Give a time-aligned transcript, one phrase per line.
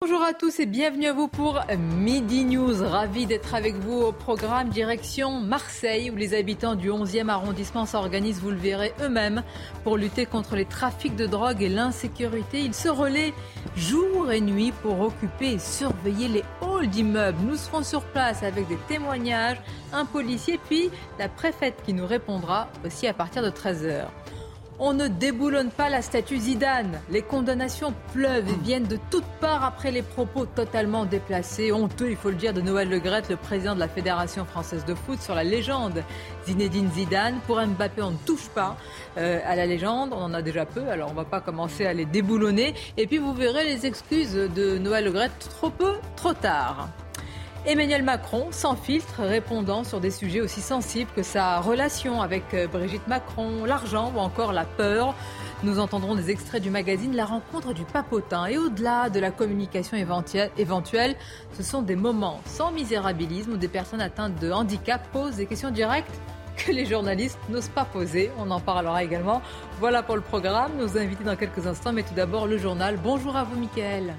[0.00, 2.84] Bonjour à tous et bienvenue à vous pour Midi News.
[2.84, 8.38] Ravi d'être avec vous au programme direction Marseille où les habitants du 11e arrondissement s'organisent,
[8.38, 9.42] vous le verrez eux-mêmes,
[9.82, 12.60] pour lutter contre les trafics de drogue et l'insécurité.
[12.60, 13.34] Ils se relaient
[13.74, 17.42] jour et nuit pour occuper et surveiller les halls d'immeubles.
[17.44, 19.60] Nous serons sur place avec des témoignages,
[19.92, 24.04] un policier puis la préfète qui nous répondra aussi à partir de 13h.
[24.80, 27.00] On ne déboulonne pas la statue Zidane.
[27.10, 32.16] Les condamnations pleuvent et viennent de toutes parts après les propos totalement déplacés, honteux, il
[32.16, 35.20] faut le dire, de Noël Le Gret, le président de la Fédération française de foot,
[35.20, 36.04] sur la légende
[36.46, 37.40] Zinedine Zidane.
[37.48, 38.76] Pour Mbappé, on ne touche pas
[39.16, 40.10] euh, à la légende.
[40.12, 42.74] On en a déjà peu, alors on ne va pas commencer à les déboulonner.
[42.96, 46.88] Et puis vous verrez les excuses de Noël Le Gret trop peu, trop tard.
[47.66, 52.66] Emmanuel Macron, sans filtre, répondant sur des sujets aussi sensibles que sa relation avec euh,
[52.68, 55.14] Brigitte Macron, l'argent ou encore la peur.
[55.64, 58.46] Nous entendrons des extraits du magazine La rencontre du papotin.
[58.46, 61.16] Et au-delà de la communication éventuelle,
[61.52, 65.70] ce sont des moments sans misérabilisme où des personnes atteintes de handicap posent des questions
[65.70, 66.14] directes
[66.56, 68.30] que les journalistes n'osent pas poser.
[68.38, 69.42] On en parlera également.
[69.80, 70.76] Voilà pour le programme.
[70.78, 72.98] Nos invités dans quelques instants, mais tout d'abord le journal.
[73.02, 74.14] Bonjour à vous, Mickaël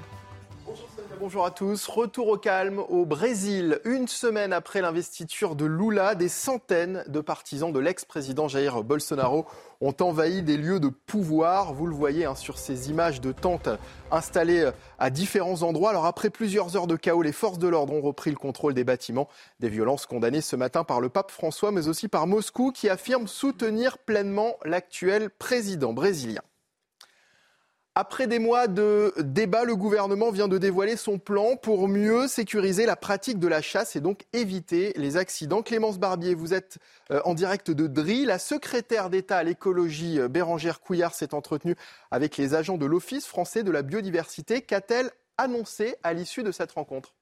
[1.20, 1.86] bonjour à tous.
[1.86, 3.78] Retour au calme au Brésil.
[3.84, 9.44] Une semaine après l'investiture de Lula, des centaines de partisans de l'ex-président Jair Bolsonaro
[9.82, 11.74] ont envahi des lieux de pouvoir.
[11.74, 13.68] Vous le voyez hein, sur ces images de tentes
[14.10, 15.90] installées à différents endroits.
[15.90, 18.84] Alors après plusieurs heures de chaos, les forces de l'ordre ont repris le contrôle des
[18.84, 19.28] bâtiments.
[19.60, 23.28] Des violences condamnées ce matin par le pape François, mais aussi par Moscou, qui affirme
[23.28, 26.40] soutenir pleinement l'actuel président brésilien.
[28.00, 32.86] Après des mois de débat, le gouvernement vient de dévoiler son plan pour mieux sécuriser
[32.86, 35.60] la pratique de la chasse et donc éviter les accidents.
[35.60, 36.78] Clémence Barbier, vous êtes
[37.10, 38.24] euh, en direct de Dry.
[38.24, 41.76] La secrétaire d'État à l'écologie, euh, Bérangère Couillard, s'est entretenue
[42.10, 44.62] avec les agents de l'Office français de la biodiversité.
[44.62, 47.12] Qu'a-t-elle annoncé à l'issue de cette rencontre?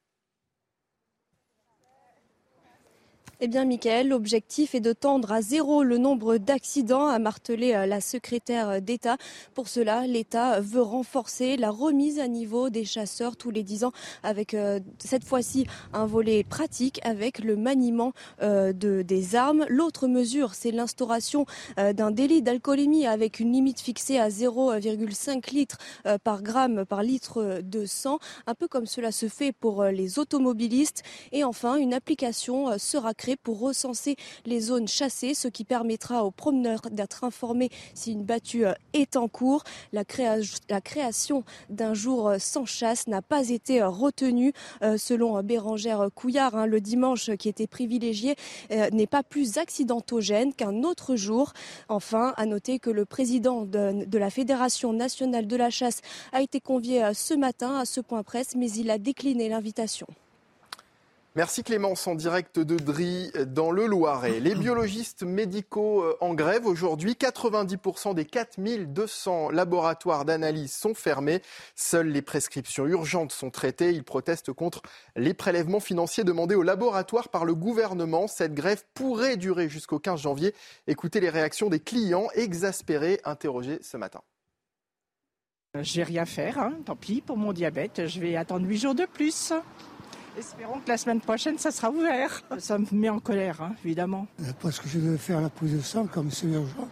[3.40, 7.86] Eh bien, Michael, l'objectif est de tendre à zéro le nombre d'accidents, a martelé euh,
[7.86, 9.16] la secrétaire d'État.
[9.54, 13.92] Pour cela, l'État veut renforcer la remise à niveau des chasseurs tous les dix ans,
[14.24, 18.12] avec euh, cette fois-ci un volet pratique avec le maniement
[18.42, 19.66] euh, de, des armes.
[19.68, 21.46] L'autre mesure, c'est l'instauration
[21.76, 25.78] d'un délit d'alcoolémie avec une limite fixée à 0,5 litres
[26.24, 28.18] par gramme par litre de sang,
[28.48, 31.04] un peu comme cela se fait pour les automobilistes.
[31.30, 34.16] Et enfin, une application sera créée pour recenser
[34.46, 39.16] les zones chassées, ce qui permettra aux promeneurs d'être informés si une battue euh, est
[39.16, 39.64] en cours.
[39.92, 44.52] La, création d'un jour euh, sans chasse n'a pas été euh, retenue
[44.96, 46.56] selon Bérangère Couillard.
[46.56, 48.36] Hein, le dimanche qui était privilégié
[48.70, 51.52] n'est pas plus accidentogène qu'un autre jour.
[51.88, 56.00] Enfin, à noter que le président de, de la Fédération nationale de la chasse
[56.32, 60.06] a été convié ce matin à ce point presse, mais il a décliné l'invitation.
[61.38, 64.40] Merci Clémence en direct de Dry dans le Loiret.
[64.40, 67.12] Les biologistes médicaux euh, en grève aujourd'hui.
[67.12, 71.40] 90% des 4200 laboratoires d'analyse sont fermés.
[71.76, 73.92] Seules les prescriptions urgentes sont traitées.
[73.92, 74.82] Ils protestent contre
[75.14, 78.26] les prélèvements financiers demandés aux laboratoires par le gouvernement.
[78.26, 80.56] Cette grève pourrait durer jusqu'au 15 janvier.
[80.88, 84.22] Écoutez les réactions des clients exaspérés interrogés ce matin.
[85.80, 86.72] Je vais rien faire, hein.
[86.84, 88.08] tant pis pour mon diabète.
[88.08, 89.52] Je vais attendre 8 jours de plus.
[90.38, 92.42] Espérons que la semaine prochaine, ça sera ouvert.
[92.58, 94.28] Ça me met en colère, hein, évidemment.
[94.40, 96.88] Euh, parce que je veux faire la prise de sang comme c'est urgent.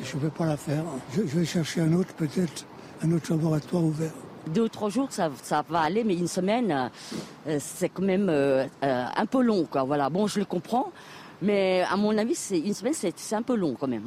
[0.00, 0.82] Et je ne vais pas la faire.
[1.14, 2.66] Je, vais chercher un autre, peut-être,
[3.04, 4.10] un autre laboratoire ouvert.
[4.48, 5.30] Deux ou trois jours, ça,
[5.68, 6.90] va aller, mais une semaine,
[7.46, 9.64] euh, c'est quand même euh, un peu long.
[9.64, 9.84] Quoi.
[9.84, 10.10] Voilà.
[10.10, 10.90] Bon, je le comprends,
[11.40, 14.06] mais à mon avis, c'est une semaine, c'est un peu long quand même.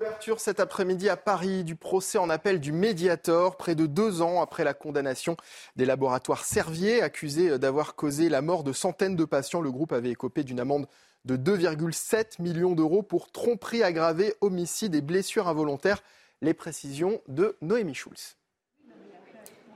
[0.00, 4.40] Ouverture cet après-midi à Paris du procès en appel du Mediator, près de deux ans
[4.40, 5.36] après la condamnation
[5.74, 9.60] des laboratoires Servier, accusés d'avoir causé la mort de centaines de patients.
[9.60, 10.86] Le groupe avait écopé d'une amende
[11.24, 16.04] de 2,7 millions d'euros pour tromperie aggravée, homicide et blessures involontaires.
[16.42, 18.36] Les précisions de Noémie Schulz.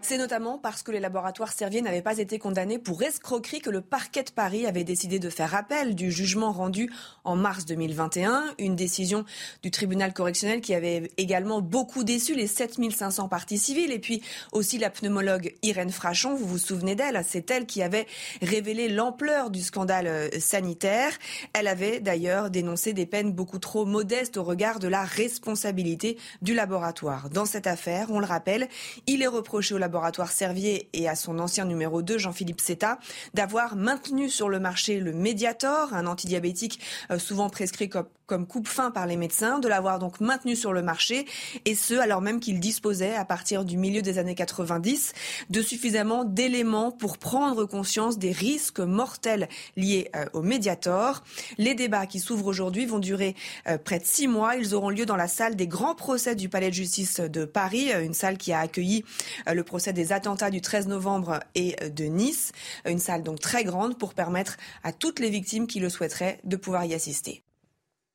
[0.04, 3.80] C'est notamment parce que les laboratoires Servier n'avaient pas été condamnés pour escroquerie que le
[3.80, 8.42] parquet de Paris avait décidé de faire appel du jugement rendu en mars 2021.
[8.58, 9.24] Une décision
[9.62, 14.76] du tribunal correctionnel qui avait également beaucoup déçu les 7500 parties civiles et puis aussi
[14.76, 16.34] la pneumologue Irène Frachon.
[16.34, 18.08] Vous vous souvenez d'elle C'est elle qui avait
[18.42, 21.12] révélé l'ampleur du scandale euh, sanitaire.
[21.52, 26.54] Elle avait d'ailleurs dénoncé des peines beaucoup trop modestes au regard de la responsabilité du
[26.54, 27.30] laboratoire.
[27.30, 28.68] Dans cette affaire, on le rappelle,
[29.06, 32.98] il est reproché au laboratoire laboratoire Servier et à son ancien numéro 2, Jean-Philippe Seta,
[33.34, 36.80] d'avoir maintenu sur le marché le Mediator, un antidiabétique
[37.10, 38.06] euh, souvent prescrit comme,
[38.48, 41.26] coupe-fin par les médecins, de l'avoir donc maintenu sur le marché,
[41.66, 45.12] et ce, alors même qu'il disposait, à partir du milieu des années 90,
[45.50, 51.22] de suffisamment d'éléments pour prendre conscience des risques mortels liés euh, au Mediator.
[51.58, 53.36] Les débats qui s'ouvrent aujourd'hui vont durer
[53.68, 54.56] euh, près de six mois.
[54.56, 57.92] Ils auront lieu dans la salle des grands procès du Palais de justice de Paris,
[57.92, 59.04] une salle qui a accueilli
[59.52, 62.52] le procès des attentats du 13 novembre et de Nice,
[62.84, 66.56] une salle donc très grande pour permettre à toutes les victimes qui le souhaiteraient de
[66.56, 67.42] pouvoir y assister.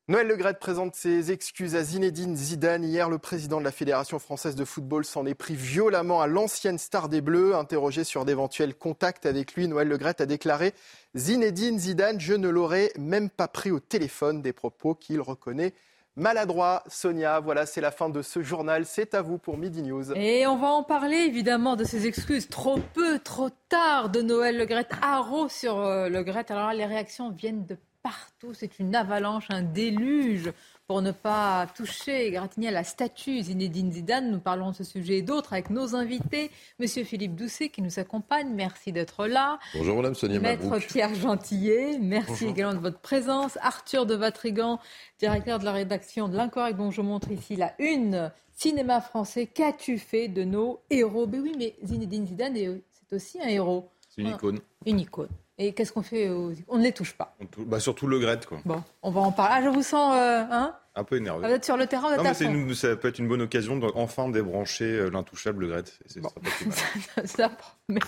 [0.09, 2.85] Noël Legrette présente ses excuses à Zinedine Zidane.
[2.85, 6.77] Hier, le président de la Fédération française de football s'en est pris violemment à l'ancienne
[6.77, 7.55] star des Bleus.
[7.55, 10.73] Interrogé sur d'éventuels contacts avec lui, Noël Legrette a déclaré
[11.17, 14.41] Zinedine Zidane, je ne l'aurais même pas pris au téléphone.
[14.41, 15.73] Des propos qu'il reconnaît
[16.17, 16.83] maladroit.
[16.87, 18.85] Sonia, voilà, c'est la fin de ce journal.
[18.85, 20.11] C'est à vous pour Midi News.
[20.13, 22.49] Et on va en parler évidemment de ces excuses.
[22.49, 24.91] Trop peu, trop tard de Noël Legrette.
[25.01, 26.51] Haro sur euh, Legrette.
[26.51, 28.53] Alors là, les réactions viennent de partout.
[28.53, 30.51] C'est une avalanche, un déluge
[30.87, 34.31] pour ne pas toucher, gratigner à la statue Zinedine Zidane.
[34.31, 36.49] Nous parlons de ce sujet et d'autres avec nos invités.
[36.79, 39.59] Monsieur Philippe Doucet qui nous accompagne, merci d'être là.
[39.73, 43.57] Bonjour Madame Sonia Maître Pierre Gentillet, merci également de votre présence.
[43.61, 44.79] Arthur de Vatrigan,
[45.19, 48.31] directeur de la rédaction de l'Incorrect dont je montre ici la une.
[48.53, 51.27] Cinéma français, qu'as-tu fait de nos héros?
[51.27, 53.89] Ben oui, mais Zinedine Zidane, c'est aussi un héros.
[54.09, 54.59] C'est une icône.
[54.85, 55.29] Une icône.
[55.59, 56.29] Et qu'est-ce qu'on fait
[56.67, 57.35] On ne les touche pas.
[57.57, 58.59] Bah surtout le Grette, quoi.
[58.63, 59.55] Bon, on va en parler.
[59.57, 61.47] Ah, je vous sens, euh, hein Un peu énervé.
[61.47, 64.85] Vous êtes sur le terrain, non, mais ça peut être une bonne occasion d'enfin débrancher
[64.85, 65.97] euh, l'intouchable Le Grette.
[66.17, 66.29] Bon.
[67.25, 67.49] ça,
[67.89, 67.99] mais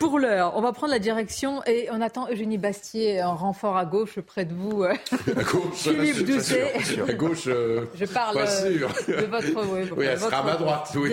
[0.00, 3.84] pour l'heure, on va prendre la direction et on attend Eugénie Bastier en renfort à
[3.84, 4.84] gauche près de vous.
[4.84, 4.94] Euh,
[5.36, 6.72] à gauche, Philippe Doucet.
[7.06, 8.88] À gauche, je parle pas sûr.
[9.08, 9.74] de votre.
[9.74, 10.90] Oui, oui elle sera à ma droite.
[10.96, 11.12] Oui.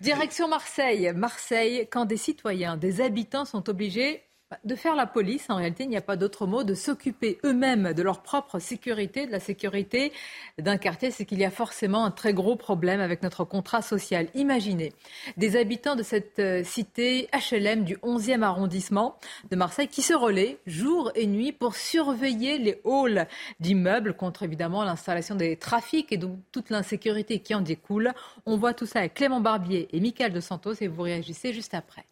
[0.00, 1.12] Direction Marseille.
[1.16, 4.22] Marseille, quand des citoyens, des habitants sont obligés
[4.64, 7.92] de faire la police, en réalité, il n'y a pas d'autre mot, de s'occuper eux-mêmes
[7.92, 10.12] de leur propre sécurité, de la sécurité
[10.58, 14.28] d'un quartier, c'est qu'il y a forcément un très gros problème avec notre contrat social.
[14.34, 14.92] Imaginez
[15.36, 19.18] des habitants de cette euh, cité HLM du 11e arrondissement
[19.50, 23.26] de Marseille qui se relaient jour et nuit pour surveiller les halls
[23.60, 28.12] d'immeubles contre évidemment l'installation des trafics et donc toute l'insécurité qui en découle.
[28.46, 31.74] On voit tout ça avec Clément Barbier et Michael de Santos et vous réagissez juste
[31.74, 32.04] après.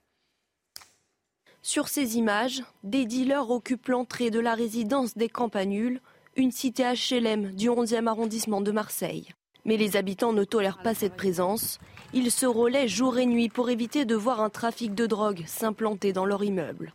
[1.64, 6.00] Sur ces images, des dealers occupent l'entrée de la résidence des Campanules,
[6.35, 9.29] une cité HLM du 11e arrondissement de Marseille.
[9.64, 11.79] Mais les habitants ne tolèrent pas cette présence.
[12.12, 16.12] Ils se relaient jour et nuit pour éviter de voir un trafic de drogue s'implanter
[16.12, 16.93] dans leur immeuble.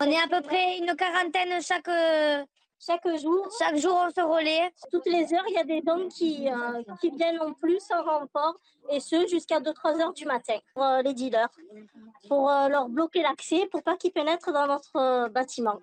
[0.00, 1.88] On est à peu près une quarantaine chaque,
[2.84, 3.48] chaque jour.
[3.58, 4.70] Chaque jour, on se relaie.
[4.90, 8.02] Toutes les heures, il y a des hommes qui, euh, qui viennent en plus en
[8.02, 8.56] renfort,
[8.90, 11.48] et ce jusqu'à 2-3 heures du matin, pour euh, les dealers,
[12.28, 15.78] pour euh, leur bloquer l'accès, pour pas qu'ils pénètrent dans notre bâtiment.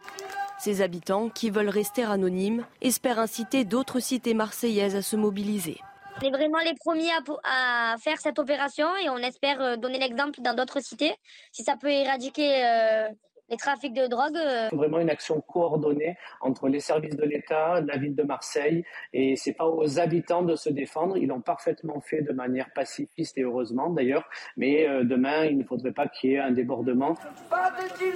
[0.57, 5.79] Ces habitants, qui veulent rester anonymes, espèrent inciter d'autres cités marseillaises à se mobiliser.
[6.21, 7.11] On est vraiment les premiers
[7.45, 11.15] à, faire cette opération et on espère donner l'exemple dans d'autres cités.
[11.53, 13.09] Si ça peut éradiquer
[13.49, 14.37] les trafics de drogue.
[14.37, 14.69] Euh.
[14.71, 19.53] Vraiment une action coordonnée entre les services de l'État, la ville de Marseille, et c'est
[19.53, 21.17] pas aux habitants de se défendre.
[21.17, 24.27] Ils l'ont parfaitement fait de manière pacifiste et heureusement d'ailleurs.
[24.57, 27.15] Mais euh, demain, il ne faudrait pas qu'il y ait un débordement.
[27.49, 28.13] Pas de chez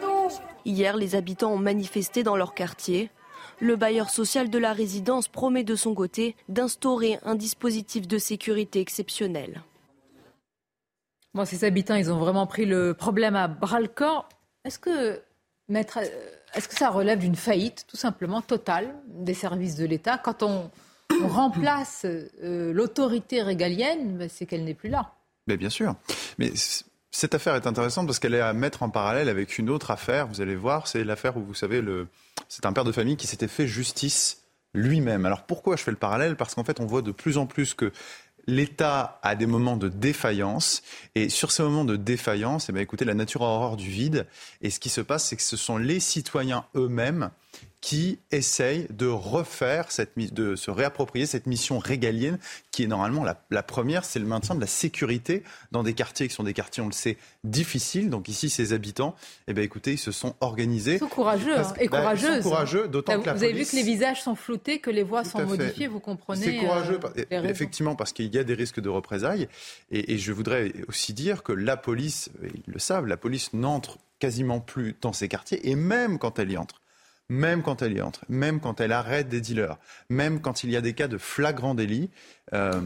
[0.00, 0.28] nous
[0.64, 3.10] Hier, les habitants ont manifesté dans leur quartier.
[3.60, 8.80] Le bailleur social de la résidence promet de son côté d'instaurer un dispositif de sécurité
[8.80, 9.62] exceptionnel.
[11.34, 14.28] Bon, ces habitants, ils ont vraiment pris le problème à bras le corps.
[14.64, 15.20] Est-ce que,
[15.68, 20.18] maître, euh, est-ce que ça relève d'une faillite tout simplement totale des services de l'État
[20.18, 20.70] Quand on,
[21.24, 25.12] remplace euh, l'autorité régalienne, ben, c'est qu'elle n'est plus là.
[25.46, 25.94] Mais bien sûr.
[26.38, 26.52] Mais
[27.10, 30.26] cette affaire est intéressante parce qu'elle est à mettre en parallèle avec une autre affaire.
[30.26, 32.08] Vous allez voir, c'est l'affaire où vous savez, le...
[32.48, 34.42] c'est un père de famille qui s'était fait justice
[34.74, 35.26] lui-même.
[35.26, 36.36] Alors pourquoi je fais le parallèle?
[36.36, 37.92] Parce qu'en fait, on voit de plus en plus que
[38.46, 40.82] l'État a des moments de défaillance.
[41.14, 44.26] Et sur ces moments de défaillance, eh bien, écoutez, la nature a horreur du vide.
[44.60, 47.30] Et ce qui se passe, c'est que ce sont les citoyens eux-mêmes
[47.82, 52.38] qui essaye de refaire, cette, de se réapproprier cette mission régalienne
[52.70, 56.34] qui est normalement la, première, c'est le maintien de la sécurité dans des quartiers qui
[56.34, 58.08] sont des quartiers, on le sait, difficiles.
[58.08, 59.16] Donc ici, ces habitants,
[59.48, 60.94] eh ben, écoutez, ils se sont organisés.
[60.94, 62.36] Ils sont courageux hein, et bah, courageuses.
[62.36, 64.90] Ils sont courageux, d'autant que la Vous avez vu que les visages sont floutés, que
[64.90, 67.00] les voix sont modifiées, vous comprenez C'est courageux,
[67.32, 69.48] euh, effectivement, parce qu'il y a des risques de représailles.
[69.90, 73.98] Et, et je voudrais aussi dire que la police, ils le savent, la police n'entre
[74.20, 76.81] quasiment plus dans ces quartiers, et même quand elle y entre,
[77.28, 80.76] même quand elle y entre, même quand elle arrête des dealers, même quand il y
[80.76, 82.10] a des cas de flagrant délit,
[82.52, 82.80] euh,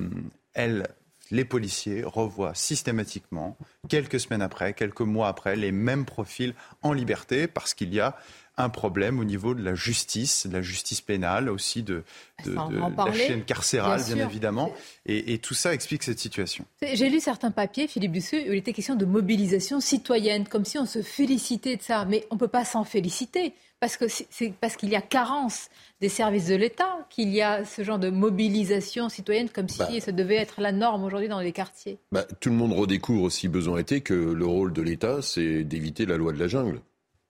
[1.30, 3.56] les policiers revoient systématiquement,
[3.88, 8.16] quelques semaines après, quelques mois après, les mêmes profils en liberté parce qu'il y a
[8.56, 12.04] un problème au niveau de la justice, de la justice pénale, aussi de,
[12.44, 14.72] de, la chaîne carcérale, bien, évidemment.
[15.04, 16.64] Et, tout ça explique cette situation.
[16.80, 20.78] J'ai lu certains papiers, Philippe Dusseux, où il était question de mobilisation citoyenne, comme si
[20.78, 22.04] on se félicitait de ça.
[22.06, 25.68] Mais on ne peut pas s'en féliciter, parce que c'est parce qu'il y a carence
[26.00, 30.00] des services de l'État qu'il y a ce genre de mobilisation citoyenne, comme si bah.
[30.00, 31.98] ça devait être la norme aujourd'hui dans les quartiers.
[32.10, 36.06] Bah, tout le monde redécouvre, si besoin était, que le rôle de l'État, c'est d'éviter
[36.06, 36.80] la loi de la jungle.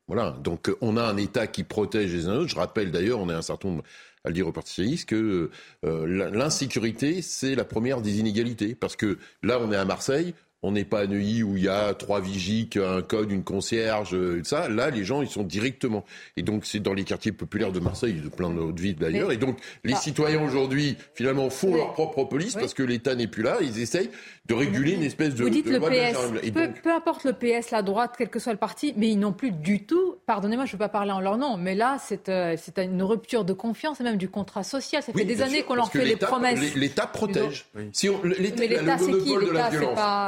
[0.09, 0.37] Voilà.
[0.43, 2.51] Donc on a un État qui protège les uns autres.
[2.51, 3.83] Je rappelle d'ailleurs, on est un certain nombre
[4.25, 5.51] à le dire au Parti socialiste, que
[5.85, 8.75] euh, l'insécurité, c'est la première des inégalités.
[8.75, 11.69] Parce que là, on est à Marseille, on n'est pas à Neuilly où il y
[11.69, 14.69] a trois vigiques, un code, une concierge, euh, ça.
[14.69, 16.05] Là, les gens, ils sont directement.
[16.37, 19.31] Et donc, c'est dans les quartiers populaires de Marseille, de plein d'autres villes d'ailleurs.
[19.31, 19.99] Et donc, les ah.
[19.99, 23.59] citoyens aujourd'hui, finalement, font leur propre police parce que l'État n'est plus là.
[23.61, 24.11] Ils essayent
[24.47, 25.43] de réguler une espèce de.
[25.43, 26.53] Vous dites le PS.
[26.53, 29.33] Peu, peu, importe le PS, la droite, quel que soit le parti, mais ils n'ont
[29.33, 30.17] plus du tout.
[30.27, 33.45] Pardonnez-moi, je ne veux pas parler en leur nom, mais là, c'est euh, une rupture
[33.45, 35.03] de confiance et même du contrat social.
[35.03, 36.75] Ça fait des années qu'on leur fait les promesses.
[36.75, 37.67] L'État protège.
[37.93, 39.71] Si l'État, c'est qui L'État,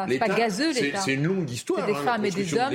[0.08, 0.98] c'est pas, gazeux, l'État.
[0.98, 1.86] C'est une longue histoire.
[1.86, 2.72] Des hein, femmes et des hommes.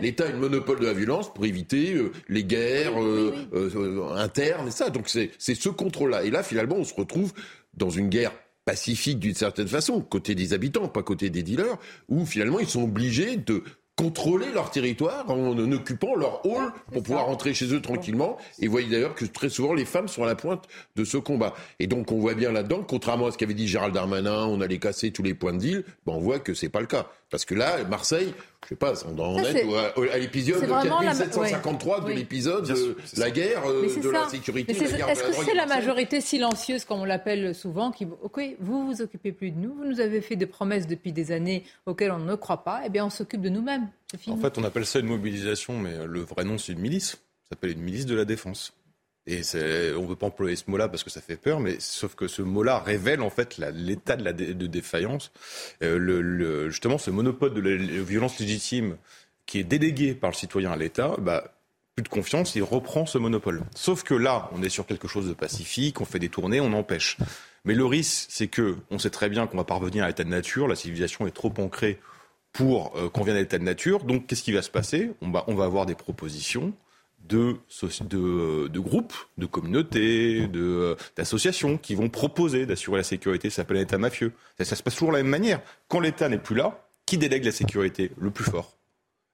[0.00, 4.70] L'État a le monopole de la violence pour éviter euh, les guerres euh, internes et
[4.70, 4.90] ça.
[4.90, 6.24] Donc c'est ce contrôle-là.
[6.24, 7.32] Et là, finalement, on se retrouve
[7.76, 8.32] dans une guerre
[8.64, 11.76] pacifique d'une certaine façon, côté des habitants, pas côté des dealers,
[12.08, 13.62] où finalement ils sont obligés de
[13.96, 18.36] contrôler leur territoire en, occupant leur hall pour pouvoir rentrer chez eux tranquillement.
[18.58, 20.64] Et vous voyez d'ailleurs que très souvent les femmes sont à la pointe
[20.96, 21.54] de ce combat.
[21.78, 24.78] Et donc on voit bien là-dedans, contrairement à ce qu'avait dit Gérald Darmanin, on allait
[24.78, 27.06] casser tous les points de deal, ben on voit que c'est pas le cas.
[27.30, 32.66] Parce que là, Marseille, je sais pas, on en est, à, l'épisode 4753 de l'épisode
[32.66, 34.72] de la guerre euh, de la sécurité.
[34.72, 39.32] Est-ce que c'est la majorité silencieuse, comme on l'appelle souvent, qui, ok, vous vous occupez
[39.32, 42.34] plus de nous, vous nous avez fait des promesses depuis des années auxquelles on ne
[42.34, 43.88] croit pas, eh bien on s'occupe de nous-mêmes.
[44.28, 47.10] En fait, on appelle ça une mobilisation, mais le vrai nom c'est une milice.
[47.44, 48.72] Ça s'appelle une milice de la défense.
[49.26, 49.40] Et
[49.96, 52.28] on ne veut pas employer ce mot-là parce que ça fait peur, mais sauf que
[52.28, 55.32] ce mot-là révèle en fait l'état de, la de défaillance.
[55.82, 58.96] Euh, le, justement, ce monopole de la violence légitime
[59.46, 61.54] qui est délégué par le citoyen à l'État, bah,
[61.94, 63.62] plus de confiance, il reprend ce monopole.
[63.74, 66.72] Sauf que là, on est sur quelque chose de pacifique, on fait des tournées, on
[66.74, 67.16] empêche.
[67.64, 70.28] Mais le risque, c'est que on sait très bien qu'on va parvenir à l'état de
[70.28, 71.98] nature, la civilisation est trop ancrée
[72.52, 74.04] pour euh, qu'on vienne à l'état de nature.
[74.04, 75.12] Donc, qu'est-ce qui va se passer?
[75.22, 76.74] On va avoir des propositions
[77.28, 77.56] de,
[78.02, 80.48] de, de groupes, de communautés,
[81.16, 83.50] d'associations qui vont proposer d'assurer la sécurité.
[83.50, 84.32] Ça s'appelle l'État mafieux.
[84.58, 85.60] Ça, ça se passe toujours de la même manière.
[85.88, 88.76] Quand l'État n'est plus là, qui délègue la sécurité Le plus fort?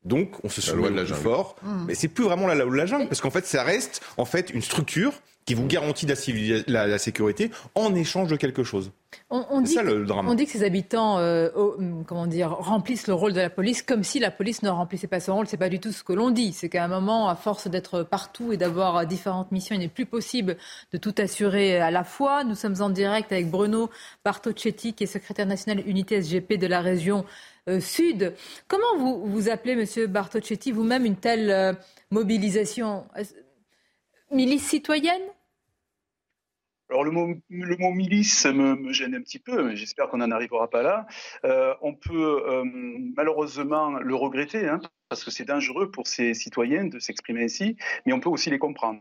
[0.04, 1.84] Donc, on se soumet au plus fort, mmh.
[1.86, 4.24] mais c'est plus vraiment la loi de la jungle, parce qu'en fait, ça reste en
[4.24, 5.12] fait une structure
[5.50, 8.92] qui vous garantit la, la, sécurité en échange de quelque chose.
[9.30, 10.28] On, dit, ça, le drame.
[10.28, 13.82] on dit que ces habitants euh, hum, comment dire, remplissent le rôle de la police
[13.82, 15.48] comme si la police ne remplissait pas son rôle.
[15.48, 16.52] C'est pas du tout ce que l'on dit.
[16.52, 20.06] C'est qu'à un moment, à force d'être partout et d'avoir différentes missions, il n'est plus
[20.06, 20.56] possible
[20.92, 22.44] de tout assurer à la fois.
[22.44, 23.90] Nous sommes en direct avec Bruno
[24.24, 27.24] Bartocchetti, qui est secrétaire national unité SGP de la région
[27.68, 28.34] euh, Sud.
[28.68, 31.72] Comment vous, vous appelez, Monsieur Bartocchetti, vous-même une telle euh,
[32.12, 33.04] mobilisation?
[34.30, 35.22] Milice citoyenne?
[36.90, 40.68] Alors le mot, milice me, me, gêne un petit peu, mais j'espère qu'on n'en arrivera
[40.68, 41.06] pas là.
[41.44, 42.64] Euh, on peut euh,
[43.16, 48.12] malheureusement le regretter, hein, parce que c'est dangereux pour ces citoyens de s'exprimer ainsi, mais
[48.12, 49.00] on peut aussi les comprendre.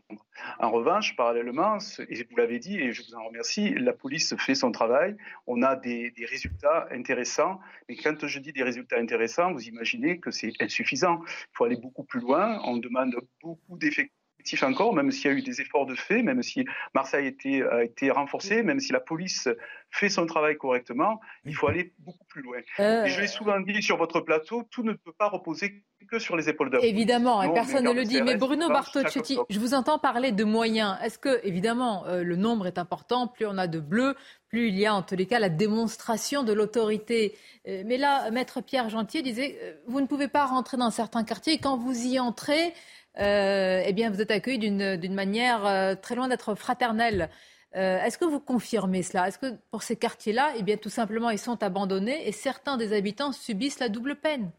[0.59, 4.55] En revanche, parallèlement, et vous l'avez dit, et je vous en remercie, la police fait
[4.55, 5.17] son travail,
[5.47, 10.19] on a des, des résultats intéressants, mais quand je dis des résultats intéressants, vous imaginez
[10.19, 11.21] que c'est insuffisant.
[11.25, 14.18] Il faut aller beaucoup plus loin, on demande beaucoup d'effectifs
[14.63, 17.63] encore, même s'il y a eu des efforts de fait, même si Marseille a été,
[17.63, 19.47] a été renforcée, même si la police
[19.91, 22.57] fait son travail correctement, il faut aller beaucoup plus loin.
[22.79, 23.05] Euh.
[23.05, 26.35] Et je l'ai souvent dit sur votre plateau, tout ne peut pas reposer que sur
[26.35, 26.79] les épaules d'un.
[26.79, 28.21] Évidemment, et personne ne le dit.
[28.21, 30.97] Mais Bruno Bartocchetti, je vous entends parler de moyens.
[31.03, 34.15] Est-ce que, évidemment, euh, le nombre est important, plus on a de bleus,
[34.47, 37.37] plus il y a en tous les cas la démonstration de l'autorité.
[37.67, 41.53] Euh, mais là, Maître Pierre Gentier disait, vous ne pouvez pas rentrer dans certains quartiers,
[41.53, 42.73] et quand vous y entrez,
[43.17, 47.29] euh, eh bien, vous êtes accueillis d'une manière euh, très loin d'être fraternelle.
[47.75, 49.27] Euh, est-ce que vous confirmez cela?
[49.27, 52.93] Est-ce que pour ces quartiers-là, eh bien, tout simplement, ils sont abandonnés et certains des
[52.93, 54.51] habitants subissent la double peine?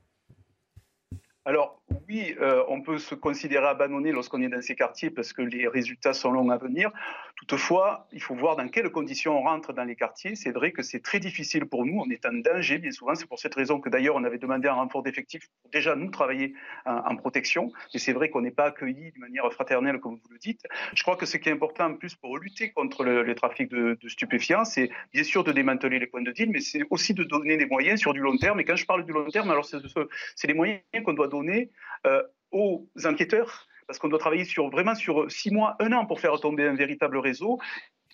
[1.44, 5.42] Alors oui, euh, on peut se considérer abandonné lorsqu'on est dans ces quartiers parce que
[5.42, 6.90] les résultats sont longs à venir.
[7.36, 10.34] Toutefois, il faut voir dans quelles conditions on rentre dans les quartiers.
[10.34, 12.00] C'est vrai que c'est très difficile pour nous.
[12.00, 13.14] On est en danger bien souvent.
[13.14, 16.10] C'est pour cette raison que d'ailleurs on avait demandé un renfort d'effectifs pour déjà nous
[16.10, 16.54] travailler
[16.84, 17.70] en, protection.
[17.94, 20.62] Mais c'est vrai qu'on n'est pas accueillis de manière fraternelle comme vous le dites.
[20.94, 23.96] Je crois que ce qui est important en plus pour lutter contre le, trafic de,
[24.00, 27.22] de stupéfiants, c'est bien sûr de démanteler les points de deal, mais c'est aussi de
[27.22, 28.58] donner des moyens sur du long terme.
[28.60, 31.70] Et quand je parle du long terme, alors c'est les moyens qu'on doit donner
[32.06, 36.20] euh, aux enquêteurs parce qu'on doit travailler sur, vraiment sur six mois, un an pour
[36.20, 37.58] faire tomber un véritable réseau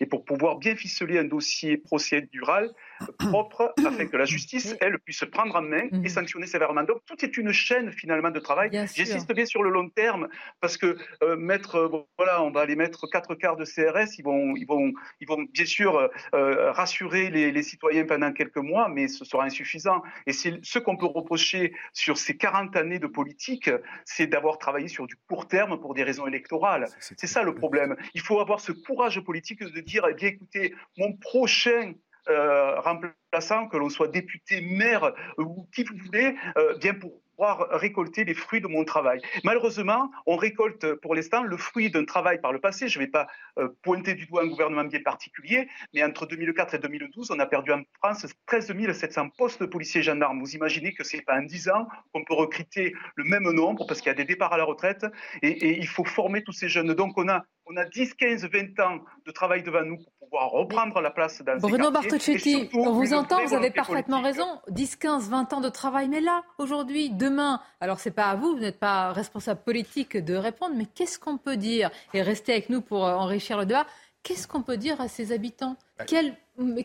[0.01, 2.73] et pour pouvoir bien ficeler un dossier procédural
[3.19, 6.09] propre afin que la justice, elle, puisse prendre en main et mhm.
[6.09, 6.83] sanctionner sévèrement.
[6.83, 8.71] Donc, tout est une chaîne finalement de travail.
[8.73, 10.29] J'insiste bien sur le long terme
[10.61, 14.25] parce que euh, mettre, euh, voilà, on va aller mettre quatre quarts de CRS, ils
[14.25, 18.89] vont, ils vont, ils vont bien sûr euh, rassurer les, les, citoyens pendant quelques mois,
[18.89, 20.03] mais ce sera insuffisant.
[20.27, 23.71] Et c'est ce qu'on peut reprocher sur ces 40 années de politique,
[24.05, 26.87] c'est d'avoir travaillé sur du court terme pour des raisons électorales.
[27.01, 27.97] C'est ça le problème.
[28.15, 31.95] Il faut avoir ce courage politique de dire, eh bien écoutez, mon prochain
[32.29, 37.69] euh, remplaçant, que l'on soit député, maire ou qui vous voulez, euh, bien pour pouvoir
[37.71, 39.21] récolter les fruits de mon travail.
[39.45, 42.89] Malheureusement, on récolte pour l'instant le fruit d'un travail par le passé.
[42.89, 43.29] Je ne vais pas
[43.59, 47.47] euh, pointer du doigt un gouvernement bien particulier, mais entre 2004 et 2012, on a
[47.47, 50.41] perdu en France 13 700 postes de policiers et gendarmes.
[50.41, 54.01] Vous imaginez que c'est pas en 10 ans qu'on peut recruter le même nombre parce
[54.01, 55.07] qu'il y a des départs à la retraite
[55.43, 56.95] et, et il faut former tous ces jeunes.
[56.95, 60.51] Donc on a, on a 10, 15, 20 ans de travail devant nous pour pouvoir
[60.51, 64.47] reprendre la place dans Bruno Bartocchetti, on vous entend, vous avez parfaitement raison.
[64.69, 68.55] 10, 15, 20 ans de travail, mais là, aujourd'hui, demain, alors c'est pas à vous,
[68.55, 72.71] vous n'êtes pas responsable politique de répondre, mais qu'est-ce qu'on peut dire Et restez avec
[72.71, 73.87] nous pour euh, enrichir le débat.
[74.23, 75.77] Qu'est-ce qu'on peut dire à ces habitants?
[76.09, 76.37] Quel,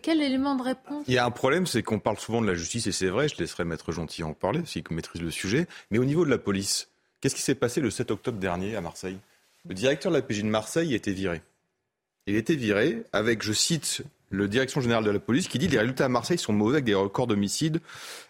[0.03, 1.05] quel, élément de réponse?
[1.07, 3.27] Il y a un problème, c'est qu'on parle souvent de la justice, et c'est vrai,
[3.27, 5.67] je laisserai Maître Gentil en parler, s'il maîtrise le sujet.
[5.89, 8.81] Mais au niveau de la police, qu'est-ce qui s'est passé le 7 octobre dernier à
[8.81, 9.17] Marseille?
[9.67, 11.41] Le directeur de la PJ de Marseille été viré.
[12.25, 15.77] Il été viré avec, je cite, le direction générale de la police qui dit les
[15.77, 17.79] résultats à Marseille sont mauvais avec des records d'homicides,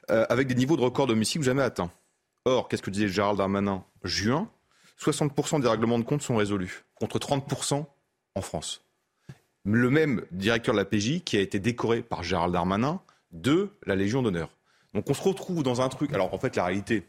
[0.10, 1.92] euh, avec des niveaux de records d'homicides jamais atteints.
[2.46, 4.50] Or, qu'est-ce que disait Gérald Darmanin Juin,
[5.00, 7.86] 60% des règlements de compte sont résolus, contre 30%
[8.36, 8.84] en France.
[9.64, 13.96] Le même directeur de la PJ qui a été décoré par Gérald Darmanin de la
[13.96, 14.50] Légion d'honneur.
[14.94, 16.14] Donc on se retrouve dans un truc.
[16.14, 17.06] Alors en fait, la réalité,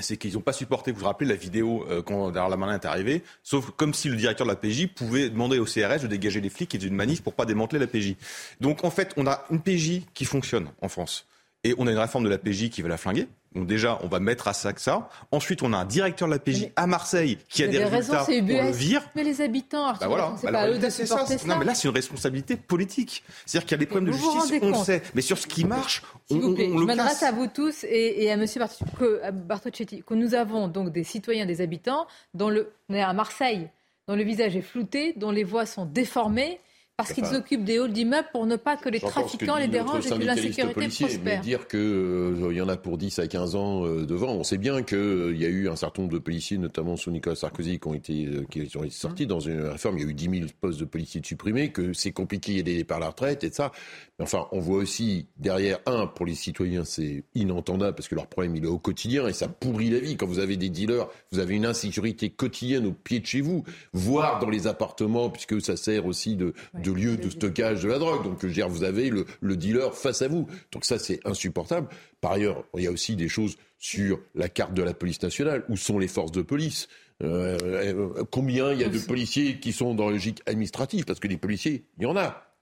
[0.00, 3.22] c'est qu'ils n'ont pas supporté, vous vous rappelez la vidéo euh, quand Darmanin est arrivé,
[3.42, 6.50] sauf comme si le directeur de la PJ pouvait demander au CRS de dégager les
[6.50, 8.16] flics et d'une manif pour pas démanteler la PJ.
[8.60, 11.26] Donc en fait, on a une PJ qui fonctionne en France.
[11.62, 13.26] Et on a une réforme de la PJ qui va la flinguer.
[13.54, 15.08] Donc déjà, on va mettre à ça que ça.
[15.30, 18.46] Ensuite, on a un directeur de la PJ à Marseille qui a des résultats raison,
[18.46, 19.02] le vire.
[19.14, 20.36] Mais les habitants, Arthur, bah voilà.
[20.40, 21.24] c'est pas eux de ça.
[21.46, 23.22] Non, mais là, c'est une responsabilité politique.
[23.46, 25.02] C'est-à-dire qu'il y a des problèmes de justice, on le sait.
[25.14, 28.30] Mais sur ce qui marche, on, on, on, Je m'adresse à vous tous et, et
[28.30, 28.46] à M.
[29.32, 33.68] Bartocchetti, que nous avons donc des citoyens, des habitants, dont le, on est à Marseille,
[34.08, 36.60] dont le visage est flouté, dont les voix sont déformées
[36.96, 40.10] parce qu'ils occupent des halls d'immeubles pour ne pas que les trafiquants les dérangent et
[40.10, 41.20] que l'insécurité prospère.
[41.24, 44.44] Mais dire qu'il euh, y en a pour 10 à 15 ans euh, devant, on
[44.44, 47.34] sait bien qu'il euh, y a eu un certain nombre de policiers, notamment sous Nicolas
[47.34, 49.98] Sarkozy, qui ont été, qui ont été sortis dans une réforme.
[49.98, 53.00] Il y a eu 10 000 postes de policiers supprimés, que c'est compliqué d'aider par
[53.00, 53.72] la retraite et de ça.
[54.20, 58.28] Mais enfin, on voit aussi derrière, un, pour les citoyens, c'est inentendable parce que leur
[58.28, 60.16] problème, il est au quotidien et ça pourrit la vie.
[60.16, 63.64] Quand vous avez des dealers, vous avez une insécurité quotidienne au pied de chez vous,
[63.92, 67.98] voire dans les appartements, puisque ça sert aussi de de lieu de stockage de la
[67.98, 68.22] drogue.
[68.22, 70.46] Donc, je veux dire, vous avez le, dealer face à vous.
[70.72, 71.88] Donc ça, c'est insupportable.
[72.20, 75.64] Par ailleurs, il y a aussi des choses sur la carte de la police nationale.
[75.68, 76.88] Où sont les forces de police?
[77.22, 81.04] Euh, euh, Combien il y a de policiers qui sont dans la logique administrative?
[81.04, 82.53] Parce que les policiers, il y en a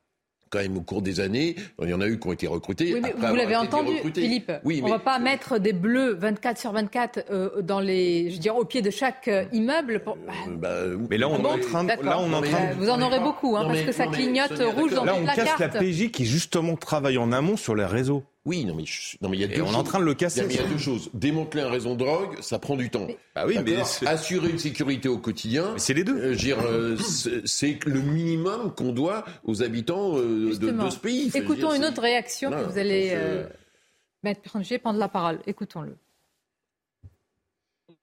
[0.52, 1.56] quand même au cours des années.
[1.82, 2.92] Il y en a eu qui ont été recrutés.
[2.94, 4.52] Oui, mais vous l'avez entendu, Philippe.
[4.64, 8.34] Oui, on ne va pas mettre des bleus 24 sur 24 euh, dans les, je
[8.34, 10.00] veux dire, au pied de chaque euh, immeuble.
[10.00, 10.16] Pour...
[10.16, 10.74] Euh, bah,
[11.10, 13.56] mais là, on est en train, de, là, on en train Vous en aurez beaucoup,
[13.56, 15.48] hein, parce que ça clignote rouge dans là, toute la carte.
[15.48, 18.22] Là, on casse la PJ qui justement travaille en amont sur les réseaux.
[18.44, 18.82] Oui, non mais,
[19.20, 20.44] non, mais il y a deux on est en train de le casser.
[20.44, 21.10] Il y a deux choses.
[21.14, 23.06] Démanteler un réseau de drogue, ça prend du temps.
[23.36, 23.76] bah oui, mais
[24.06, 25.74] assurer une sécurité au quotidien.
[25.78, 26.16] C'est les deux.
[26.16, 26.96] Euh, euh
[27.44, 31.30] c'est le minimum qu'on doit aux habitants euh, de, de, ce pays.
[31.32, 33.46] Écoutons une autre réaction que vous allez euh,
[34.24, 34.40] mettre
[34.80, 35.40] prendre la parole.
[35.46, 35.96] Écoutons-le.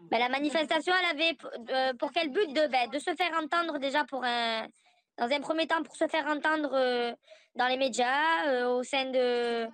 [0.09, 1.37] Ben, la manifestation, elle avait
[1.73, 4.65] euh, pour quel but de, ben, de se faire entendre déjà pour un,
[5.17, 7.15] dans un premier temps pour se faire entendre
[7.55, 9.67] dans les médias, au sein de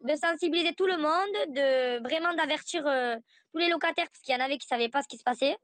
[0.00, 3.16] de sensibiliser tout le monde, de vraiment d'avertir euh,
[3.52, 5.22] tous les locataires, parce qu'il y en avait qui ne savaient pas ce qui se
[5.22, 5.56] passait.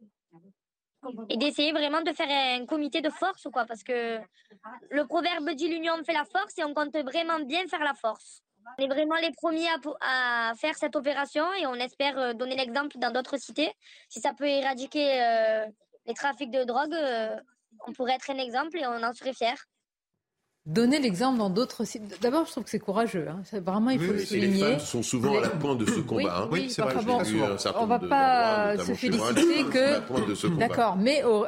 [1.30, 4.20] Et d'essayer vraiment de faire un comité de force, quoi, parce que
[4.90, 8.42] le proverbe dit l'union fait la force et on compte vraiment bien faire la force.
[8.78, 9.68] On est vraiment les premiers
[10.02, 13.72] à, faire cette opération et on espère euh, donner l'exemple dans d'autres cités.
[14.10, 15.66] Si ça peut éradiquer euh,
[16.06, 16.94] les trafics de drogue,
[17.86, 19.54] on pourrait être un exemple et on en serait fiers
[20.66, 22.20] donner l'exemple dans d'autres sites.
[22.20, 23.26] D'abord, je trouve que c'est courageux.
[23.28, 23.42] Hein.
[23.60, 24.48] Vraiment, il faut le souligner.
[24.48, 26.48] Les femmes sont souvent à la pointe de ce combat.
[26.50, 26.66] Oui, hein.
[26.68, 26.94] c'est vrai.
[27.04, 30.58] Bon, on ne va pas se féliciter que.
[30.58, 31.46] D'accord, mais au,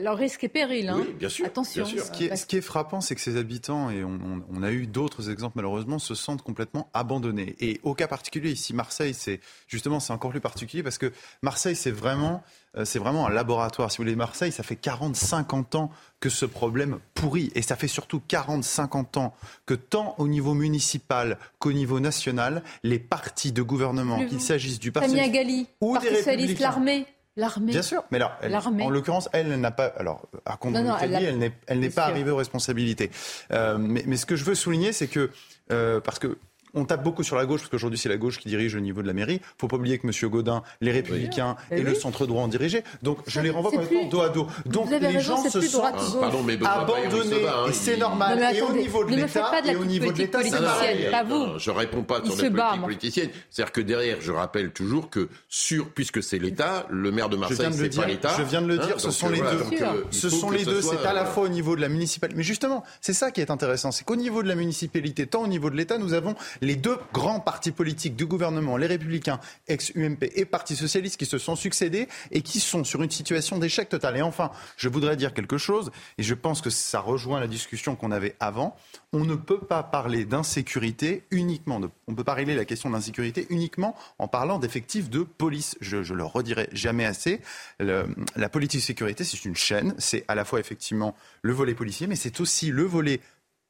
[0.00, 0.88] leur risque et péril.
[0.88, 0.96] Hein.
[0.98, 1.46] Oui, bien sûr.
[1.46, 1.84] Attention.
[1.84, 4.18] Ce, qui est, ce, qui est, frappant, c'est que ces habitants, et on,
[4.50, 7.54] on a eu d'autres exemples malheureusement, se sentent complètement abandonnés.
[7.60, 11.76] Et au cas particulier, ici, Marseille, c'est justement, c'est encore plus particulier parce que Marseille,
[11.76, 13.90] c'est vraiment euh, c'est vraiment un laboratoire.
[13.90, 17.52] Si vous voulez, Marseille, ça fait 40-50 ans que ce problème pourrit.
[17.54, 19.34] Et ça fait surtout 40-50 ans
[19.66, 24.90] que tant au niveau municipal qu'au niveau national, les partis de gouvernement, qu'il s'agisse du
[24.90, 27.06] Parti socialiste ou des républicains, l'armée.
[27.36, 27.72] L'armée.
[27.72, 29.86] Bien sûr, mais alors, en l'occurrence, elle, n'a pas.
[29.96, 33.10] Alors, à compte elle, n'est pas arrivée aux responsabilités.
[33.50, 35.30] Euh, mais, mais, ce que je veux souligner, c'est que
[35.72, 36.38] euh, parce que
[36.74, 39.02] on tape beaucoup sur la gauche, parce qu'aujourd'hui c'est la gauche qui dirige au niveau
[39.02, 39.40] de la mairie.
[39.42, 40.30] Il faut pas oublier que M.
[40.30, 42.82] Godin, les Républicains et, le centre droit ont dirigé.
[43.02, 44.46] Donc je les renvoie complètement dos à dos.
[44.66, 47.46] Donc les gens se sentent abandonnés.
[47.68, 48.54] et c'est normal.
[48.54, 51.08] et au niveau de l'État, et au niveau de l'État, c'est pareil.
[51.10, 51.58] Pas vous.
[51.58, 53.30] Je réponds pas sur la politique politicienne.
[53.50, 57.68] C'est-à-dire que derrière, je rappelle toujours que sur, puisque c'est l'État, le maire de Marseille,
[57.72, 58.34] c'est pas l'État.
[58.38, 60.04] Je viens de le dire, ce sont les deux.
[60.10, 60.80] Ce sont les deux.
[60.80, 62.36] C'est à la fois au niveau de la municipalité.
[62.36, 65.46] Mais justement, c'est ça qui est intéressant, c'est qu'au niveau de la municipalité, tant au
[65.46, 66.34] niveau de l'État, nous avons
[66.64, 71.38] les deux grands partis politiques du gouvernement, les Républicains, ex-UMP et Parti Socialiste, qui se
[71.38, 74.16] sont succédés et qui sont sur une situation d'échec total.
[74.16, 77.96] Et enfin, je voudrais dire quelque chose, et je pense que ça rejoint la discussion
[77.96, 78.76] qu'on avait avant.
[79.12, 83.46] On ne peut pas parler d'insécurité uniquement, on ne peut pas régler la question d'insécurité
[83.50, 85.76] uniquement en parlant d'effectifs de police.
[85.80, 87.40] Je, je le redirai jamais assez.
[87.78, 89.94] la politique de sécurité, c'est une chaîne.
[89.98, 93.20] C'est à la fois effectivement le volet policier, mais c'est aussi le volet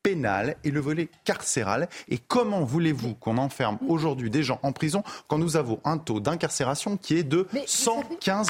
[0.05, 1.89] pénal et le volet carcéral.
[2.09, 6.21] Et comment voulez-vous qu'on enferme aujourd'hui des gens en prison quand nous avons un taux
[6.21, 8.49] d'incarcération qui est de 115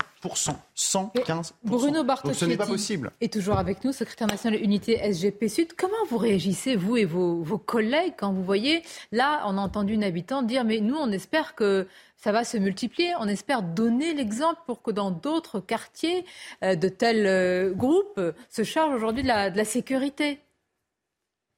[0.75, 3.13] 115 Bruno Bartocchetti ce n'est pas possible.
[3.21, 5.75] est toujours avec nous, secrétaire national unité SGP Sud.
[5.77, 9.93] Comment vous réagissez, vous et vos, vos collègues, quand vous voyez, là, on a entendu
[9.93, 11.87] une habitante dire, mais nous, on espère que
[12.17, 13.13] ça va se multiplier.
[13.21, 16.25] On espère donner l'exemple pour que dans d'autres quartiers,
[16.63, 20.41] euh, de tels euh, groupes se chargent aujourd'hui de la sécurité.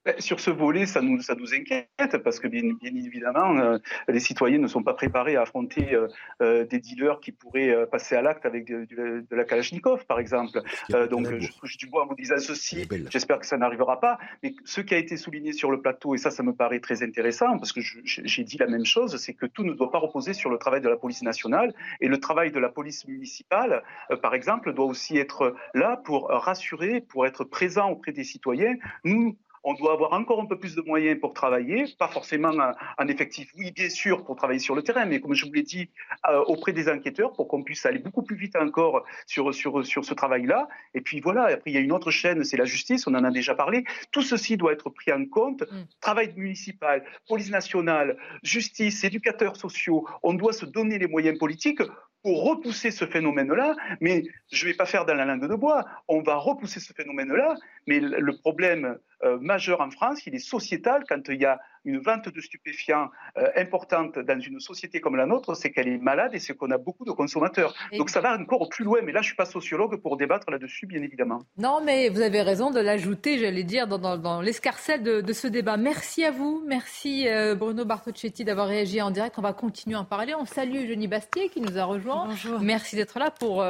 [0.06, 1.88] Ben, sur ce volet, ça nous, ça nous inquiète
[2.22, 6.06] parce que bien, bien évidemment, euh, les citoyens ne sont pas préparés à affronter euh,
[6.42, 10.62] euh, des dealers qui pourraient passer à l'acte avec de, de, la Kalachnikov, par exemple.
[11.10, 12.86] donc, je touche du bois en vous disant ceci.
[13.10, 14.18] J'espère que ça n'arrivera pas.
[14.44, 17.02] Mais ce qui a été souligné sur le plateau, et ça, ça me paraît très
[17.02, 20.34] intéressant parce que j'ai dit la même chose, c'est que tout ne doit pas reposer
[20.34, 23.82] sur le travail de la police nationale et le travail de la police municipale,
[24.22, 28.76] par exemple, doit aussi être là pour rassurer, pour être présent auprès des citoyens.
[29.02, 32.52] Nous, on doit avoir encore un peu plus de moyens pour travailler, pas forcément
[32.98, 35.64] en effectif, oui, bien sûr, pour travailler sur le terrain, mais comme je vous l'ai
[35.64, 35.90] dit,
[36.30, 40.04] euh, auprès des enquêteurs, pour qu'on puisse aller beaucoup plus vite encore sur, sur, sur
[40.04, 40.68] ce travail-là.
[40.94, 43.24] Et puis voilà, après, il y a une autre chaîne, c'est la justice, on en
[43.24, 43.84] a déjà parlé.
[44.12, 45.62] Tout ceci doit être pris en compte.
[45.62, 45.82] Mm.
[46.00, 51.82] Travail municipal, police nationale, justice, éducateurs sociaux, on doit se donner les moyens politiques
[52.26, 55.84] pour repousser ce phénomène-là, mais je ne vais pas faire dans la langue de bois,
[56.08, 57.54] on va repousser ce phénomène-là,
[57.86, 61.98] mais le problème euh, majeur en France, il est sociétal quand il y a une
[61.98, 63.08] vente de stupéfiants
[63.38, 66.70] euh, importante dans une société comme la nôtre, c'est qu'elle est malade et c'est qu'on
[66.70, 67.72] a beaucoup de consommateurs.
[67.96, 70.50] Donc ça va encore plus loin, mais là je ne suis pas sociologue pour débattre
[70.50, 71.42] là-dessus, bien évidemment.
[71.56, 75.76] Non, mais vous avez raison de l'ajouter, j'allais dire, dans, dans, l'escarcelle de, ce débat.
[75.76, 79.36] Merci à vous, merci euh, Bruno Bartocchetti d'avoir réagi en direct.
[79.38, 80.34] On va continuer à en parler.
[80.34, 82.15] On salue Jenny Bastier qui nous a rejoint.
[82.26, 82.60] Bonjour.
[82.60, 83.64] Merci d'être là pour...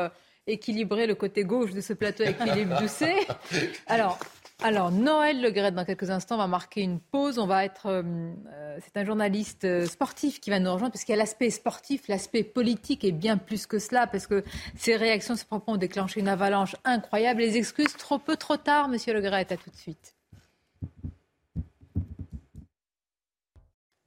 [0.49, 3.27] équilibrer le côté gauche de ce plateau avec Philippe Doucet.
[3.89, 4.17] Alors,
[4.63, 7.39] alors, Noël Le dans quelques instants, va marquer une pause.
[7.39, 7.87] On va être.
[7.87, 8.03] Euh,
[8.53, 11.51] euh, c'est un journaliste euh, sportif qui va nous rejoindre, parce qu'il y a l'aspect
[11.51, 14.43] sportif, l'aspect politique est bien plus que cela, parce que
[14.75, 17.43] ses réactions, ses propos ont déclenché une avalanche incroyable.
[17.43, 20.16] Les excuses, trop peu, trop tard, monsieur Le À tout de suite.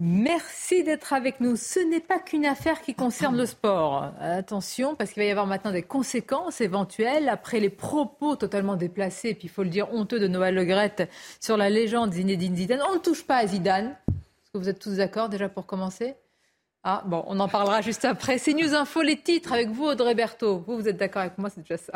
[0.01, 1.57] Merci d'être avec nous.
[1.57, 4.13] Ce n'est pas qu'une affaire qui concerne le sport.
[4.21, 9.33] Attention, parce qu'il va y avoir maintenant des conséquences éventuelles après les propos totalement déplacés,
[9.33, 11.09] puis il faut le dire honteux de Noël Legrette
[11.41, 12.81] sur la légende Zinedine Zidane.
[12.89, 13.97] On ne touche pas à Zidane.
[14.07, 16.15] Est-ce que vous êtes tous d'accord déjà pour commencer?
[16.81, 18.37] Ah, bon, on en parlera juste après.
[18.37, 20.63] C'est News Info, les titres avec vous, Audrey Berthaud.
[20.65, 21.91] Vous, vous êtes d'accord avec moi, c'est déjà ça.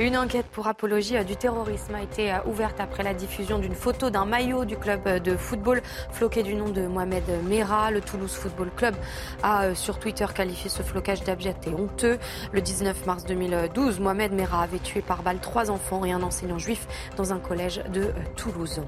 [0.00, 4.24] Une enquête pour apologie du terrorisme a été ouverte après la diffusion d'une photo d'un
[4.24, 7.92] maillot du club de football floqué du nom de Mohamed Merah.
[7.92, 8.96] Le Toulouse Football Club
[9.44, 12.18] a sur Twitter qualifié ce flocage d'abject et honteux.
[12.50, 16.58] Le 19 mars 2012, Mohamed Merah avait tué par balle trois enfants et un enseignant
[16.58, 18.82] juif dans un collège de Toulouse.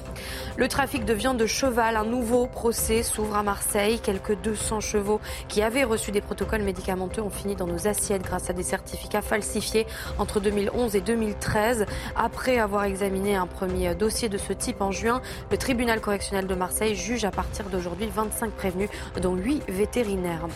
[0.56, 4.00] Le trafic de viande de cheval, un nouveau procès s'ouvre à Marseille.
[4.00, 8.50] Quelques 200 chevaux qui avaient reçu des protocoles médicamenteux ont fini dans nos assiettes grâce
[8.50, 9.86] à des certificats falsifiés
[10.18, 11.87] entre 2011 et 2013.
[12.14, 16.54] Après avoir examiné un premier dossier de ce type en juin, le tribunal correctionnel de
[16.54, 18.88] Marseille juge à partir d'aujourd'hui 25 prévenus,
[19.20, 20.46] dont 8 vétérinaires.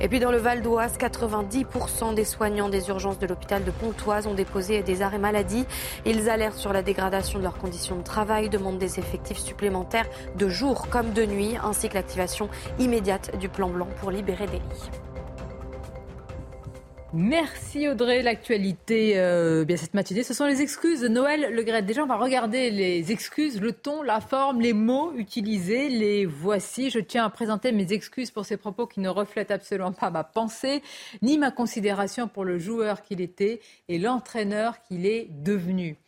[0.00, 4.26] Et puis dans le Val d'Oise, 90% des soignants des urgences de l'hôpital de Pontoise
[4.26, 5.64] ont déposé des arrêts maladie.
[6.04, 10.48] Ils alertent sur la dégradation de leurs conditions de travail, demandent des effectifs supplémentaires de
[10.48, 14.90] jour comme de nuit, ainsi que l'activation immédiate du plan blanc pour libérer des lits.
[17.14, 18.22] Merci Audrey.
[18.22, 21.82] L'actualité, euh, bien cette matinée, ce sont les excuses de Noël Le Gret.
[21.82, 25.90] Déjà, on va regarder les excuses, le ton, la forme, les mots utilisés.
[25.90, 26.88] Les voici.
[26.88, 30.24] Je tiens à présenter mes excuses pour ces propos qui ne reflètent absolument pas ma
[30.24, 30.82] pensée,
[31.20, 35.98] ni ma considération pour le joueur qu'il était et l'entraîneur qu'il est devenu.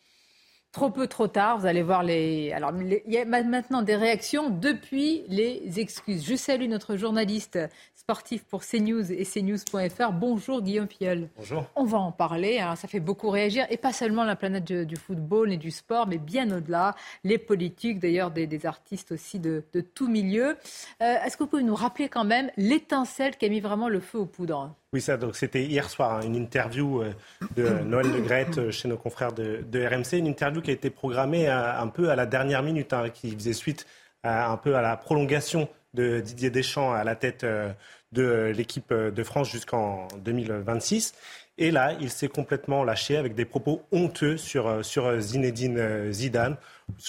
[0.75, 1.57] Trop peu, trop tard.
[1.57, 2.51] Vous allez voir les.
[2.51, 6.27] Alors, il y a maintenant des réactions depuis les excuses.
[6.27, 7.57] Je salue notre journaliste
[7.95, 10.11] sportif pour CNews et CNews.fr.
[10.11, 11.29] Bonjour Guillaume Fiol.
[11.37, 11.63] Bonjour.
[11.77, 12.75] On va en parler, hein.
[12.75, 16.17] ça fait beaucoup réagir, et pas seulement la planète du, football et du sport, mais
[16.17, 19.63] bien au-delà, les politiques, d'ailleurs des, artistes aussi de,
[19.95, 20.57] tout milieu.
[21.01, 24.01] Euh, est-ce que vous pouvez nous rappeler quand même l'étincelle qui a mis vraiment le
[24.01, 24.75] feu aux poudres?
[24.95, 27.11] Oui, ça, donc c'était hier soir, hein, une interview euh,
[27.57, 30.89] de Noël Le Grette euh, chez nos confrères de, RMC, une interview qui a été
[30.89, 33.85] programmée un peu à la dernière minute, hein, qui faisait suite
[34.23, 37.73] un peu à la prolongation de Didier Deschamps à la tête euh,
[38.13, 41.13] de l'équipe de France jusqu'en 2026.
[41.57, 46.55] Et là, il s'est complètement lâché avec des propos honteux sur, sur Zinedine Zidane.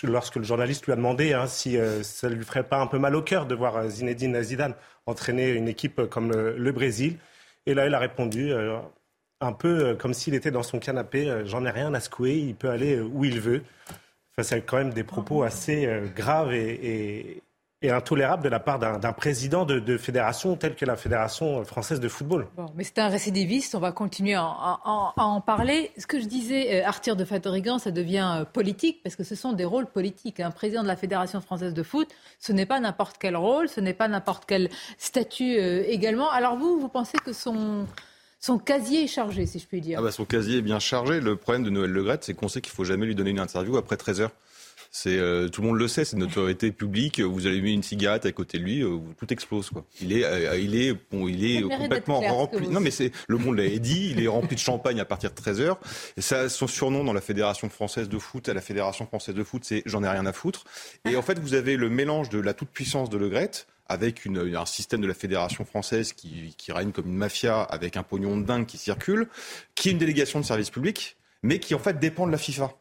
[0.03, 2.99] Lorsque le journaliste lui a demandé hein, si ça ne lui ferait pas un peu
[2.99, 4.75] mal au cœur de voir Zinedine Zidane
[5.07, 7.19] entraîner une équipe comme le, Brésil.
[7.67, 8.53] Et là, il a répondu
[9.41, 11.43] un peu comme s'il était dans son canapé.
[11.45, 13.63] J'en ai rien à secouer, il peut aller où il veut.
[14.33, 17.43] Enfin, c'est quand même des propos assez graves et, et
[17.85, 22.47] intolérable de la part d'un président de, fédération telle que la Fédération française de football.
[22.75, 24.81] mais c'est un récidiviste, on va continuer à,
[25.17, 25.91] en parler.
[25.99, 29.35] Ce que je disais, euh, Arthur de Fatorigan, ça devient euh, politique parce que ce
[29.35, 30.41] sont des rôles politiques.
[30.41, 32.09] Un président de la Fédération française de foot,
[32.41, 36.31] ce n'est pas n'importe quel rôle, ce n'est pas n'importe quel statut euh, également.
[36.31, 37.87] Alors vous, vous pensez que son...
[38.39, 39.99] Son casier est chargé, si je puis dire?
[39.99, 41.21] Ah bah son casier est bien chargé.
[41.21, 43.77] Le problème de Noël Legrette, c'est qu'on sait qu'il faut jamais lui donner une interview
[43.79, 44.31] après 13 heures.
[44.99, 47.21] C'est euh, tout le monde le sait, c'est une autorité publique.
[47.21, 49.85] Vous allez mettre une cigarette à côté de lui, euh, tout explose quoi.
[50.01, 52.67] Il est, euh, il est, bon, il est complètement rempli.
[52.67, 54.13] Non mais c'est le monde l'a dit.
[54.13, 55.77] Il est rempli de champagne à partir de 13 h
[56.17, 59.45] Et ça, son surnom dans la fédération française de foot, à la fédération française de
[59.45, 60.65] foot, c'est j'en ai rien à foutre.
[61.07, 63.51] Et en fait, vous avez le mélange de la toute puissance de Le Gret
[63.91, 67.99] avec une, un système de la fédération française qui, qui règne comme une mafia, avec
[67.99, 69.29] un pognon de dingue qui circule,
[69.75, 72.73] qui est une délégation de service public, mais qui en fait dépend de la FIFA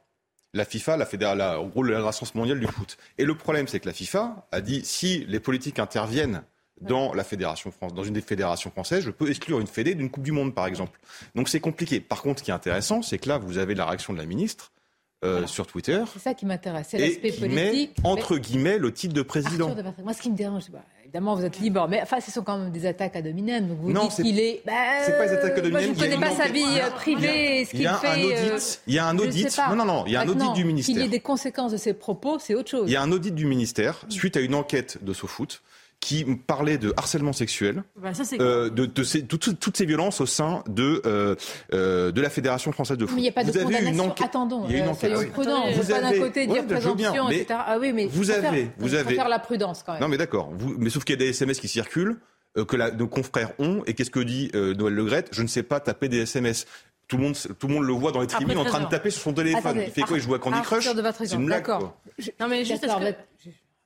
[0.55, 2.97] la FIFA, la fédération, en gros, l'Agence mondiale du foot.
[3.17, 6.43] Et le problème, c'est que la FIFA a dit si les politiques interviennent
[6.81, 10.09] dans la fédération France, dans une des fédérations françaises, je peux exclure une fédé d'une
[10.09, 10.99] Coupe du Monde, par exemple.
[11.35, 11.99] Donc c'est compliqué.
[11.99, 14.25] Par contre, ce qui est intéressant, c'est que là, vous avez la réaction de la
[14.25, 14.71] ministre.
[15.23, 16.03] Euh, sur Twitter.
[16.13, 17.55] C'est ça qui m'intéresse, c'est l'aspect politique.
[17.55, 19.73] Met, entre guillemets, le titre de président.
[20.03, 20.65] Moi, ce qui me dérange,
[21.15, 23.69] évidemment, vous êtes libre, mais enfin, ce sont quand même des attaques à dominem.
[23.69, 24.61] Donc vous non, dites qu'il est.
[24.65, 24.73] Bah,
[25.05, 25.83] c'est pas des attaques à dominem.
[25.83, 28.53] je ne connais pas sa vie euh, privée, ce qu'il fait.
[28.53, 29.57] Euh, il y a un audit.
[29.69, 30.03] Non, non, non.
[30.07, 30.93] Il y a un audit du ministère.
[30.93, 32.83] Qu'il y ait des conséquences de ses propos, c'est autre chose.
[32.87, 35.61] Il y a un audit du ministère suite à une enquête de SoFoot
[35.99, 41.01] qui parlait de harcèlement sexuel, bah, euh, de, de toutes ces violences au sein de,
[41.05, 41.35] euh,
[41.73, 43.15] euh, de la Fédération française de foot.
[43.15, 44.15] Mais il n'y a pas de condamnation.
[44.23, 45.15] Attendons, il y a une enquête.
[45.15, 45.71] soyons prudents.
[45.71, 47.59] Vous pas d'un côté dire présomption, etc.
[47.65, 50.01] Ah oui, mais vous avez, vous avez faire la prudence quand même.
[50.01, 50.51] Non, mais d'accord.
[50.77, 52.17] Mais sauf qu'il y a des SMS qui circulent
[52.55, 53.81] que la, nos confrères ont.
[53.87, 56.65] Et qu'est-ce que dit Noël Legrette Je ne sais pas taper des SMS.
[57.07, 59.11] Tout le, monde, tout le monde le voit dans les tribunes en train de taper
[59.11, 59.79] sur son téléphone.
[59.85, 60.17] il fait quoi?
[60.17, 60.87] Il joue à Candy Crush?
[61.13, 61.65] C'est une blague.
[61.65, 61.97] D'accord.
[62.39, 62.85] Non mais juste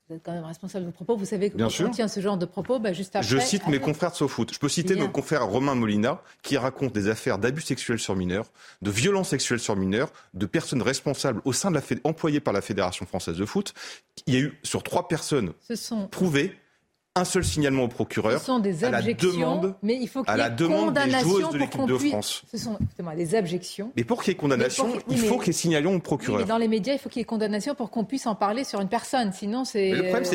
[0.10, 1.15] vous êtes quand même responsable de propos.
[1.15, 3.28] Vous savez que Bien quand on tient ce genre de propos, bah, juste après.
[3.28, 4.52] Je cite mes confrères de SoFoot.
[4.52, 8.48] Je peux citer nos confrères Romain Molina, qui raconte des affaires d'abus sexuels sur mineurs,
[8.82, 12.62] de violences sexuelles sur mineurs, de personnes responsables au sein de la employées par la
[12.62, 13.74] Fédération française de foot.
[14.26, 15.54] Il y a eu sur trois personnes
[16.10, 16.56] prouvées
[17.19, 18.39] un seul signalement au procureur.
[18.39, 21.58] Ce sont des objections, à la demande, mais il faut qu'il y ait condamnation de
[21.58, 22.43] l'équipe de France.
[22.51, 22.77] Ce sont
[23.15, 23.91] des objections.
[23.95, 26.39] Mais pour qu'il y ait condamnation, il faut qu'il y ait signalons au procureur.
[26.39, 28.63] mais dans les médias, il faut qu'il y ait condamnation pour qu'on puisse en parler
[28.63, 29.32] sur une personne.
[29.34, 29.91] Sinon, c'est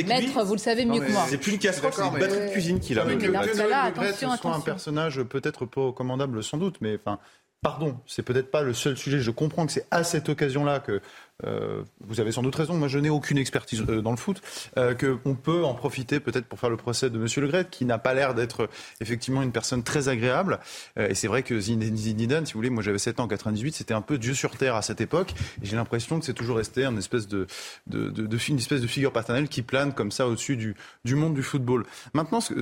[0.06, 1.24] maître, vous le savez mieux que moi.
[1.28, 3.04] C'est plus une casserole, c'est une batterie de cuisine qu'il a.
[3.04, 7.18] Mais là, attention, soit un personnage peut-être pas recommandable sans doute, mais enfin
[7.64, 9.20] pardon, c'est peut-être pas le seul sujet.
[9.20, 11.00] Je comprends que c'est à cette occasion-là que
[11.44, 12.74] euh, vous avez sans doute raison.
[12.74, 14.42] Moi, je n'ai aucune expertise euh, dans le foot.
[14.76, 17.86] Euh, qu'on peut en profiter peut-être pour faire le procès de Monsieur Le Gret, qui
[17.86, 18.68] n'a pas l'air d'être
[19.00, 20.60] effectivement une personne très agréable.
[20.96, 23.94] et c'est vrai que Zidane, si vous voulez, moi j'avais 7 ans en 98, c'était
[23.94, 25.32] un peu Dieu sur terre à cette époque.
[25.62, 27.46] Et j'ai l'impression que c'est toujours resté une espèce de,
[27.86, 31.34] de, de, une espèce de figure paternelle qui plane comme ça au-dessus du, du monde
[31.34, 31.86] du football.
[32.12, 32.52] Maintenant, ce,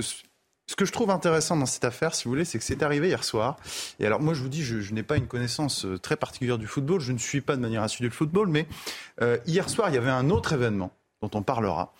[0.67, 3.07] ce que je trouve intéressant dans cette affaire, si vous voulez, c'est que c'est arrivé
[3.09, 3.57] hier soir.
[3.99, 6.67] Et alors, moi, je vous dis, je, n'ai pas une connaissance euh, très particulière du
[6.67, 7.01] football.
[7.01, 8.47] Je ne suis pas de manière assidue le football.
[8.47, 8.65] Mais
[9.21, 11.93] euh, hier soir, il y avait un autre événement dont on parlera.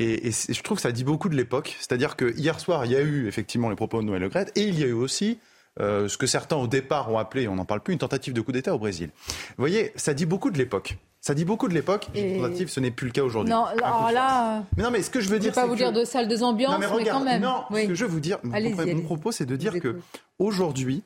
[0.00, 1.76] Et, je trouve que ça dit beaucoup de l'époque.
[1.78, 4.30] C'est-à-dire que hier soir, il y a eu effectivement les propos de Noël Le.
[4.56, 5.38] Et il y a eu aussi
[5.80, 8.40] euh, ce que certains au départ ont appelé, on n'en parle plus, une tentative de
[8.40, 9.10] coup d'État au Brésil.
[9.26, 10.96] Vous voyez, ça dit beaucoup de l'époque.
[11.20, 12.08] Ça dit beaucoup de l'époque.
[12.14, 12.38] Et...
[12.38, 13.52] Tentative, ce n'est plus le cas aujourd'hui.
[13.52, 14.62] Non, alors là.
[14.76, 16.78] Mais non, mais ce que je veux dire, pas vous dire de salle, de ambiances,
[16.78, 17.42] mais, mais, quand même.
[17.42, 19.98] Non, ce que je veux vous dire, mon, propos, c'est de dire que
[20.38, 21.02] aujourd'hui,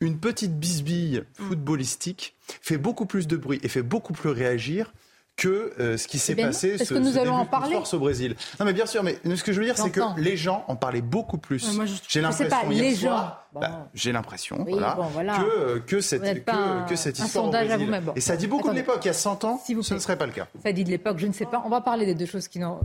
[0.00, 4.92] une petite bisbille footballistique fait beaucoup plus de bruit et fait beaucoup plus réagir
[5.36, 8.36] que euh, ce qui s'est passé Est-ce que nous allons en parler force au Brésil.
[8.58, 10.76] Non mais bien sûr, mais ce que je veux dire c'est que les gens en
[10.76, 11.68] parlaient beaucoup plus.
[12.08, 13.32] j'ai l'impression pas les gens.
[13.52, 18.12] Bah, j'ai l'impression voilà, que, que cette, que, que, cette histoire sondage au Brésil.
[18.14, 18.98] Et ça dit beaucoup de l'époque.
[19.02, 20.46] Il y a 100 ans, ce ne serait pas le cas.
[20.62, 21.62] Ça dit de l'époque, je ne sais pas.
[21.64, 22.80] On va parler des deux choses qui n'ont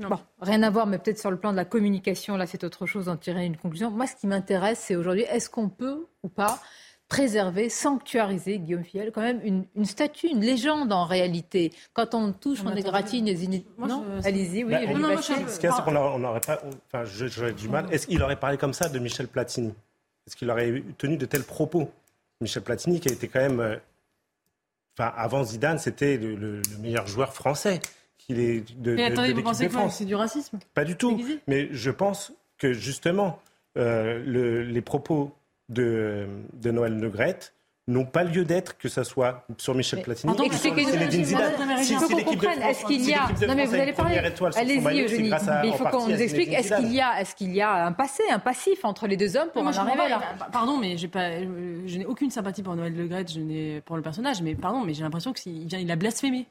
[0.00, 2.84] Bon, rien à voir, mais peut-être sur le plan de la communication, là c'est autre
[2.84, 3.90] chose d'en tirer une conclusion.
[3.90, 6.58] Moi, ce qui m'intéresse, c'est aujourd'hui, est-ce qu'on peut ou pas
[7.14, 11.72] préserver, sanctuariser, Guillaume Fiel, quand même une, statue, une légende en réalité.
[11.92, 14.72] Quand on touche, on égratigne les Non, allez-y, oui.
[14.72, 16.60] Bah, non, non, ce qu'il y a, c'est qu'on n'aurait pas.
[16.86, 17.86] Enfin, j'aurais du mal.
[17.92, 19.72] Est-ce qu'il aurait parlé comme ça de Michel Platini?
[20.26, 21.88] Est-ce qu'il aurait tenu de tels propos?
[22.40, 23.60] Michel Platini, qui a été quand même.
[23.60, 23.76] Euh,
[24.98, 27.80] enfin, avant Zidane, c'était le, meilleur joueur français.
[28.18, 30.58] Qu'il est de, Mais attendez, vous pensez que c'est du racisme?
[30.72, 31.22] Pas du tout.
[31.46, 33.38] Mais je pense que justement,
[33.76, 35.32] euh, les propos
[35.68, 37.10] de, de Noël Le
[37.86, 41.52] n'ont pas lieu d'être, que ce soit sur Michel Platini ou sur Zinedine Zidane.
[41.82, 44.18] Si, si l'équipe de France, est-ce qu'il y a non mais vous allez parler.
[44.56, 46.52] Allez-y Eugénie, mais il faut qu'on nous explique.
[46.52, 49.36] Est-ce qu'il y a, est-ce qu'il y a un passé, un passif entre les deux
[49.36, 50.20] hommes pour en arriver là
[50.52, 54.02] Pardon, mais j'ai pas, je n'ai aucune sympathie pour Noël Le je n'ai pour le
[54.02, 56.46] personnage, mais pardon, mais j'ai l'impression qu'il vient, il a blasphémé.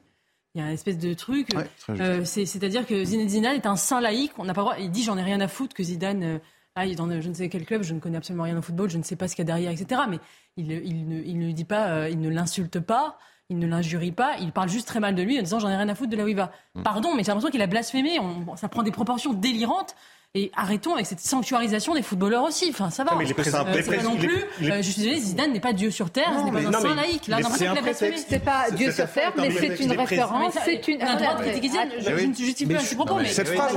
[0.55, 1.49] Il y a une espèce de truc.
[1.89, 4.33] Euh, c'est-à-dire que Zinedine Zidane est un saint laïque.
[4.37, 4.75] On n'a pas droit.
[4.77, 6.37] Il dit j'en ai rien à foutre que Zidane euh,
[6.75, 8.61] ah, il est dans je ne sais quel club, je ne connais absolument rien au
[8.61, 10.01] football, je ne sais pas ce qu'il y a derrière, etc.
[10.09, 10.19] Mais
[10.57, 14.11] il, il, ne, il ne dit pas, euh, il ne l'insulte pas, il ne l'injurie
[14.11, 16.09] pas, il parle juste très mal de lui en disant j'en ai rien à foutre
[16.09, 16.51] de là où il va.
[16.73, 16.83] Mm.
[16.83, 18.19] Pardon, mais j'ai l'impression qu'il a blasphémé,
[18.55, 19.95] ça prend des proportions délirantes.
[20.35, 22.67] Et arrêtons avec cette sanctuarisation des footballeurs aussi.
[22.71, 23.13] Enfin, ça va.
[23.15, 24.43] mais les euh, non plus.
[24.63, 26.95] Euh, je suis désolé, Zidane n'est pas Dieu sur terre, ce n'est pas un saint
[26.95, 27.27] laïque.
[27.27, 30.57] Là, c'est pas Dieu sur terre, mais c'est une référence.
[30.65, 30.99] C'est une.
[31.01, 31.89] Le droit de critiquer Zidane.
[31.99, 33.27] Je ne justifie pas ses propos, mais.
[33.27, 33.75] Cette phrase.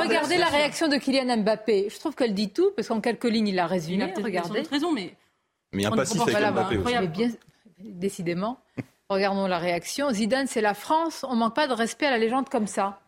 [0.00, 1.88] Regardez la réaction de Kylian Mbappé.
[1.90, 4.10] Je trouve qu'elle dit tout, parce qu'en quelques lignes, il a résumé.
[4.16, 4.62] Regardez.
[4.62, 5.14] raison, mais.
[5.72, 7.36] Mais il y a un passif avec Mbappé aussi.
[7.78, 8.58] Décidément.
[9.10, 10.10] Regardons la réaction.
[10.10, 11.24] Zidane, c'est la France.
[11.28, 13.00] On manque pas de respect à la légende comme ça.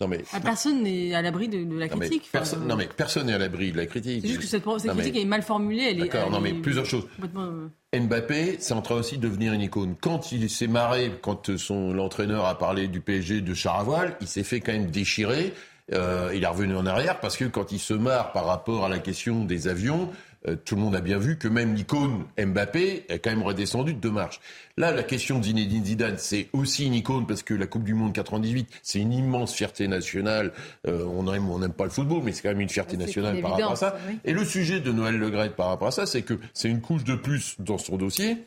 [0.00, 2.28] Non mais, ah, personne n'est à l'abri de, la critique.
[2.32, 4.22] personne, non mais personne n'est à l'abri de la critique.
[4.22, 5.94] C'est juste que cette, critique est mal formulée.
[5.94, 7.06] D'accord, non mais plusieurs choses.
[7.36, 7.68] Euh,
[8.00, 9.94] Mbappé, c'est en train aussi de devenir une icône.
[10.00, 14.42] Quand il s'est marré, quand son l'entraîneur a parlé du PSG de Charaval, il s'est
[14.42, 15.54] fait quand même déchirer.
[15.92, 18.88] Euh, il est revenu en arrière parce que quand il se marre par rapport à
[18.88, 20.10] la question des avions,
[20.48, 23.94] euh, tout le monde a bien vu que même l'icône Mbappé est quand même redescendu
[23.94, 24.40] de deux marches.
[24.76, 27.94] Là, la question de Zinedine Zidane, c'est aussi une icône parce que la Coupe du
[27.94, 30.52] Monde 98, c'est une immense fierté nationale.
[30.86, 33.40] Euh, on aime, on n'aime pas le football, mais c'est quand même une fierté nationale
[33.40, 33.96] par rapport à ça.
[34.24, 37.04] Et le sujet de Noël Le par rapport à ça, c'est que c'est une couche
[37.04, 38.44] de plus dans son dossier.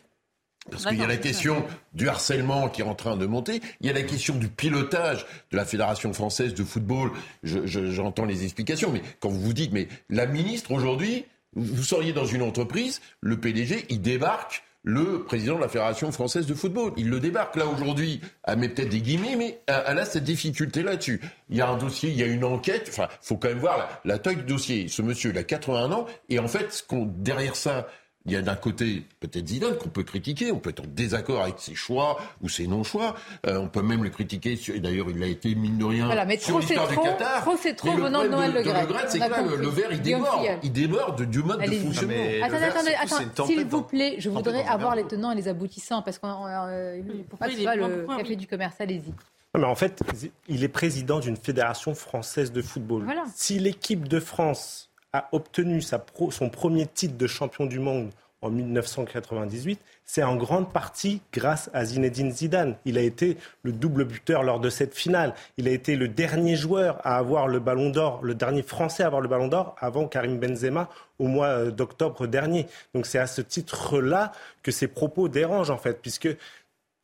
[0.70, 3.88] Parce qu'il y a la question du harcèlement qui est en train de monter, il
[3.88, 7.12] y a la question du pilotage de la Fédération française de football.
[7.44, 11.26] J'entends les explications, mais quand vous vous dites, mais la ministre aujourd'hui,
[11.58, 16.46] vous seriez dans une entreprise, le PDG, il débarque le président de la Fédération française
[16.46, 16.94] de football.
[16.96, 20.82] Il le débarque là aujourd'hui, elle met peut-être des guillemets, mais elle a cette difficulté
[20.82, 21.20] là-dessus.
[21.50, 24.02] Il y a un dossier, il y a une enquête, enfin, faut quand même voir
[24.06, 24.88] la, taille du dossier.
[24.88, 27.88] Ce monsieur, il a 81 ans, et en fait, derrière ça,
[28.28, 31.42] il y a d'un côté peut-être Zidane qu'on peut critiquer, on peut être en désaccord
[31.42, 33.16] avec ses choix ou ses non-choix.
[33.46, 36.60] Euh, on peut même le critiquer, et d'ailleurs il a été mine de rien sur
[36.60, 37.42] l'histoire du Qatar.
[37.42, 39.06] Trop c'est trop venant de Noël Le Gret.
[39.08, 42.16] c'est que le, verre il déborde, il déborde du mode de fonctionnement.
[42.44, 46.20] Attendez, attendez, attendez, s'il vous plaît, je voudrais avoir les tenants et les aboutissants parce
[46.20, 49.14] qu'on euh, pourquoi pas le café du commerce, allez-y.
[49.58, 50.02] mais en fait,
[50.50, 53.06] il est président d'une fédération française de football.
[53.34, 59.80] Si l'équipe de France a obtenu son premier titre de champion du monde en 1998,
[60.06, 62.76] c'est en grande partie grâce à Zinedine Zidane.
[62.86, 65.34] Il a été le double buteur lors de cette finale.
[65.58, 69.08] Il a été le dernier joueur à avoir le ballon d'or, le dernier Français à
[69.08, 72.68] avoir le ballon d'or avant Karim Benzema au mois euh, d'octobre dernier.
[72.94, 76.30] Donc c'est à ce titre-là que ces propos dérangent en fait, puisque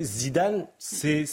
[0.01, 1.25] Zidane, c'est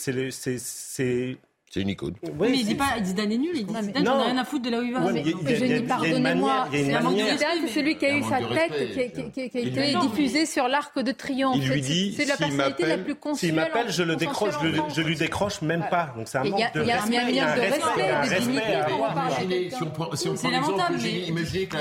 [1.72, 2.14] c'est une icône.
[2.24, 4.44] Oui, mais il dit pas Zidane est nul, il dit Zidane, j'en ai rien à
[4.44, 5.02] foutre de là où il va.
[5.02, 9.44] Ouais, mais, je dis, pardonnez-moi, Zidane, c'est celui qui a eu sa tête, qui, a
[9.44, 11.58] été diffusée sur l'arc de triomphe.
[11.58, 13.14] Il lui dit, c'est la personnalité la plus.
[13.34, 14.54] S'il m'appelle, je le décroche,
[14.94, 16.12] je lui décroche même pas.
[16.16, 17.16] Donc c'est un manque de respect.
[17.28, 21.06] Il y a un de respect, de dignité quand on parle Si on prend l'exemple,
[21.28, 21.76] imaginez que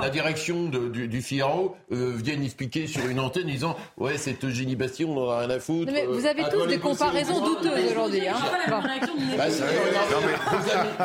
[0.00, 5.14] la direction du Figaro vienne expliquer sur une antenne disant, ouais, cette Eugénie Bastien, on
[5.14, 5.92] n'en a rien à foutre.
[5.92, 8.22] Mais vous avez tous des comparaisons douteuses aujourd'hui.
[9.36, 9.44] Bah,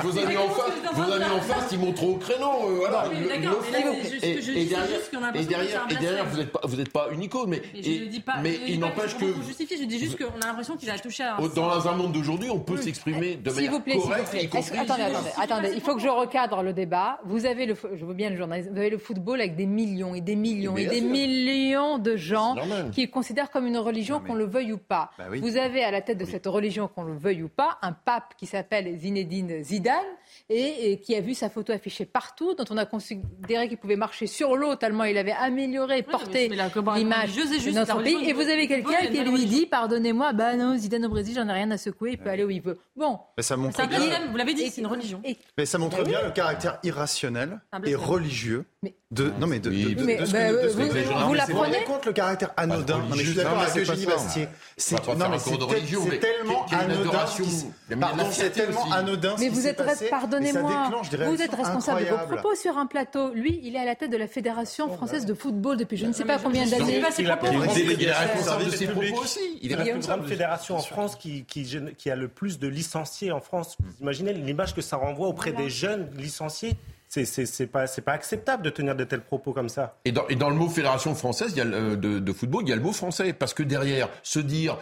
[0.03, 2.51] vos, amis, en face, vos amis en face, ils montrent au créneau.
[2.67, 3.39] Euh, voilà, et,
[4.65, 7.61] derrière, et derrière, vous n'êtes pas, vous n'êtes pas une icône, mais,
[8.43, 9.25] mais il n'empêche que.
[9.25, 11.37] Je dis juste qu'on a l'impression qu'il a touché à.
[11.55, 14.55] Dans un monde d'aujourd'hui, on peut s'exprimer de manière correcte.
[14.75, 15.71] Attendez, attendez, attendez.
[15.73, 17.19] Il faut que je recadre le débat.
[17.25, 18.71] Vous avez le, je veux bien le journalisme.
[18.71, 22.55] Vous avez le football avec des millions et des millions et des millions de gens
[22.91, 25.11] qui considèrent comme une religion qu'on le veuille ou pas.
[25.17, 27.93] Bah vous avez à la tête de cette religion, qu'on le veuille ou pas, un
[27.93, 29.95] pape qui s'appelle Zinedine Zidane
[30.49, 34.27] et, qui a vu sa photo affichée partout, dont on a considéré qu'il pouvait marcher
[34.27, 38.29] sur l'eau tellement il avait amélioré, porté l'image de notre pays.
[38.29, 41.53] Et vous avez quelqu'un qui lui dit, pardonnez-moi, bah non, Zidane au Brésil, j'en ai
[41.53, 42.77] rien à secouer, il peut aller où il veut.
[42.95, 43.19] Bon.
[43.37, 45.21] Mais ça montre bien, vous l'avez dit, c'est une religion.
[45.57, 48.65] mais ça montre bien le caractère irrationnel et religieux
[49.09, 51.45] de, non mais de, oui, de, mais, de, bah, de, vous, vous, vous, vous la
[51.45, 52.97] prenez compte le caractère anodin.
[52.97, 54.49] Non, mais je suis d'accord avec Eugénie Bastier.
[54.75, 57.11] C'est tellement anodin.
[58.01, 59.35] Pardon, c'est tellement anodin.
[59.39, 60.91] Mais vous êtes pardonnez-moi.
[61.25, 63.33] Vous êtes responsable de vos propos sur un plateau.
[63.33, 66.11] Lui, il est à la tête de la Fédération française de football depuis je ne
[66.11, 67.01] sais pas combien d'années.
[67.17, 69.39] Il une responsable de ses propos aussi.
[69.61, 73.31] Il est la plus grande fédération en France qui qui a le plus de licenciés
[73.31, 73.77] en France.
[73.79, 76.75] Vous imaginez l'image que ça renvoie auprès des jeunes licenciés
[77.07, 79.97] c'est pas, pas acceptable de tenir de tels propos comme ça.
[80.05, 82.69] Et dans, et dans le mot fédération française il y a de, de, football, il
[82.69, 83.33] y a le mot français.
[83.33, 84.77] Parce que derrière, se dire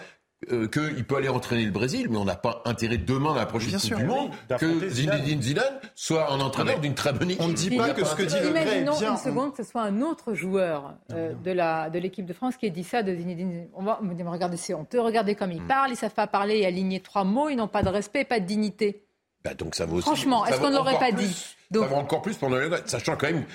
[0.52, 3.46] euh, qu'il peut aller entraîner le Brésil, mais on n'a pas intérêt demain, dans la
[3.46, 7.44] prochaine Coupe du Monde, que Zinedine Zidane soit un entraîneur d'une très bonne équipe.
[7.44, 9.84] On ne dit pas que ce que dit Le Imaginons une seconde que ce soit
[9.84, 13.68] un autre joueur euh, de l'équipe de, de France qui ait dit ça de Zinedine.
[13.74, 15.68] On va me dire, regardez, c'est honteux, regardez comme ils mm.
[15.68, 18.26] parlent, ils ne savent pas parler et aligner trois mots, ils n'ont pas de respect,
[18.26, 19.06] pas de dignité.
[19.44, 21.56] Bah donc ça vaut aussi, Franchement, est-ce qu'on ne l'aurait pas dit?
[21.72, 21.90] Donc...
[21.90, 23.46] Ça encore plus pour Noël Le sachant quand même,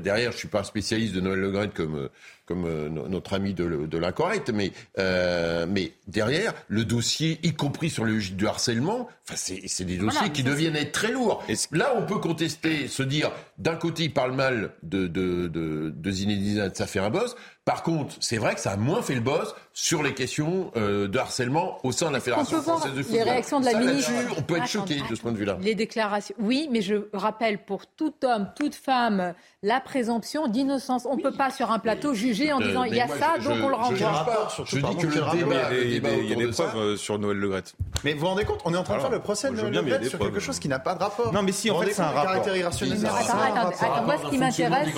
[0.00, 2.08] derrière, je suis pas un spécialiste de Noël Le comme,
[2.46, 7.90] comme euh, notre ami de, de l'incorrect, mais, euh, mais derrière, le dossier, y compris
[7.90, 11.42] sur le du harcèlement, enfin, c'est des dossiers qui deviennent être très lourds.
[11.48, 15.92] Et là, on peut contester, se dire, d'un côté, il parle mal de, de, de,
[15.94, 17.34] de Zinedine, ça fait un boss.
[17.64, 21.08] Par contre, c'est vrai que ça a moins fait le boss sur les questions euh,
[21.08, 23.24] de harcèlement au sein de la Fédération française de football.
[23.24, 24.12] Les réactions de la ministre.
[24.36, 25.56] On peut être choqué de ce point de vue-là.
[25.62, 31.06] Les déclarations, oui, mais je rappelle pour tout homme, toute femme, la présomption d'innocence.
[31.08, 33.58] On ne peut pas sur un plateau juger en disant il y a ça, donc
[33.62, 34.48] on le renvoie.
[34.64, 37.62] Je, dis que le débat, il y a des preuves euh, sur Noël Le Gret.
[38.04, 39.72] Mais vous vous rendez compte, on est en train de faire le procès de Noël
[39.72, 41.32] Le Gret sur quelque chose qui n'a pas de rapport.
[41.32, 42.32] Non, mais si, en fait, c'est un rapport.
[42.32, 44.88] Attends, attends, moi, ce qui m'intéresse,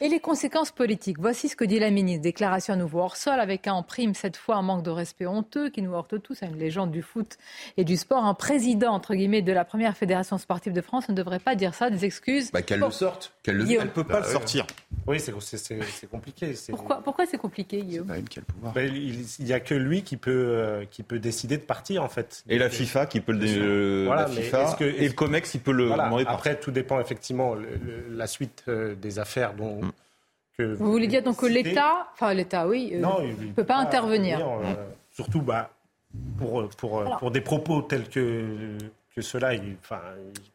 [0.00, 1.18] et les conséquences politiques.
[1.18, 2.22] Voici ce que dit la ministre.
[2.22, 5.26] Déclaration à nouveau hors sol, avec un en prime, cette fois, un manque de respect
[5.26, 7.38] honteux qui nous heurte tous à une légende du foot
[7.76, 8.24] et du sport.
[8.24, 11.74] Un président, entre guillemets, de la première fédération sportive de France ne devrait pas dire
[11.74, 12.50] ça, des excuses.
[12.50, 13.32] Bah, qu'elle le sorte.
[13.42, 13.70] Qu'elle le...
[13.70, 14.66] Elle peut pas le bah, sortir.
[15.06, 15.32] Oui, c'est
[16.10, 16.54] compliqué.
[16.68, 21.02] Pourquoi, pourquoi c'est compliqué, Guillaume bah, Il n'y a que lui qui peut, euh, qui
[21.02, 22.44] peut décider de partir, en fait.
[22.48, 23.46] Et la FIFA qui peut le.
[23.46, 27.00] Euh, voilà, la FIFA, que, et le COMEX, il peut le voilà, Après, tout dépend
[27.00, 27.56] effectivement
[28.10, 29.82] la suite euh, des affaires dont.
[29.82, 29.92] Mm.
[30.58, 34.38] Que vous voulez dire donc que l'État, enfin l'État, oui, ne peut pas intervenir.
[35.10, 35.70] surtout, bah,
[36.38, 38.76] pour, pour, pour des propos tels que,
[39.14, 40.00] que cela, il, enfin,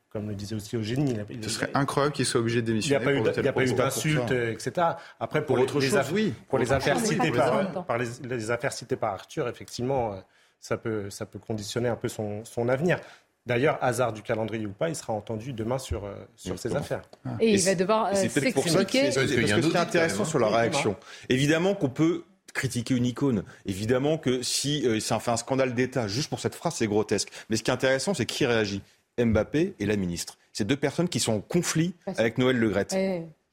[0.09, 1.15] comme le disait aussi Eugénie.
[1.29, 3.05] Il, Ce serait incroyable qu'il soit obligé de démissionner.
[3.05, 4.87] Il n'y a pas eu d'insultes, etc.
[5.19, 6.33] Après, pour, autre les, chose, oui.
[6.49, 10.15] Pour les affaires citées par, par les, affaires citées par Arthur, effectivement, euh,
[10.59, 12.99] ça peut, ça peut conditionner un peu son, son avenir.
[13.45, 17.03] D'ailleurs, hasard du calendrier ou pas, il sera entendu demain sur, euh, sur ces affaires.
[17.39, 18.51] Et, il va devoir euh, s'expliquer.
[18.51, 20.97] Parce que ce qui est intéressant sur la réaction,
[21.29, 23.43] évidemment qu'on peut critiquer une icône.
[23.65, 27.29] Évidemment que si euh, ça fait un scandale d'État juste pour cette phrase, c'est grotesque.
[27.49, 28.81] Mais ce qui est intéressant, c'est qui réagit
[29.17, 30.37] Mbappé et la ministre.
[30.53, 32.87] C'est deux personnes qui sont en conflit avec Noël Le Gret.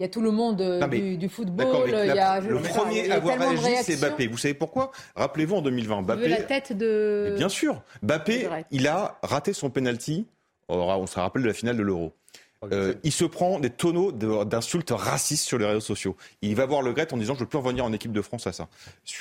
[0.00, 1.86] Il y a tout le monde euh, du, football.
[1.86, 4.26] Il y a, le premier à avoir réagi, c'est Mbappé.
[4.26, 4.90] Vous savez pourquoi?
[5.14, 6.28] Rappelez-vous en 2020, Mbappé.
[6.28, 7.34] La tête de.
[7.36, 10.26] bien sûr, Mbappé, il a raté son penalty.
[10.68, 12.12] On se rappelle de la finale de l'Euro.
[12.72, 16.16] Euh, il se prend des tonneaux d'insultes racistes sur les réseaux sociaux.
[16.42, 18.22] Il va voir Le Gret en disant Je ne veux plus revenir en équipe de
[18.22, 18.68] France à ça.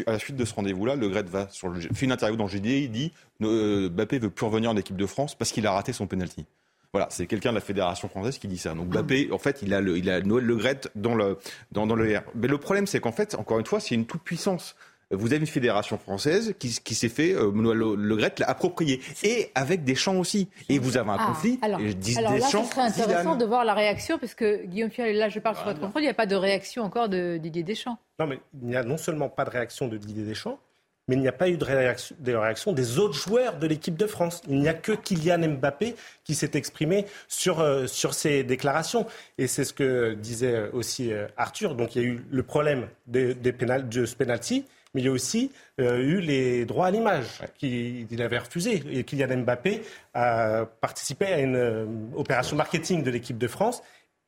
[0.08, 2.48] À la suite de ce rendez-vous-là, Le Gret va sur le, fait une interview dans
[2.48, 5.72] GD, il dit euh, Mbappé veut plus revenir en équipe de France parce qu'il a
[5.72, 6.46] raté son penalty.
[6.94, 8.76] Voilà, c'est quelqu'un de la Fédération française qui dit ça.
[8.76, 11.40] Donc Mbappé, en fait, il a, le, il a Noël Le Gret dans le,
[11.72, 14.76] dans, dans le Mais le problème, c'est qu'en fait, encore une fois, c'est une toute-puissance
[15.16, 19.02] vous avez une fédération française qui, qui s'est fait, euh, Le, le Gret l'a approprié,
[19.24, 20.50] et avec des champs aussi.
[20.70, 21.60] Et vous avez un ah, conflit.
[21.62, 21.80] Alors,
[22.18, 25.40] alors là, ce serait intéressant de voir la réaction, parce que Guillaume Fial, là je
[25.40, 27.98] parle sur votre contrôle, il n'y a pas de réaction encore de Didier Deschamps.
[28.20, 30.60] Non, mais il n'y a non seulement pas de réaction de Didier Deschamps,
[31.08, 33.98] mais il n'y a pas eu de réaction, de réaction, des autres joueurs de l'équipe
[33.98, 34.42] de France.
[34.48, 39.06] Il n'y a que Kylian Mbappé qui s'est exprimé sur, euh, sur ces déclarations.
[39.38, 41.76] Et c'est ce que disait aussi euh, Arthur.
[41.76, 44.64] Donc il y a eu le problème des, des pénal, de ce penalty,
[44.94, 48.84] mais il y a aussi euh, eu les droits à l'image qu'il avait refusé.
[48.92, 49.82] Et Kylian Mbappé
[50.14, 51.86] a participé à une euh,
[52.16, 53.82] opération marketing de l'équipe de France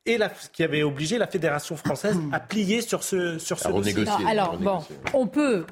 [0.04, 4.06] et la, qui avait obligé la fédération française à plier sur ce sur ce dossier.
[4.26, 4.78] alors bon,
[5.14, 5.66] on peut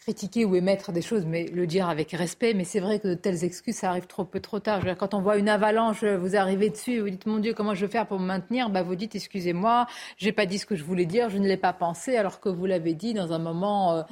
[0.00, 2.54] critiquer ou émettre des choses, mais le dire avec respect.
[2.54, 4.82] Mais c'est vrai que de telles excuses, ça arrive trop peu trop tard.
[4.98, 7.92] quand on voit une avalanche, vous arrivez dessus, vous dites mon Dieu, comment je vais
[7.92, 8.70] faire pour me maintenir?
[8.70, 9.86] Bah, Vous dites excusez-moi,
[10.16, 12.48] j'ai pas dit ce que je voulais dire, je ne l'ai pas pensé, alors que
[12.48, 13.94] vous l'avez dit dans un moment.
[13.94, 14.02] Euh,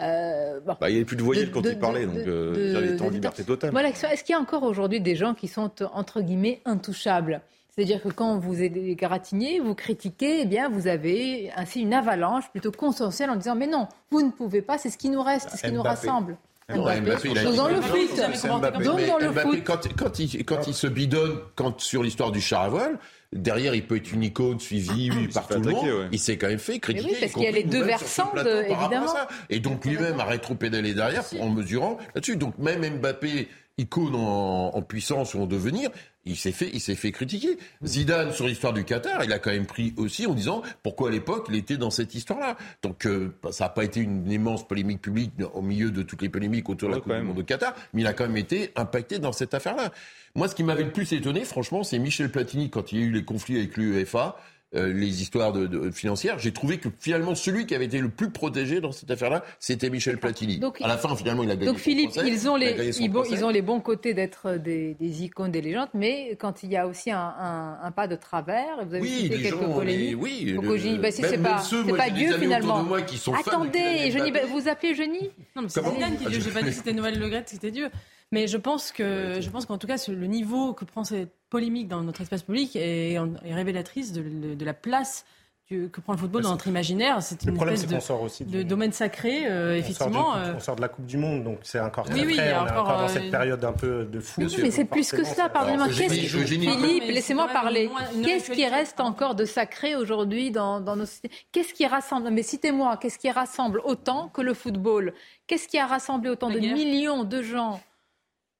[0.00, 3.02] euh, bah, il n'y avait plus de voyelles quand il parlait, donc euh, il était
[3.02, 3.76] en liberté totale.
[3.76, 7.40] Est-ce qu'il y a encore aujourd'hui des gens qui sont entre guillemets intouchables?
[7.70, 12.50] C'est-à-dire que quand vous êtes gratigné, vous critiquez, eh bien, vous avez ainsi une avalanche
[12.50, 15.48] plutôt consensuelle en disant mais non, vous ne pouvez pas, c'est ce qui nous reste,
[15.50, 16.36] c'est ce qui nous rassemble.
[16.68, 17.00] Mbappé.
[17.00, 18.82] Mbappé, il a dans le foot.
[18.82, 19.64] Donc dans le foot.
[19.64, 22.98] Quand, quand, il, quand il se bidonne quand, sur l'histoire du char à voile,
[23.32, 26.08] derrière, il peut être une icône suivie ah, par tout le monde.
[26.12, 27.10] Il s'est quand même fait critiquer.
[27.10, 29.14] Oui, parce qu'il y a les deux versants, évidemment.
[29.50, 32.36] Et donc lui-même a rétro-pédalé derrière en mesurant là-dessus.
[32.36, 33.48] Donc même Mbappé,
[33.78, 35.90] icône en, en puissance ou en devenir,
[36.28, 37.58] il s'est fait, il s'est fait critiquer.
[37.84, 41.12] Zidane sur l'histoire du Qatar, il a quand même pris aussi en disant pourquoi à
[41.12, 42.56] l'époque il était dans cette histoire-là.
[42.82, 46.28] Donc euh, ça n'a pas été une immense polémique publique au milieu de toutes les
[46.28, 48.72] polémiques autour de la Coupe du Monde au Qatar, mais il a quand même été
[48.76, 49.90] impacté dans cette affaire-là.
[50.34, 53.06] Moi, ce qui m'avait le plus étonné, franchement, c'est Michel Platini quand il y a
[53.06, 54.36] eu les conflits avec l'UEFA.
[54.74, 58.28] Euh, les histoires de, financières, j'ai trouvé que finalement celui qui avait été le plus
[58.28, 60.58] protégé dans cette affaire-là, c'était Michel Platini.
[60.58, 61.64] Donc, à la fin, finalement, il a gagné.
[61.64, 65.88] Donc Philippe, ils ont les ils, ont les bons côtés d'être des, icônes, des légendes,
[65.94, 69.58] mais quand il y a aussi un, pas de travers, vous avez oui, cité quelques
[69.58, 70.16] gens, polémiques.
[70.20, 72.82] Oui, le, bah, si c'est pas, c'est pas Dieu finalement.
[72.82, 74.14] Moi qui sont Attendez,
[74.52, 76.40] vous appelez Jeuni Non, mais c'est Zidane qui est Dieu.
[76.40, 77.88] J'ai pas dit que c'était Noël Le Gret, c'était Dieu.
[78.32, 81.88] Mais je pense que je pense qu'en tout cas le niveau que prend cette polémique
[81.88, 85.24] dans notre espace public est, est révélatrice de, de, la place
[85.68, 87.22] que prend le football dans notre imaginaire.
[87.22, 90.34] C'est une espèce de, de, domaine sacré, euh, effectivement.
[90.36, 90.54] Euh.
[90.56, 93.08] on sort de la Coupe du Monde, donc c'est encore très oui, on encore, dans
[93.08, 94.42] cette euh, période un peu de fou.
[94.62, 95.88] mais c'est plus que cela, pardonnez-moi.
[95.88, 97.90] Philippe, laissez-moi parler.
[98.24, 102.30] Qu'est-ce qui reste encore de sacré aujourd'hui dans, dans nos sociétés Qu'est-ce qui rassemble?
[102.30, 105.12] Mais citez-moi, qu'est-ce qui rassemble autant que le football?
[105.46, 107.80] Qu'est-ce qui a rassemblé autant de millions de gens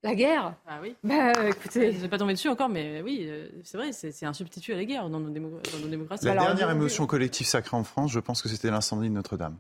[0.02, 0.94] la guerre Ah oui.
[1.02, 1.92] Bah écoutez.
[1.92, 4.72] Je ne vais pas tomber dessus encore, mais oui, euh, c'est vrai, c'est un substitut
[4.72, 6.26] à la guerre dans nos, démocraties.
[6.26, 9.56] La dernière émotion collective sacrée en France, je pense que c'était l'incendie de Notre-Dame.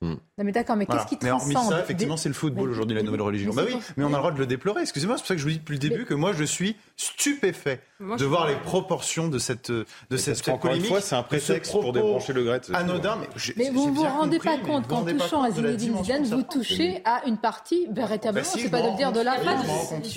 [0.00, 0.14] Hmm.
[0.36, 3.02] Non mais d'accord, mais qu'est-ce qui transcende Mais ça, effectivement, c'est le football aujourd'hui, la
[3.02, 3.52] nouvelle religion.
[3.54, 4.82] Mais bah oui, mais on a le droit de le déplorer.
[4.82, 6.76] Excusez-moi, c'est pour ça que je vous dis depuis le début que moi, je suis
[6.96, 9.86] stupéfait de voir les proportions de cette de
[10.16, 12.60] cette, cette Encore une fois, c'est un prétexte pour débrancher le Gret.
[12.72, 16.42] Anodin, mais, mais vous ne vous rendez pas compte qu'en touchant à Zinedine Zidane, vous
[16.42, 18.44] touchez à une partie véritablement.
[18.44, 19.64] Bah c'est pas de dire de la phrase.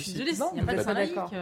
[0.06, 0.24] Il
[0.54, 1.32] n'y a pas de d'accord.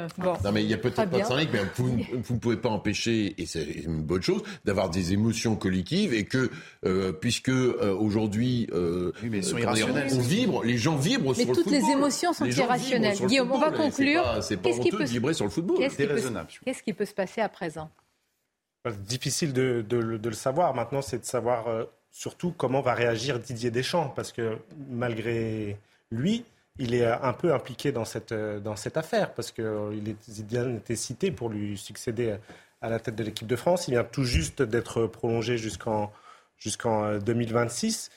[0.44, 3.34] Non mais il y a peut-être pas de symbolique, mais vous ne pouvez pas empêcher,
[3.40, 6.50] et c'est une bonne chose, d'avoir des émotions collectives et que
[6.84, 7.94] euh, puisque euh,
[8.26, 11.72] aujourd'hui euh, on vibre, les gens vibrent sur le football.
[11.72, 13.18] Mais toutes les émotions sont irrationnelles.
[13.26, 14.42] Guillaume, on va conclure.
[14.42, 15.78] C'est pas honteux de vibrer sur le football.
[15.78, 17.90] Qu'est-ce qui peut se passer à présent
[18.84, 20.74] bah, Difficile de, le savoir.
[20.74, 24.58] Maintenant, c'est de savoir euh, surtout comment va réagir Didier Deschamps, parce que
[24.88, 25.76] malgré
[26.10, 26.44] lui,
[26.78, 30.96] il est un peu impliqué dans cette, euh, dans cette affaire, parce qu'il euh, était
[30.96, 32.36] cité pour lui succéder
[32.82, 33.88] à la tête de l'équipe de France.
[33.88, 36.12] Il vient tout juste d'être prolongé jusqu'en
[36.58, 38.10] jusqu'en 2026.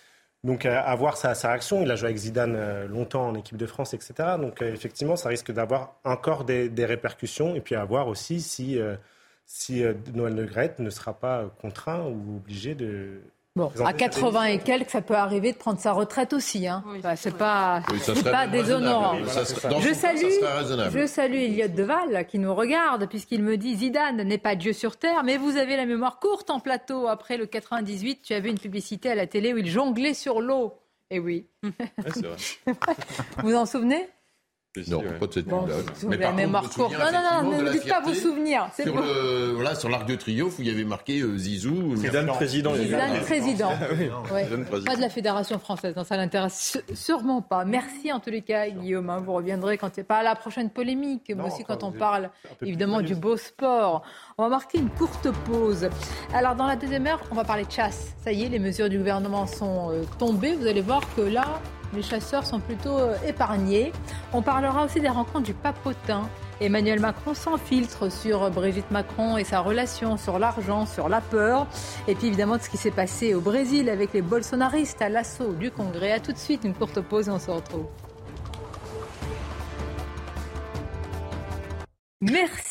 [0.46, 3.66] Donc à, voir sa, réaction, il a joué avec Zidane euh, longtemps en équipe de
[3.66, 4.14] France, etc.
[4.40, 7.56] Donc euh, effectivement, ça risque d'avoir encore des, répercussions.
[7.56, 8.96] Et puis à voir aussi si, euh,
[9.46, 9.84] si
[10.14, 13.22] Noël Le ne sera pas contraint ou obligé de,
[13.60, 16.66] Bon, à 80 et quelques, ça peut arriver de prendre sa retraite aussi.
[16.66, 16.82] Hein.
[17.18, 17.82] c'est pas,
[18.24, 19.18] pas déshonorant.
[19.26, 20.32] je salue,
[20.94, 24.96] je salue Elliot Deval qui nous regarde puisqu'il me dit Zidane n'est pas Dieu sur
[24.96, 27.08] terre, mais vous avez la mémoire courte en plateau.
[27.08, 30.76] Après le 98, tu avais une publicité à la télé où il jonglait sur l'eau.
[31.12, 31.48] Et eh oui.
[31.64, 32.26] vrai.
[33.44, 34.08] vous en souvenez?
[34.88, 35.66] Non, pas de cette Bon,
[36.02, 36.94] vous avez la mémoire courte.
[36.94, 38.70] Non, non, non, ne dites pas vos souvenirs.
[38.76, 39.02] C'est Sur, bon.
[39.02, 41.96] le, voilà, sur l'arc de triomphe où il y avait marqué euh, Zizou.
[41.96, 42.76] Zidane président.
[42.76, 43.72] Zidane président.
[44.32, 44.44] Ouais.
[44.44, 44.86] Zidane président.
[44.92, 47.66] Pas de la Fédération française, hein, ça l'intéresse sûrement pas.
[47.66, 49.10] Merci en tous les cas, Guillaume.
[49.10, 52.30] hein, vous reviendrez quand il pas la prochaine polémique, mais aussi quand on parle
[52.62, 54.04] évidemment du beau sport.
[54.38, 55.90] On va marquer une courte pause.
[56.32, 58.14] Alors dans la deuxième heure, on va parler de chasse.
[58.24, 60.54] Ça y est, les mesures du gouvernement sont euh, tombées.
[60.54, 61.60] Vous allez voir que là,
[61.94, 63.92] les chasseurs sont plutôt euh, épargnés.
[64.34, 66.30] On parlera aussi des rencontres du papotin.
[66.62, 71.68] Emmanuel Macron s'infiltre sur Brigitte Macron et sa relation, sur l'argent, sur la peur.
[72.08, 75.54] Et puis évidemment de ce qui s'est passé au Brésil avec les bolsonaristes à l'assaut
[75.54, 76.12] du Congrès.
[76.12, 77.86] A tout de suite, une courte pause et on se retrouve.
[82.22, 82.69] Merci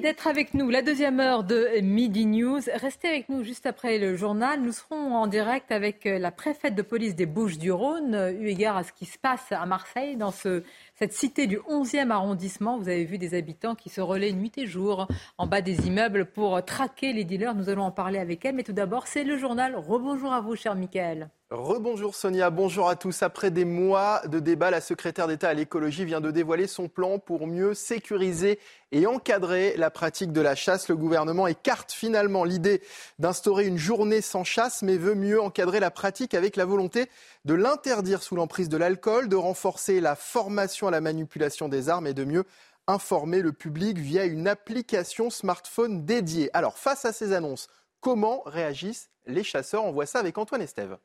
[0.00, 0.70] d'être avec nous.
[0.70, 2.60] La deuxième heure de Midi News.
[2.74, 4.60] Restez avec nous juste après le journal.
[4.60, 8.92] Nous serons en direct avec la préfète de police des Bouches-du-Rhône, eu égard à ce
[8.92, 10.62] qui se passe à Marseille, dans ce,
[10.94, 12.78] cette cité du 11e arrondissement.
[12.78, 15.06] Vous avez vu des habitants qui se relaient nuit et jour
[15.36, 17.54] en bas des immeubles pour traquer les dealers.
[17.54, 18.54] Nous allons en parler avec elle.
[18.54, 19.76] Mais tout d'abord, c'est le journal.
[19.76, 21.28] Rebonjour à vous, cher Michael.
[21.50, 23.22] Rebonjour Sonia, bonjour à tous.
[23.22, 27.18] Après des mois de débat, la secrétaire d'État à l'écologie vient de dévoiler son plan
[27.18, 28.58] pour mieux sécuriser
[28.92, 30.88] et encadrer la pratique de la chasse.
[30.90, 32.82] Le gouvernement écarte finalement l'idée
[33.18, 37.06] d'instaurer une journée sans chasse, mais veut mieux encadrer la pratique avec la volonté
[37.46, 42.06] de l'interdire sous l'emprise de l'alcool, de renforcer la formation à la manipulation des armes
[42.06, 42.44] et de mieux
[42.86, 46.50] informer le public via une application smartphone dédiée.
[46.52, 47.68] Alors face à ces annonces,
[48.00, 49.86] comment réagissent les chasseurs?
[49.86, 50.98] On voit ça avec Antoine Estève.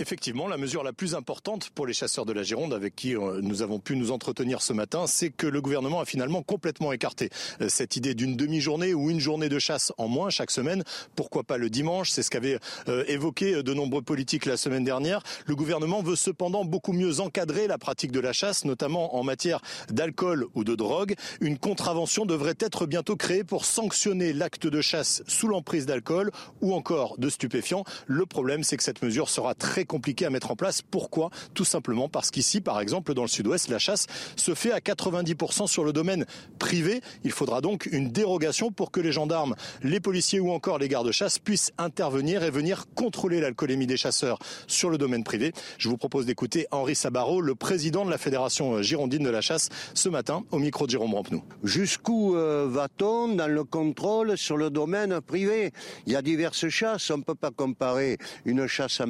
[0.00, 3.40] Effectivement, la mesure la plus importante pour les chasseurs de la Gironde avec qui euh,
[3.40, 7.30] nous avons pu nous entretenir ce matin, c'est que le gouvernement a finalement complètement écarté
[7.60, 10.82] euh, cette idée d'une demi-journée ou une journée de chasse en moins chaque semaine.
[11.14, 12.10] Pourquoi pas le dimanche?
[12.10, 12.58] C'est ce qu'avaient
[12.88, 15.22] euh, évoqué de nombreux politiques la semaine dernière.
[15.46, 19.60] Le gouvernement veut cependant beaucoup mieux encadrer la pratique de la chasse, notamment en matière
[19.90, 21.14] d'alcool ou de drogue.
[21.40, 26.74] Une contravention devrait être bientôt créée pour sanctionner l'acte de chasse sous l'emprise d'alcool ou
[26.74, 27.84] encore de stupéfiants.
[28.06, 30.80] Le problème, c'est que cette mesure sera très compliquée à mettre en place.
[30.82, 31.30] Pourquoi?
[31.54, 34.06] Tout simplement parce qu'ici, par exemple, dans le sud-ouest, la chasse
[34.36, 36.26] se fait à 90% sur le domaine
[36.60, 37.00] privé.
[37.24, 41.40] Il faudra donc une dérogation pour que les gendarmes, les policiers ou encore les gardes-chasse
[41.40, 45.52] puissent intervenir et venir contrôler l'alcoolémie des chasseurs sur le domaine privé.
[45.78, 49.70] Je vous propose d'écouter Henri Sabaro, le président de la Fédération girondine de la chasse,
[49.94, 51.42] ce matin au micro de Jérôme Rampenou.
[51.62, 55.72] Jusqu'où euh, va-t-on dans le contrôle sur le domaine privé?
[56.06, 57.10] Il y a diverses chasses.
[57.10, 59.06] On ne peut pas comparer une chasse en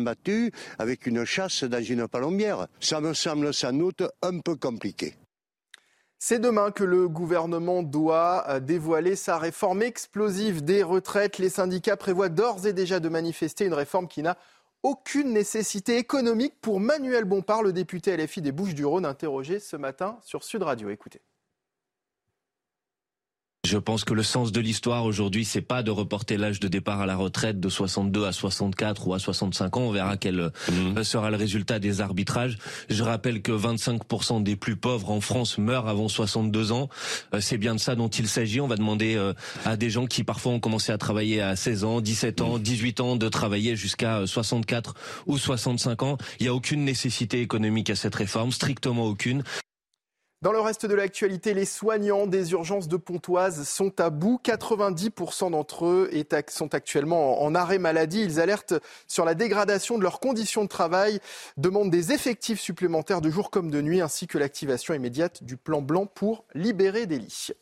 [0.79, 2.67] avec une chasse dans une palombière.
[2.81, 5.15] Ça me semble sans doute un peu compliqué.
[6.19, 11.37] C'est demain que le gouvernement doit euh, dévoiler sa réforme explosive des retraites.
[11.37, 14.39] Les syndicats prévoient d'ores et déjà de manifester une réforme qui n'a
[14.83, 20.45] aucune nécessité économique pour Manuel Bompard, le député LFI des Bouches-du-Rhône, interrogé ce matin sur
[20.45, 20.89] Sud Radio.
[20.91, 21.21] Écoutez.
[23.75, 27.01] Je pense que le sens de l'histoire aujourd'hui, c'est pas de reporter l'âge de départ
[27.01, 29.81] à la retraite de 62 à 64 ou à 65 ans.
[29.81, 32.57] On verra quel euh, sera le résultat des arbitrages.
[32.89, 36.89] Je rappelle que 25% des plus pauvres en France meurent avant 62 ans.
[37.35, 38.61] Euh, C'est bien de ça dont il s'agit.
[38.61, 39.33] On va demander euh,
[39.65, 43.01] à des gens qui parfois ont commencé à travailler à 16 ans, 17 ans, 18
[43.01, 44.95] ans de travailler jusqu'à euh, 64
[45.27, 46.17] ou 65 ans.
[46.39, 49.43] Il n'y a aucune nécessité économique à cette réforme, strictement aucune.
[50.45, 54.39] Dans le reste de l'actualité, les soignants des urgences de Pontoise sont à bout.
[54.45, 56.11] 90% d'entre eux
[56.49, 58.23] sont actuellement en arrêt maladie.
[58.23, 58.75] Ils alertent
[59.09, 61.19] sur la dégradation de leurs conditions de travail,
[61.57, 65.81] demandent des effectifs supplémentaires de jour comme de nuit, ainsi que l'activation immédiate du plan
[65.81, 67.55] blanc pour libérer des lits.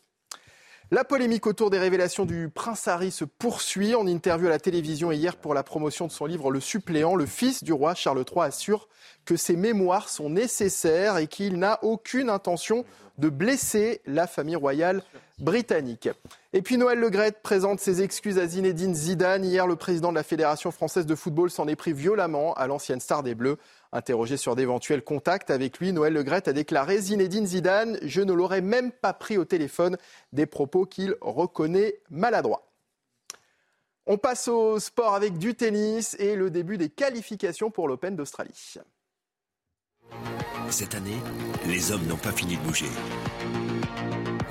[0.91, 3.95] La polémique autour des révélations du prince Harry se poursuit.
[3.95, 7.25] En interview à la télévision hier pour la promotion de son livre Le suppléant, le
[7.25, 8.87] fils du roi Charles III assure
[9.25, 12.85] que ses mémoires sont nécessaires et qu'il n'a aucune intention
[13.17, 15.03] de blesser la famille royale
[15.39, 16.09] britannique.
[16.53, 19.43] Et puis Noël Legrette présente ses excuses à Zinedine Zidane.
[19.43, 22.99] Hier, le président de la Fédération française de football s'en est pris violemment à l'ancienne
[22.99, 23.57] star des Bleus.
[23.91, 28.61] Interrogé sur d'éventuels contacts avec lui, Noël Legrette a déclaré Zinedine Zidane, je ne l'aurais
[28.61, 29.97] même pas pris au téléphone,
[30.31, 32.67] des propos qu'il reconnaît maladroits.
[34.05, 38.75] On passe au sport avec du tennis et le début des qualifications pour l'Open d'Australie.
[40.69, 41.19] Cette année,
[41.67, 42.89] les hommes n'ont pas fini de bouger.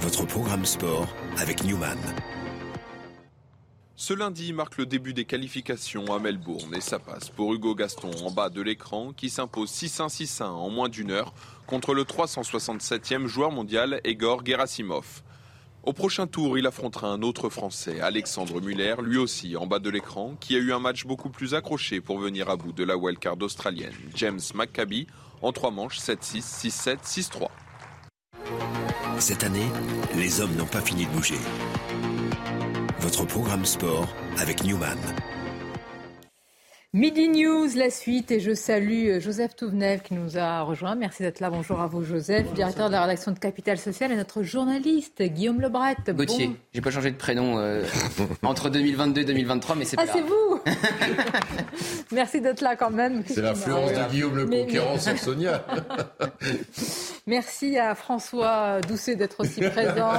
[0.02, 1.06] Votre programme sport
[1.38, 1.96] avec Newman.
[3.94, 8.10] Ce lundi marque le début des qualifications à Melbourne et ça passe pour Hugo Gaston
[8.24, 11.32] en bas de l'écran qui s'impose 6-1-6-1 en moins d'une heure
[11.68, 15.22] contre le 367e joueur mondial Egor Gerasimov.
[15.84, 19.88] Au prochain tour, il affrontera un autre Français, Alexandre Muller, lui aussi en bas de
[19.88, 22.96] l'écran, qui a eu un match beaucoup plus accroché pour venir à bout de la
[22.96, 25.06] wildcard australienne, James McCabe,
[25.42, 27.48] en trois manches 7-6, 6-7, 6-3.
[29.18, 29.70] Cette année,
[30.16, 31.38] les hommes n'ont pas fini de bouger.
[33.00, 34.08] Votre programme sport
[34.38, 34.98] avec Newman.
[36.94, 40.94] Midi News, la suite, et je salue euh, Joseph Touvenev qui nous a rejoint.
[40.94, 41.48] Merci d'être là.
[41.48, 45.62] Bonjour à vous, Joseph, directeur de la rédaction de Capital Social, et notre journaliste Guillaume
[45.62, 45.96] Lebret.
[46.10, 47.82] Gauthier, Bon- j'ai pas changé de prénom euh,
[48.42, 50.30] entre 2022 et 2023, mais c'est Ah, pas c'est grave.
[50.30, 50.60] vous
[52.14, 53.22] Merci d'être là quand même.
[53.26, 55.64] C'est l'influence de Guillaume le Mais- Conquérant mais- sur Sonia.
[57.26, 60.12] Merci à François Doucet d'être aussi présent.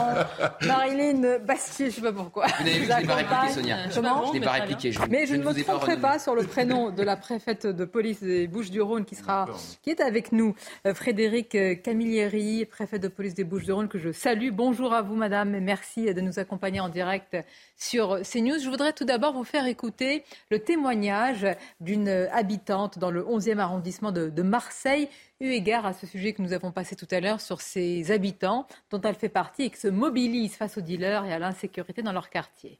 [0.65, 2.47] Marilyn Bastier, je sais pas pourquoi.
[2.57, 3.77] Vous n'avez vu, nous je l'ai pas répliqué, Sonia.
[3.93, 4.91] Comment Je l'ai pas répliqué.
[4.91, 7.85] Je, Mais je, ne me pas tromperai pas sur le prénom de la préfète de
[7.85, 9.47] police des Bouches-du-Rhône qui sera,
[9.81, 10.55] qui est avec nous,
[10.85, 14.49] Euh, Frédéric euh, Camilleri, préfet de police des Bouches-du-Rhône que je salue.
[14.51, 17.37] Bonjour à vous, madame, et merci de nous accompagner en direct
[17.77, 18.59] sur CNews.
[18.59, 21.47] Je voudrais tout d'abord vous faire écouter le témoignage
[21.79, 25.07] d'une habitante dans le 11e arrondissement de, de Marseille,
[25.39, 28.67] eu égard à ce sujet que nous avons passé tout à l'heure sur ces habitants
[28.89, 32.13] dont elle fait partie et qui se mobilisent face aux dealers et à l'insécurité dans
[32.13, 32.79] leur quartier.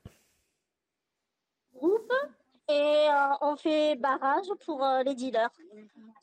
[2.69, 5.49] Et euh, on fait barrage pour euh, les dealers,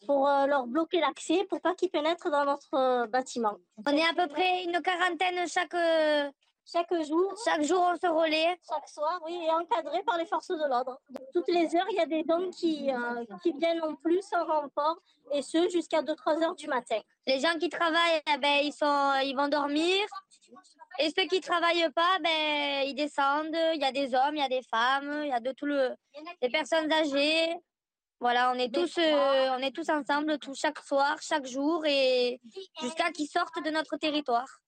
[0.06, 3.56] pour euh, leur bloquer l'accès, pour pas qu'ils pénètrent dans notre bâtiment.
[3.86, 5.74] On est à peu près une quarantaine chaque,
[6.72, 8.56] Chaque jour, chaque jour, on se relaie.
[8.68, 11.00] chaque soir, oui, et encadré par les forces de l'ordre.
[11.32, 14.44] Toutes les heures, il y a des hommes qui, euh, qui viennent en plus en
[14.44, 14.98] renfort,
[15.32, 17.00] et ce jusqu'à 2-3 heures du matin.
[17.26, 20.06] Les gens qui travaillent, eh ben, ils, sont, ils vont dormir.
[21.02, 23.56] Et ceux qui travaillent pas, ben, ils descendent.
[23.74, 25.66] Il y a des hommes, il y a des femmes, il y a de tout
[25.66, 25.90] le,
[26.42, 27.54] des personnes âgées.
[28.20, 32.38] Voilà, on est tous, euh, on est tous ensemble, chaque soir, chaque jour, et
[32.82, 34.60] jusqu'à qu'ils sortent de notre territoire.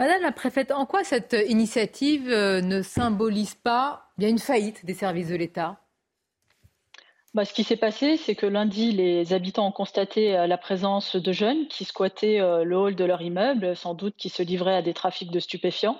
[0.00, 4.94] Madame la préfète, en quoi cette initiative euh, ne symbolise pas bien une faillite des
[4.94, 5.83] services de l'État?
[7.34, 11.16] Bah, ce qui s'est passé, c'est que lundi, les habitants ont constaté euh, la présence
[11.16, 14.76] de jeunes qui squattaient euh, le hall de leur immeuble, sans doute qui se livraient
[14.76, 15.98] à des trafics de stupéfiants.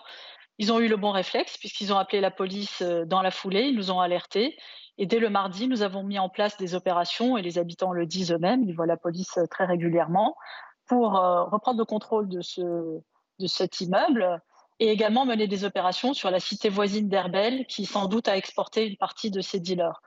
[0.58, 3.62] Ils ont eu le bon réflexe puisqu'ils ont appelé la police euh, dans la foulée,
[3.62, 4.56] ils nous ont alertés.
[4.96, 8.06] Et dès le mardi, nous avons mis en place des opérations, et les habitants le
[8.06, 10.36] disent eux-mêmes, ils voient la police très régulièrement,
[10.86, 14.40] pour reprendre le contrôle de cet immeuble
[14.78, 18.86] et également mener des opérations sur la cité voisine d'Herbel, qui sans doute a exporté
[18.86, 20.00] une partie de ses dealers.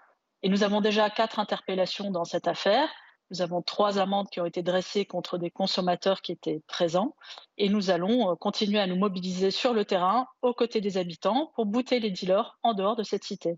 [0.48, 2.88] Et nous avons déjà quatre interpellations dans cette affaire.
[3.32, 7.18] Nous avons trois amendes qui ont été dressées contre des consommateurs qui étaient présents.
[7.58, 11.52] Et nous allons euh, continuer à nous mobiliser sur le terrain, aux côtés des habitants,
[11.56, 13.58] pour bouter les dealers en dehors de cette cité.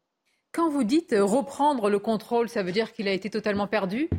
[0.51, 4.09] Quand vous dites euh, reprendre le contrôle, ça veut dire qu'il a été totalement perdu?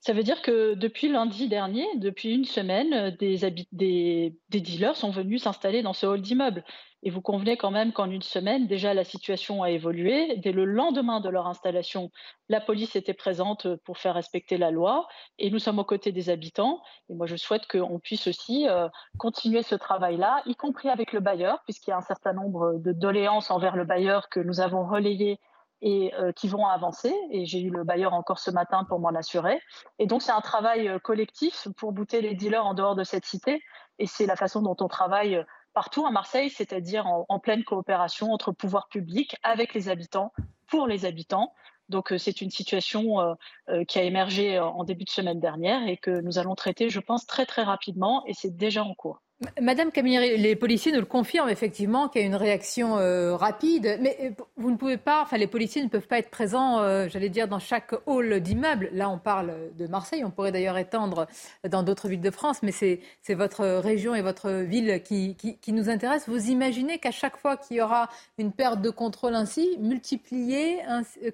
[0.00, 3.38] Ça veut dire que depuis lundi dernier, depuis une semaine, euh, des,
[3.72, 6.66] des dealers sont venus s'installer dans ce hall d'immeuble.
[7.02, 10.36] Et vous convenez quand même qu'en une semaine, déjà la situation a évolué.
[10.36, 12.10] Dès le lendemain de leur installation,
[12.48, 16.28] la police était présente pour faire respecter la loi et nous sommes aux côtés des
[16.28, 16.82] habitants.
[17.08, 18.88] Et moi, je souhaite qu'on puisse aussi euh,
[19.18, 22.92] continuer ce travail-là, y compris avec le bailleur, puisqu'il y a un certain nombre de
[22.92, 25.38] doléances envers le bailleur que nous avons relayées
[25.82, 27.14] et euh, qui vont avancer.
[27.30, 29.60] Et j'ai eu le bailleur encore ce matin pour m'en assurer.
[29.98, 33.24] Et donc, c'est un travail euh, collectif pour bouter les dealers en dehors de cette
[33.24, 33.62] cité.
[33.98, 35.44] Et c'est la façon dont on travaille euh,
[35.80, 40.30] partout à Marseille, c'est-à-dire en, en pleine coopération entre pouvoirs publics, avec les habitants,
[40.66, 41.54] pour les habitants.
[41.88, 43.34] Donc, euh, c'est une situation euh,
[43.70, 47.00] euh, qui a émergé en début de semaine dernière et que nous allons traiter, je
[47.00, 48.26] pense, très, très rapidement.
[48.26, 49.22] Et c'est déjà en cours.
[49.58, 53.98] Madame Camilleri, les policiers nous le confirment effectivement qu'il y a une réaction euh, rapide,
[54.02, 57.08] mais euh, vous ne pouvez pas, enfin les policiers ne peuvent pas être présents, euh,
[57.08, 58.90] j'allais dire, dans chaque hall d'immeuble.
[58.92, 61.26] Là, on parle de Marseille, on pourrait d'ailleurs étendre
[61.66, 65.36] dans d'autres villes de France, mais c'est votre région et votre ville qui,
[65.68, 66.28] nous intéresse.
[66.28, 70.80] Vous imaginez qu'à chaque fois qu'il y aura une perte de contrôle ainsi, multiplier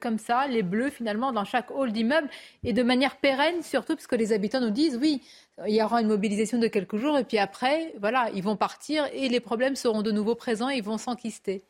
[0.01, 2.29] comme ça les bleus finalement dans chaque hall d'immeuble
[2.63, 5.23] et de manière pérenne surtout parce que les habitants nous disent oui,
[5.67, 9.07] il y aura une mobilisation de quelques jours et puis après, voilà, ils vont partir
[9.13, 11.65] et les problèmes seront de nouveau présents et ils vont s'enquister.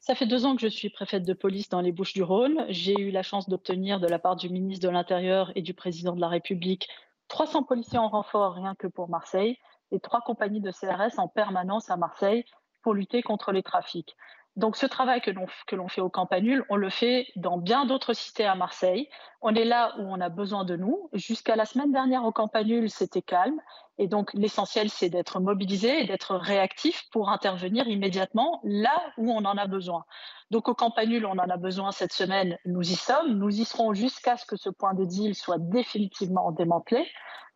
[0.00, 2.64] Ça fait deux ans que je suis préfète de police dans les Bouches-du-Rhône.
[2.68, 6.14] J'ai eu la chance d'obtenir de la part du ministre de l'Intérieur et du président
[6.14, 6.88] de la République
[7.28, 9.58] 300 policiers en renfort rien que pour Marseille
[9.90, 12.44] et trois compagnies de CRS en permanence à Marseille
[12.82, 14.16] pour lutter contre les trafics.
[14.56, 17.84] Donc ce travail que l'on que l'on fait au Campanule, on le fait dans bien
[17.84, 19.08] d'autres cités à Marseille.
[19.40, 21.08] On est là où on a besoin de nous.
[21.12, 23.60] Jusqu'à la semaine dernière au Campanule, c'était calme.
[23.98, 29.44] Et donc l'essentiel, c'est d'être mobilisé et d'être réactif pour intervenir immédiatement là où on
[29.44, 30.04] en a besoin.
[30.50, 32.58] Donc au Campanule, on en a besoin cette semaine.
[32.64, 33.38] Nous y sommes.
[33.38, 37.06] Nous y serons jusqu'à ce que ce point de deal soit définitivement démantelé.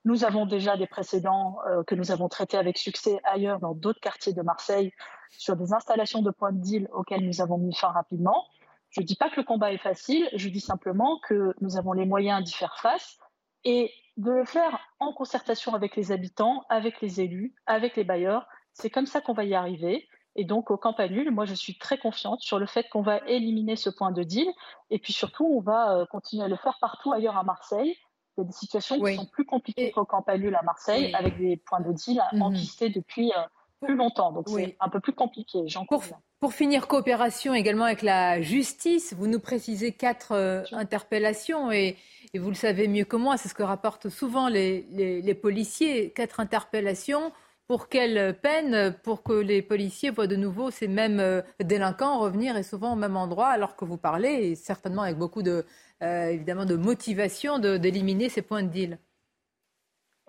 [0.04, 4.00] Nous avons déjà des précédents euh, que nous avons traités avec succès ailleurs dans d'autres
[4.00, 4.92] quartiers de Marseille
[5.38, 8.46] sur des installations de points de deal auxquels nous avons mis fin rapidement.
[8.90, 11.92] Je ne dis pas que le combat est facile, je dis simplement que nous avons
[11.92, 13.18] les moyens d'y faire face
[13.64, 18.46] et de le faire en concertation avec les habitants, avec les élus, avec les bailleurs.
[18.74, 20.08] C'est comme ça qu'on va y arriver.
[20.34, 23.76] Et donc, au Campanule, moi, je suis très confiante sur le fait qu'on va éliminer
[23.76, 24.48] ce point de deal.
[24.90, 27.96] Et puis surtout, on va euh, continuer à le faire partout ailleurs à Marseille.
[28.36, 31.58] Il y a des situations qui sont plus compliquées qu'au Campanule à Marseille, avec des
[31.58, 32.42] points de deal mmh.
[32.42, 33.42] enquistés depuis euh,
[33.82, 34.32] plus longtemps.
[34.32, 36.02] Donc, c'est un peu plus compliqué, j'en pour,
[36.40, 39.14] pour finir, coopération également avec la justice.
[39.14, 41.96] Vous nous précisez quatre euh, interpellations et,
[42.34, 45.34] et, vous le savez mieux que moi, c'est ce que rapportent souvent les, les, les
[45.34, 46.10] policiers.
[46.10, 47.32] Quatre interpellations
[47.68, 48.94] pour quelle peine?
[49.02, 52.96] Pour que les policiers voient de nouveau ces mêmes euh, délinquants revenir et souvent au
[52.96, 55.64] même endroit alors que vous parlez, et certainement avec beaucoup de,
[56.02, 58.98] euh, évidemment de motivation d'éliminer ces points de deal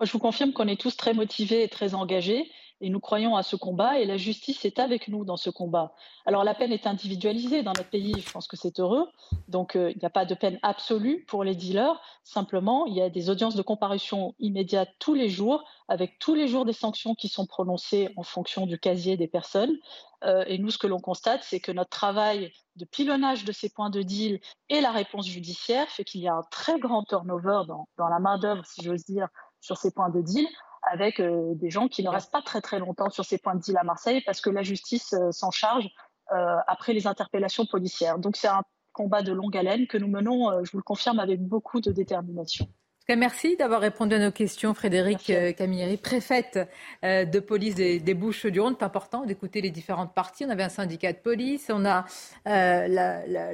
[0.00, 2.50] Je vous confirme qu'on est tous très motivés et très engagés
[2.84, 5.94] et nous croyons à ce combat et la justice est avec nous dans ce combat.
[6.26, 9.08] Alors la peine est individualisée dans notre pays, je pense que c'est heureux.
[9.48, 11.98] Donc euh, il n'y a pas de peine absolue pour les dealers.
[12.24, 16.46] Simplement, il y a des audiences de comparution immédiates tous les jours, avec tous les
[16.46, 19.78] jours des sanctions qui sont prononcées en fonction du casier des personnes.
[20.24, 23.70] Euh, et nous, ce que l'on constate, c'est que notre travail de pilonnage de ces
[23.70, 27.62] points de deal et la réponse judiciaire fait qu'il y a un très grand turnover
[27.66, 29.28] dans, dans la main-d'œuvre, si j'ose dire,
[29.62, 30.46] sur ces points de deal,
[30.90, 33.60] avec euh, des gens qui ne restent pas très très longtemps sur ces points de
[33.60, 35.88] deal à Marseille parce que la justice euh, s'en charge
[36.32, 38.18] euh, après les interpellations policières.
[38.18, 38.62] Donc c'est un
[38.92, 42.68] combat de longue haleine que nous menons, je vous le confirme, avec beaucoup de détermination
[43.08, 46.58] merci d'avoir répondu à nos questions, Frédéric euh, Camilleri, préfète
[47.04, 48.76] euh, de police des, Bouches-du-Rhône.
[48.78, 50.44] C'est important d'écouter les différentes parties.
[50.46, 52.06] On avait un syndicat de police, on a
[52.46, 52.88] euh,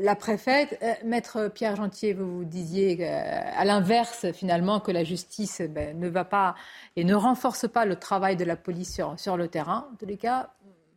[0.01, 0.81] la, préfète.
[1.05, 6.25] Maître Pierre Gentier, vous, vous disiez à l'inverse, finalement, que la justice ben, ne va
[6.25, 6.55] pas
[6.95, 9.89] et ne renforce pas le travail de la police sur, sur le terrain.
[9.93, 10.51] En tous les cas,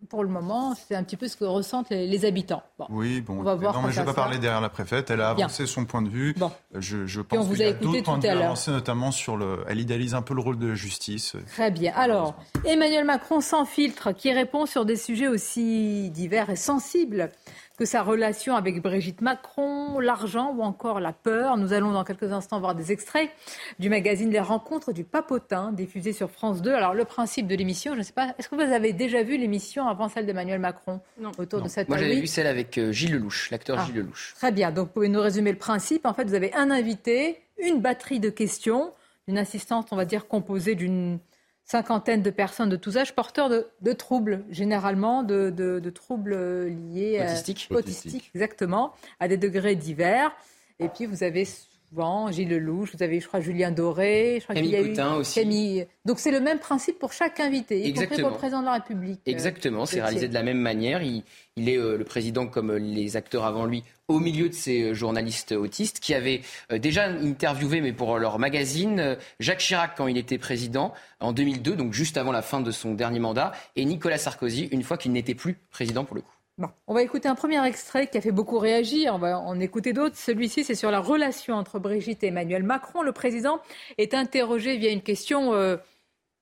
[0.10, 2.64] pour le moment, c'est un petit peu ce que ressentent les, habitants.
[2.90, 5.10] oui, bon, on va voir non, mais je ne vais pas parler derrière la préfète.
[5.10, 6.36] Elle a avancé son point de vue.
[6.74, 9.64] Je, je pense qu'il y a d'autres points de vue avancés, notamment sur le.
[9.68, 11.36] Elle idéalise un peu le rôle de la justice.
[11.48, 11.94] Très bien.
[11.96, 12.36] Alors,
[12.66, 17.32] Emmanuel Macron sans filtre, qui répond sur des sujets aussi divers et sensibles
[17.78, 21.58] que sa relation avec Brigitte Macron, l'argent ou encore la peur.
[21.58, 23.32] Nous allons dans quelques instants voir des extraits
[23.80, 26.72] du magazine Les Rencontres du Papotin, diffusé sur France 2.
[26.72, 29.38] Alors le principe de l'émission, je ne sais pas, est-ce que vous avez déjà vu
[29.38, 31.32] l'émission avant celle d'Emmanuel Macron non.
[31.38, 33.86] autour de cette Moi j'avais vu celle avec euh, Gilles Lelouch, l'acteur ah.
[33.86, 34.34] Gilles Lelouch.
[34.36, 36.06] Très bien, donc vous pouvez nous résumer le principe.
[36.06, 38.94] En fait, vous avez un invité, une batterie de questions,
[39.28, 41.20] une assistante, on va dire, composée d'une
[41.66, 47.34] cinquantaine de personnes de tous âges porteurs de, troubles, généralement de, troubles liés à
[47.72, 50.32] autistiques, exactement, à des degrés divers.
[50.80, 51.46] Et puis vous avez
[51.94, 55.84] souvent Gilles Lelouch, vous avez, je crois, Julien Doré, je crois Camille Coutin aussi.
[56.06, 58.74] Donc c'est le même principe pour chaque invité, y compris pour le président de la
[58.74, 59.20] République.
[59.28, 61.02] Euh, Exactement, c'est réalisé de la même manière.
[61.04, 61.24] Il,
[61.70, 65.52] est euh, le président, comme les acteurs avant lui, au milieu de ces euh, journalistes
[65.54, 66.42] autistes qui avaient
[66.72, 71.32] euh, déjà interviewé, mais pour leur magazine, euh, Jacques Chirac quand il était président en
[71.32, 74.98] 2002, donc juste avant la fin de son dernier mandat, et Nicolas Sarkozy une fois
[74.98, 76.33] qu'il n'était plus président pour le coup.
[76.60, 79.16] Bon, on va écouter un premier extrait qui a fait beaucoup réagir.
[79.16, 80.16] On va en écouter d'autres.
[80.18, 83.02] Celui-ci, c'est sur la relation entre Brigitte et Emmanuel Macron.
[83.02, 83.60] Le président
[83.98, 85.80] est interrogé via une question,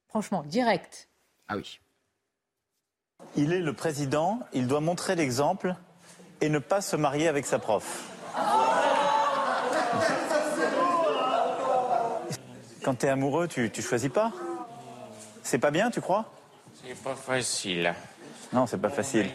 [0.09, 1.07] franchement, directe.
[1.47, 1.79] Ah oui.
[3.37, 5.75] Il est le président, il doit montrer l'exemple
[6.41, 8.09] et ne pas se marier avec sa prof.
[12.83, 14.33] Quand tu es amoureux, tu, tu choisis pas?
[15.43, 16.33] C'est pas bien, tu crois?
[16.83, 17.93] C'est pas facile.
[18.51, 19.29] Non, c'est pas facile.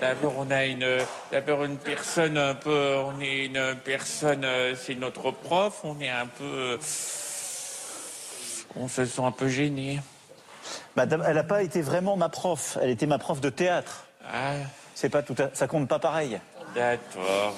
[0.00, 0.86] D'abord, on a une,
[1.30, 6.26] d'abord une personne un peu, on est une personne, c'est notre prof, on est un
[6.26, 6.78] peu,
[8.76, 10.00] on se sent un peu gêné.
[10.96, 14.06] Bah, elle n'a pas été vraiment ma prof, elle était ma prof de théâtre.
[14.26, 14.54] Ah.
[14.94, 16.40] C'est pas tout, ça compte pas pareil.
[16.74, 17.54] D'accord.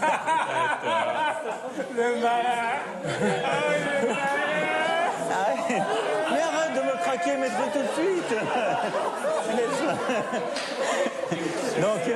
[1.96, 2.80] Le malin.
[6.30, 8.34] Mais arrête de me craquer, mais tout de suite.
[11.80, 12.00] Donc.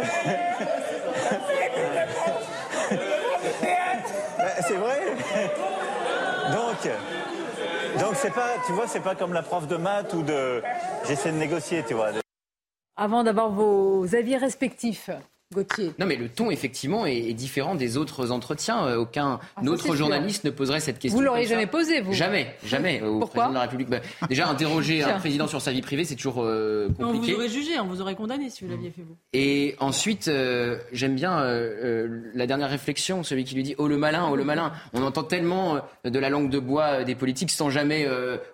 [4.60, 5.00] c'est vrai.
[6.52, 6.88] Donc.
[7.98, 10.62] Donc c'est pas, tu vois, c'est pas comme la prof de maths ou de.
[11.06, 12.10] J'essaie de négocier, tu vois.
[12.96, 15.10] Avant d'avoir vos avis respectifs.
[15.54, 15.92] Gauthier.
[15.98, 18.86] Non, mais le ton, effectivement, est, différent des autres entretiens.
[18.86, 21.18] Euh, aucun ah, autre journaliste ne poserait cette question.
[21.18, 23.00] Vous l'auriez jamais posé, vous Jamais, jamais.
[23.00, 23.88] Au président de la République.
[23.88, 27.32] Bah, déjà, interroger un président sur sa vie privée, c'est toujours euh, compliqué.
[27.32, 29.16] on vous aurait jugé, on vous aurait condamné si vous l'aviez fait, vous.
[29.32, 31.42] Et ensuite, euh, j'aime bien
[32.34, 34.72] la dernière réflexion, celui qui lui dit Oh le malin, oh le malin.
[34.92, 38.06] On entend tellement de la langue de bois des politiques sans jamais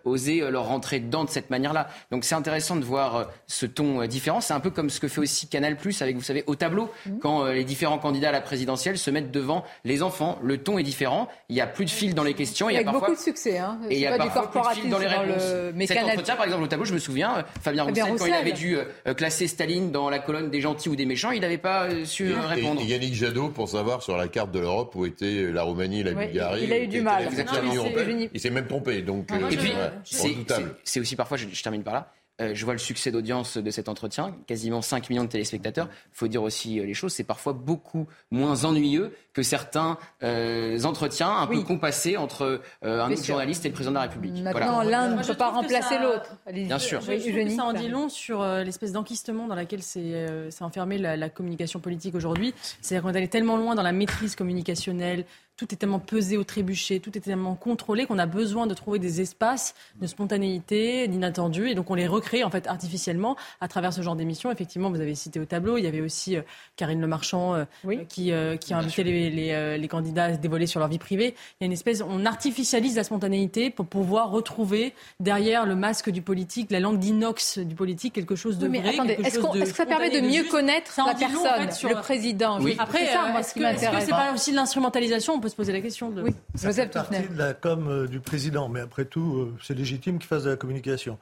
[0.04, 1.88] oser leur rentrer dedans de cette manière-là.
[2.12, 4.40] Donc c'est intéressant de voir ce ton différent.
[4.40, 6.83] C'est un peu comme ce que fait aussi Canal Plus avec, vous savez, au tableau
[6.86, 7.18] tableau Mmh.
[7.20, 10.38] quand les différents candidats à la présidentielle se mettent devant les enfants.
[10.42, 11.28] Le ton est différent.
[11.48, 12.68] Il y a plus de fil dans les questions.
[12.70, 13.58] Il y a Avec parfois beaucoup de succès.
[13.58, 13.78] Hein.
[13.90, 15.42] et il y a pas du parfois plus de fil dans les dans réponses.
[15.52, 18.26] le mais Cet entretien, par exemple, au tableau, je me souviens, euh, Fabien Roussel, quand
[18.26, 21.40] il avait dû euh, classer Staline dans la colonne des gentils ou des méchants, il
[21.40, 22.80] n'avait pas euh, su euh, Et, répondre.
[22.80, 26.04] et Yannick Jadot pour savoir sur la carte de l'Europe où était la Roumanie et
[26.04, 26.64] la Oui, Bulgarie.
[26.64, 27.24] il a eu du mal.
[27.24, 30.76] Non, n'y- Il s'est même trompé, donc euh, c'est- redoutable.
[30.84, 33.56] c'est c'est aussi parfois, je, je termine par là, euh, je vois le succès d'audience
[33.58, 35.88] de cet entretien, quasiment 5 millions de téléspectateurs.
[36.12, 40.82] Il faut dire aussi euh, les choses, c'est parfois beaucoup moins ennuyeux que certains euh,
[40.84, 43.26] entretiens un peu compassés entre euh, un Bien sûr.
[43.26, 44.34] journaliste et le président de la République.
[44.42, 44.90] Maintenant, Voilà.
[44.90, 46.36] l'un ne je peut pas remplacer ça- l'autre.
[46.52, 47.00] Bien sûr.
[47.00, 50.00] Je trouve que Eugénie, ça en dit long sur euh, l'espèce d'enquistement dans laquelle s'est
[50.14, 52.54] euh, s'est enfermée la, la communication politique aujourd'hui.
[52.80, 55.24] C'est-à-dire qu'on est allé tellement loin dans la maîtrise communicationnelle,
[55.56, 58.98] tout est tellement pesé au trébuchet, tout est tellement contrôlé qu'on a besoin de trouver
[58.98, 63.92] des espaces de spontanéité, d'inattendu, et donc on les recrée en fait artificiellement à travers
[63.92, 64.50] ce genre d'émissions.
[64.50, 66.42] Effectivement, vous avez cité au tableau, il y avait aussi euh,
[66.76, 67.64] Karine Le Marchand euh,
[68.08, 70.98] qui, euh, qui a invité les, les, les candidats à se dévoiler sur leur vie
[70.98, 71.34] privée.
[71.60, 76.10] Il y a une espèce, on artificialise la spontanéité pour pouvoir retrouver derrière le masque
[76.10, 79.26] du politique, la langue d'inox du politique, quelque chose de Oui, mais vrai, attendez, quelque
[79.28, 80.48] est-ce chose qu'on- de est-ce que ça permet de mieux juste.
[80.50, 82.60] connaître la dit long, en personne, fait, sur- le président?
[82.60, 82.74] Oui.
[82.78, 84.04] Après, c'est ça, euh, moi, est-ce ce que est-ce que m'intéresse.
[84.06, 85.34] c'est pas aussi de l'instrumentalisation?
[85.34, 86.22] On peut se poser la question de.
[86.22, 89.74] Oui, Ça fait partie de la com euh, du président, mais après tout, euh, c'est
[89.74, 91.18] légitime qu'il fasse de la communication.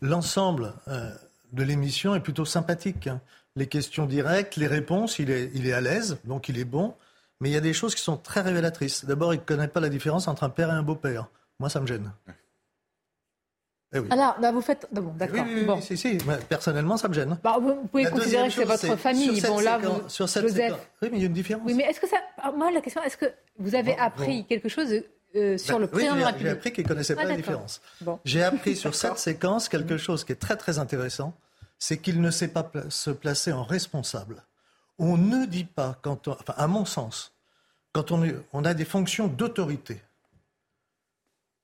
[0.00, 1.10] L'ensemble euh,
[1.52, 3.06] de l'émission est plutôt sympathique.
[3.06, 3.20] hein.
[3.54, 6.94] Les questions directes, les réponses, il est, il est à l'aise, donc il est bon.
[7.40, 9.04] Mais il y a des choses qui sont très révélatrices.
[9.04, 11.28] D'abord, il ne connaît pas la différence entre un père et un beau-père.
[11.60, 12.10] Moi, ça me gêne.
[13.92, 14.08] Eh oui.
[14.10, 14.86] Alors, là, vous faites.
[14.92, 15.44] non, bon, d'accord.
[15.46, 15.80] Oui, bon.
[15.80, 16.18] si, si.
[16.26, 17.38] Mais Personnellement, ça me gêne.
[17.42, 19.40] Bah, vous, pouvez La considérer que c'est votre famille.
[19.40, 20.56] sur Bon, là, vous, sur cette Joseph.
[20.72, 21.62] séquence- Oui, mais il y a une différence.
[21.66, 22.16] Oui, mais est-ce que ça.
[22.38, 23.26] ah, Moi, la question, est-ce que
[23.58, 24.92] vous avez appris quelque chose
[25.36, 27.22] euh, sur Ben, le président de la j'ai- République J'ai appris qu'il ne connaissait Ah,
[27.22, 27.80] pas la différence.
[28.00, 28.18] Bon.
[28.24, 31.32] J'ai appris sur cette séquence quelque chose qui est très très intéressant,
[31.78, 34.42] c'est qu'il ne sait pas pla- se placer en responsable.
[34.98, 37.32] On ne dit pas, quand on- enfin, à mon sens,
[37.92, 40.02] quand on a des fonctions d'autorité,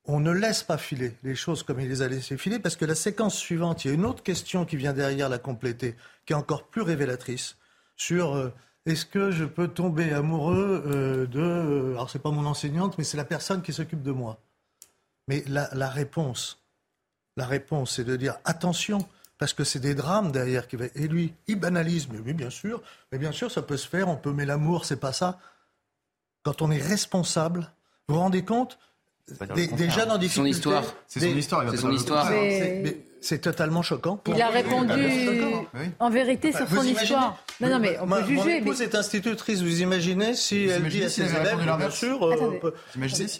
[0.04, 2.84] on ne laisse pas filer les choses comme il les a laissées filer, parce que
[2.84, 5.96] la séquence suivante, il y a une autre question qui vient derrière la compléter,
[6.26, 7.56] qui est encore plus révélatrice,
[7.96, 8.52] sur euh,
[8.84, 11.40] est-ce que je peux tomber amoureux euh, de...
[11.40, 14.38] euh, alors, c'est pas mon enseignante, mais c'est la personne qui s'occupe de moi.
[15.28, 16.60] Mais la, réponse,
[17.36, 19.06] la réponse, c'est de dire attention,
[19.38, 20.86] parce que c'est des drames derrière qui va.
[20.96, 22.82] Et lui, il banalise, mais oui, bien sûr,
[23.12, 24.08] mais bien sûr, ça peut se faire.
[24.08, 25.38] On peut, mais l'amour, c'est pas ça.
[26.42, 27.70] Quand on est responsable,
[28.08, 28.80] vous vous rendez compte
[29.54, 30.50] des, des jeunes en C'est son difficulté.
[30.50, 30.84] histoire.
[31.06, 31.20] C'est
[31.76, 32.28] son histoire.
[32.28, 34.20] C'est- mais C'est totalement choquant.
[34.26, 34.92] Il a répondu
[36.00, 37.38] en vérité sur vous son imaginez- histoire.
[37.60, 38.36] Non, non, mais on Ma- peut juger.
[38.36, 39.60] Mon mais- épouse est institutrice.
[39.62, 42.72] Vous imaginez si Vous elle imaginez dit à ses élèves, bien sûr, euh,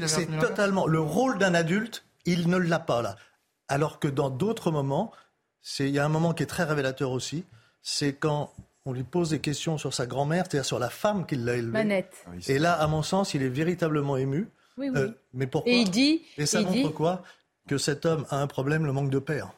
[0.07, 2.05] c'est totalement le rôle d'un adulte.
[2.27, 3.17] Il ne l'a pas là.
[3.67, 5.11] Alors que dans d'autres moments,
[5.63, 7.45] c'est il y a un moment qui est très révélateur aussi.
[7.83, 8.53] C'est quand
[8.87, 11.73] on lui pose des questions sur sa grand-mère, c'est-à-dire sur la femme qui l'a élevée.
[11.73, 12.25] Manette.
[12.47, 14.47] Et là, à mon sens, il est véritablement ému.
[14.79, 14.99] Oui, oui.
[14.99, 16.23] Euh, mais pourquoi Et il dit.
[16.39, 17.23] Et ça il montre dit quoi?
[17.69, 19.53] Que cet homme a un problème, le manque de père.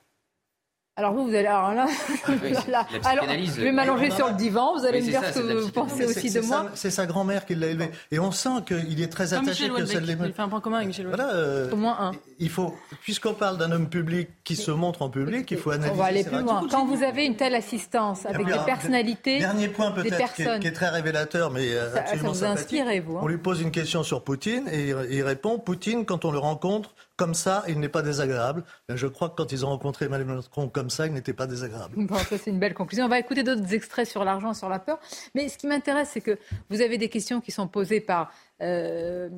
[0.97, 1.47] Alors vous, vous allez.
[1.47, 1.87] Alors là,
[2.29, 4.79] oui, là, c'est la alors, je vais m'allonger sur le divan.
[4.79, 6.67] Vous allez me dire ça, ce que vous pensez aussi de moi.
[6.75, 7.91] C'est sa grand-mère qui l'a élevé.
[8.13, 10.27] Et on sent qu'il est très attaché Michel que ça Houellebecq, l'émeut.
[10.29, 11.25] il fait un point commun avec Michel Houellebecq.
[11.27, 12.13] Voilà, euh, Au moins un.
[12.39, 15.93] Il faut, puisqu'on parle d'un homme public qui se montre en public, il faut analyser.
[15.93, 16.65] On va aller plus loin.
[16.71, 20.45] Quand vous avez une telle assistance avec des personnalités, Dernier point des peut-être qui, est-
[20.45, 20.61] personnes.
[20.61, 22.81] qui est très révélateur, mais euh, Ça- ça absolument vous sympathique.
[22.81, 26.25] inspire, vous, hein On lui pose une question sur Poutine et il répond Poutine, quand
[26.25, 28.65] on le rencontre comme ça, il n'est pas désagréable.
[28.89, 31.47] Ben, je crois que quand ils ont rencontré Emmanuel Macron comme ça, il n'était pas
[31.47, 31.95] désagréable.
[31.97, 33.05] Bon, ça c'est une belle conclusion.
[33.05, 34.99] On va écouter d'autres extraits sur l'argent, sur la peur.
[35.35, 36.39] Mais ce qui m'intéresse, c'est que
[36.71, 39.29] vous avez des questions qui sont posées par, euh,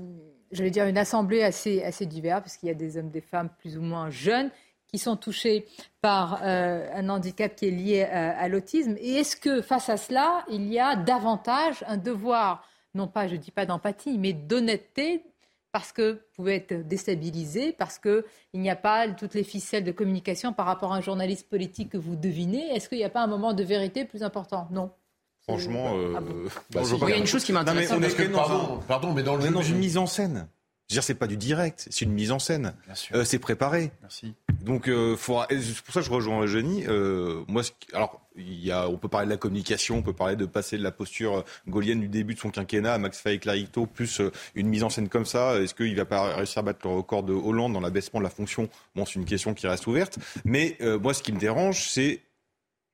[0.53, 3.51] j'allais dire, une assemblée assez, assez diverse, parce qu'il y a des hommes, des femmes
[3.59, 4.51] plus ou moins jeunes
[4.87, 5.67] qui sont touchés
[6.01, 8.95] par euh, un handicap qui est lié à, à l'autisme.
[8.99, 12.65] Et est-ce que face à cela, il y a davantage un devoir,
[12.95, 15.25] non pas, je ne dis pas d'empathie, mais d'honnêteté
[15.77, 18.23] parce que vous pouvez être déstabilisé, parce qu'il
[18.55, 21.99] n'y a pas toutes les ficelles de communication par rapport à un journaliste politique que
[21.99, 22.75] vous devinez.
[22.75, 24.69] Est-ce qu'il n'y a pas un moment de vérité plus important?
[24.71, 24.91] Non.
[25.43, 26.33] Franchement, euh, Ah bon?
[26.71, 27.91] bah, si, il y a une chose qui m'intéresse,
[28.33, 30.49] pardon, un- pardon, mais dans le on est jeu, dans mais- une mise en scène.
[30.89, 32.75] Je veux dire, c'est pas du direct, c'est une mise en scène.
[33.13, 33.91] Euh, c'est préparé.
[34.61, 36.85] Donc, euh, c'est pour ça que je rejoins Eugénie.
[36.87, 37.63] Euh, moi,
[37.93, 40.79] alors, il y a, on peut parler de la communication, on peut parler de passer
[40.79, 44.31] de la posture euh, gaulienne du début de son quinquennat à Max Faye-Clarito, plus euh,
[44.55, 45.61] une mise en scène comme ça.
[45.61, 48.31] Est-ce qu'il va pas réussir à battre le record de Hollande dans l'abaissement de la
[48.31, 48.69] fonction?
[48.95, 50.19] Bon, c'est une question qui reste ouverte.
[50.45, 52.21] Mais euh, moi, ce qui me dérange, c'est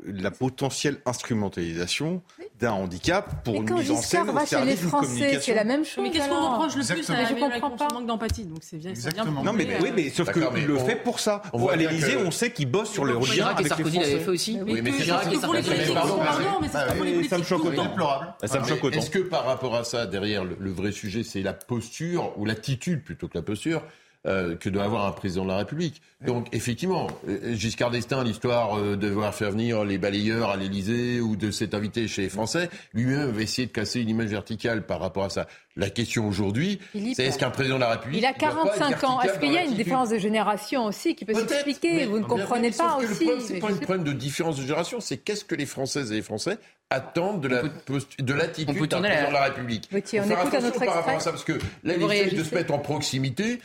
[0.05, 2.23] la potentielle instrumentalisation
[2.59, 5.07] d'un handicap pour Mais une quand mise en scène va chez les service d'une Français,
[5.07, 5.41] communication.
[5.45, 6.03] c'est la même chose.
[6.05, 7.19] Mais qu'est-ce qu'on reproche le plus Exactement.
[7.49, 7.95] à je comprends pas.
[7.95, 8.45] Manque d'empathie.
[8.45, 11.21] Donc c'est bien, c'est bien Non mais euh, oui, mais sauf qu'il le fait pour
[11.21, 11.43] ça.
[11.47, 13.69] on Pour voit à l'Élysée, que- on sait qu'il bosse sur liens et avec les
[13.69, 14.59] Sarkozy l'avaient fait aussi.
[14.65, 15.69] Oui, mais que- c'est Chirac et et pour les Sarkozy.
[15.71, 17.45] politiques, Pardon, pardon, mais- mais c'est pas pour les Ça me politiques.
[17.45, 18.37] choque le autant.
[18.45, 18.99] Ça me choque autant.
[18.99, 22.45] Est-ce que par rapport à ça, derrière le, le vrai sujet, c'est la posture ou
[22.45, 23.83] l'attitude plutôt que la posture
[24.27, 28.79] euh, que doit avoir un président de la République Donc effectivement, euh, Giscard d'Estaing, l'histoire
[28.79, 32.29] euh, de devoir faire venir les balayeurs à l'Élysée ou de s'être invité chez les
[32.29, 35.49] Français, lui-même avait essayé de casser une image verticale par rapport à ça.
[35.75, 36.79] La question aujourd'hui,
[37.15, 39.21] c'est est-ce qu'un président de la République Il a doit pas être 45 ans.
[39.23, 42.71] Est-ce qu'il y a une différence de génération aussi qui peut s'expliquer Vous ne comprenez
[42.71, 45.67] pas aussi c'est mais pas un problème de différence de génération, c'est qu'est-ce que les
[45.67, 46.59] Françaises et les Français
[46.91, 49.89] attendent de la de l'attitude on d'un président la- de la République.
[49.93, 51.53] On faire écoute un attention autre par rapport à ça, parce que
[51.85, 53.59] là, Vous il essaye de se mettre en proximité.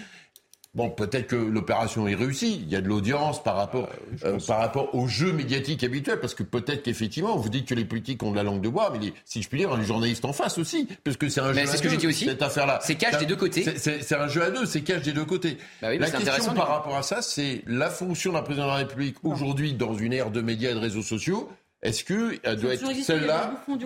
[0.77, 2.61] Bon, peut-être que l'opération est réussie.
[2.63, 3.89] Il y a de l'audience par rapport,
[4.23, 7.83] euh, par rapport au jeu médiatique habituel, parce que peut-être qu'effectivement, vous dites que les
[7.83, 10.23] politiques ont de la langue de bois, mais les- si je puis dire, les journalistes
[10.23, 11.65] en face aussi, parce que c'est un Mais jeu.
[11.65, 12.25] c'est à ce que deux, j'ai dit aussi.
[12.25, 13.65] Cette affaire-là, C'est cash des deux côtés.
[13.77, 15.57] C'est- un jeu à deux, c'est cash des deux côtés.
[15.81, 18.75] Bah oui, la question par rapport à ça, c'est la fonction d'un président de la
[18.77, 21.49] République aujourd'hui dans une ère de médias et de réseaux sociaux.
[21.83, 23.77] Est-ce que elle doit être celle-là Oui,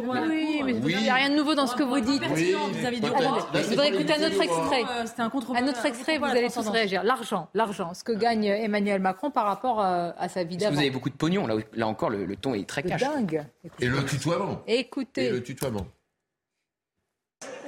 [0.63, 2.23] mais euh, il n'y a rien de nouveau dans ce que vous dites.
[2.33, 3.49] Oui, vis-à-vis du roi.
[3.53, 4.83] Je voudrais écouter un autre extrait.
[4.89, 7.03] Euh, C'était un contre Un autre extrait, vous allez tous réagir.
[7.03, 10.73] L'argent, l'argent, ce que gagne Emmanuel Macron par rapport euh, à sa vie d'avant.
[10.75, 11.45] vous avez beaucoup de pognon.
[11.47, 13.01] Là, là encore, le, le ton est très cash.
[13.01, 13.43] dingue.
[13.81, 14.61] Et le tutoiement.
[14.67, 15.29] Et Écoutez.
[15.29, 15.85] le tutoiement.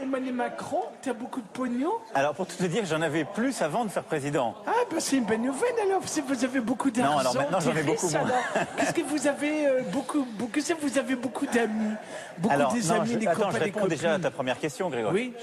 [0.03, 3.61] Emmanuel Macron, tu as beaucoup de pognon Alors pour tout te dire, j'en avais plus
[3.61, 4.53] avant de faire président.
[4.67, 7.13] Ah, bah c'est une bonne nouvelle alors, si vous avez beaucoup d'argent.
[7.13, 8.27] Non, alors maintenant, j'en ai beaucoup moins.
[8.77, 11.93] Qu'est-ce que vous avez euh, beaucoup, beaucoup, vous avez beaucoup d'amis?
[12.37, 14.31] Beaucoup Alors, des non, amis, je, des attends, copains, je des réponds déjà à ta
[14.31, 15.33] première question, Grégory.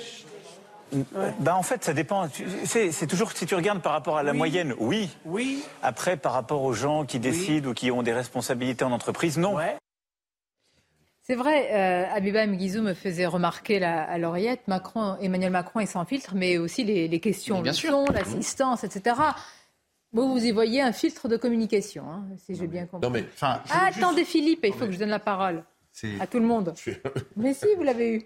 [0.92, 1.04] Oui.
[1.38, 2.28] Bah, en fait, ça dépend.
[2.64, 4.38] C'est toujours, si tu regardes par rapport à la Oui.
[4.38, 5.08] moyenne, oui.
[5.24, 5.64] Oui.
[5.82, 9.56] Après, par rapport aux gens qui décident ou qui ont des responsabilités en entreprise, non.
[11.30, 15.86] C'est vrai, euh, Abiba Mguizou me faisait remarquer la- à l'oreillette, Macron, Emmanuel Macron est
[15.86, 17.90] sans filtre, mais aussi les, les questions, bien le sûr.
[17.92, 19.14] son, l'assistance, etc.
[20.12, 23.06] Vous, vous y voyez un filtre de communication, hein, si j'ai bien compris.
[23.06, 25.62] Non mais, Enfin, je- Ah, juste- attendez Philippe, il faut que je donne la parole
[26.20, 26.72] à tout le monde.
[27.36, 28.22] Mais si, vous l'avez eu.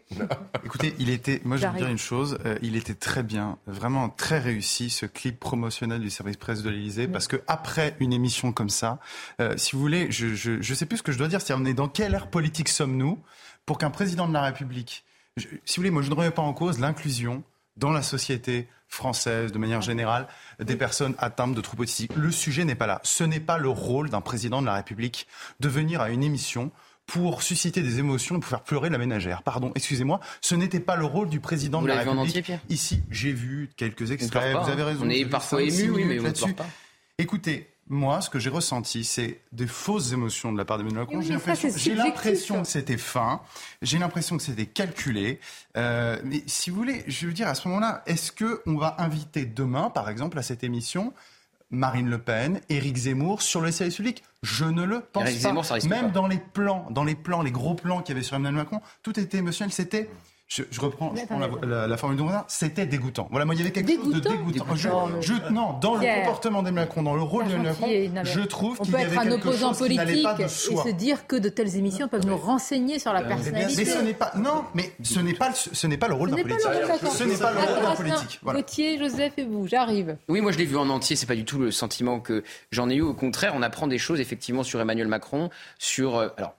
[0.65, 3.59] Écoutez, il était, moi je vais vous dire une chose, euh, il était très bien,
[3.67, 8.13] vraiment très réussi ce clip promotionnel du service presse de l'Élysée, parce que après une
[8.13, 8.99] émission comme ça,
[9.41, 11.55] euh, si vous voulez, je, je, je sais plus ce que je dois dire, c'est
[11.55, 13.19] on est dans quelle ère politique sommes-nous
[13.67, 15.05] pour qu'un président de la République,
[15.37, 17.43] je- si vous voulez, moi je ne remets pas en cause l'inclusion
[17.77, 20.29] dans la société française, de manière générale,
[20.61, 22.15] des personnes atteintes de troubles autistiques.
[22.15, 23.01] Le sujet n'est pas là.
[23.03, 25.27] Ce n'est pas le rôle d'un président de la République
[25.59, 26.71] de venir à une émission
[27.07, 29.43] pour susciter des émotions et pour faire pleurer la ménagère.
[29.43, 32.23] Pardon, excusez-moi, ce n'était pas le rôle du président Vous de la l'avez vu en
[32.23, 32.45] République.
[32.45, 34.87] entier, Pierre Ici, j'ai vu quelques extraits, pas, vous avez hein.
[34.87, 35.05] raison.
[35.05, 36.67] On est parfois ému, oui, mais on ne pas.
[37.19, 41.19] Écoutez, moi, ce que j'ai ressenti, c'est des fausses émotions de la part d'Emmanuel Macron.
[41.19, 41.33] Oui, J'ai
[41.95, 43.43] l'impression- que c'était fin.
[43.83, 45.39] J'ai l'impression que c'était calculé.
[45.77, 48.97] Euh, mais si vous voulez, je veux dire, à ce moment-là, est-ce que on va
[48.99, 51.13] inviter demain, par exemple, à cette émission,
[51.75, 55.49] Marine Le Pen, Éric Zemmour sur le service public Je ne le pense Éric pas.
[55.49, 56.13] Zemmour, ça risque Même pas.
[56.13, 58.81] dans les plans, dans les plans, les gros plans qu'il y avait sur Emmanuel Macron,
[59.03, 59.73] tout était émotionnel.
[59.73, 60.09] C'était
[60.47, 61.67] je, je reprends, je Mais la, attendez.
[61.67, 63.27] la, la formule de Rosa, c'était dégoûtant.
[63.31, 64.75] Voilà, moi, il y avait quelque chose de Dégoûtant dégoûtant.
[64.77, 66.17] Je, Non, mais- je- non, dans Pierre.
[66.19, 69.01] le comportement d'Emmanuel Macron, dans le rôle d'Emmanuel Macron, mais je trouve On qu'il peut
[69.01, 70.85] y avait être un quelque opposant chose qui n'allait politique pas de et soi.
[70.85, 73.85] se dire que de telles émissions peuvent nous renseigner sur la Mais personnalité.
[73.87, 76.37] ce n'est pas non, mais ce n'est pas le- ce n'est pas le rôle d'un
[76.37, 76.61] politique.
[76.61, 78.39] Ce n'est pas le rôle d'un politique.
[78.43, 78.61] Voilà.
[78.61, 80.17] Gauthier, Joseph et vous, j'arrive.
[80.29, 82.91] Oui, moi je l'ai vu en entier, c'est pas du tout le sentiment que j'en
[82.91, 83.03] ai eu.
[83.03, 86.55] Au contraire, on apprend des choses effectivement sur Emmanuel Macron, sur euh, alors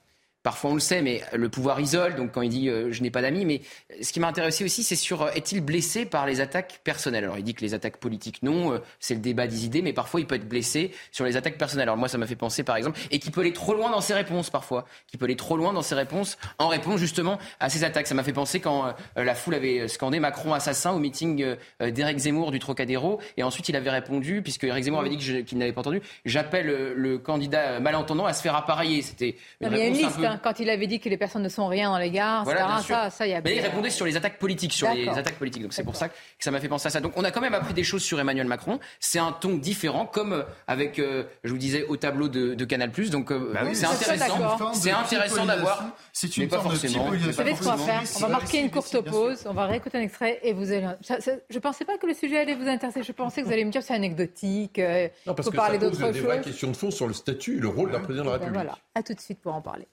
[0.45, 2.15] parfois on le sait, mais le pouvoir isole.
[2.15, 3.61] Donc quand il dit euh, je n'ai pas d'amis, mais
[3.99, 7.23] ce qui m'a intéressé aussi, c'est sur euh, est-il blessé par les attaques personnelles?
[7.23, 9.91] Alors il dit que les attaques politiques non, euh, c'est le débat des idées, mais
[9.91, 11.89] parfois il peut être blessé sur les attaques personnelles.
[11.89, 14.01] Alors moi ça m'a fait penser par exemple, et qui peut aller trop loin dans
[14.01, 17.69] ses réponses parfois, qui peut aller trop loin dans ses réponses en réponse justement à
[17.69, 18.05] ces attaques.
[18.05, 18.85] Ça m'a fait penser quand
[19.17, 23.19] euh, la foule avait scandé Macron assassin au meeting euh, euh, d'Éric Zemmour du Trocadéro,
[23.35, 26.01] et ensuite il avait répondu puisque Éric Zemmour avait dit qu'il n'avait pas entendu.
[26.23, 29.01] J'appelle euh, le candidat malentendant à se faire appareiller.
[29.01, 31.67] C'était une réponse un peu- hein, quand il avait dit que les personnes ne sont
[31.67, 32.81] rien dans les gares, Voilà.
[32.88, 35.36] Ça, ça, il y a Mais il répondait sur les attaques politiques, sur les attaques
[35.39, 35.63] politiques.
[35.63, 36.99] Donc c'est pour ça que ça m'a fait penser à ça.
[37.01, 38.79] Donc on a quand même appris des choses sur Emmanuel Macron.
[38.99, 42.65] C'est un ton différent, comme euh, avec, euh, je vous disais, au tableau de, de
[42.65, 42.91] Canal+.
[43.11, 44.73] Donc euh, Bah oui, c'est intéressant.
[44.73, 45.83] C'est intéressant d'avoir.
[46.13, 47.05] C'est mais une pas forme de forcément.
[47.05, 49.97] Vous savez ce qu'on va faire On va marquer une courte pause, on va réécouter
[49.97, 50.88] un extrait et vous allez...
[51.01, 53.53] ça- ça- je pensais pas que le sujet allait vous intéresser, je pensais que vous
[53.53, 56.13] allez me dire c'est anecdotique, euh, il Non, parce faut que parler ça d'autre pose
[56.13, 56.45] des vraies chose.
[56.45, 58.53] questions de fond sur le statut et le rôle d'un président de la République.
[58.55, 59.88] voilà, à tout de suite pour en parler.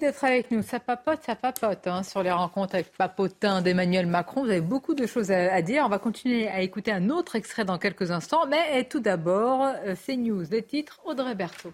[0.00, 0.62] D'être avec nous.
[0.62, 4.44] Ça papote, ça papote hein, sur les rencontres avec Papotin d'Emmanuel Macron.
[4.44, 5.82] Vous avez beaucoup de choses à, dire.
[5.84, 8.46] On va continuer à écouter un autre extrait dans quelques instants.
[8.46, 11.72] Mais tout d'abord, euh, ces news, les titres, Audrey Berthaud.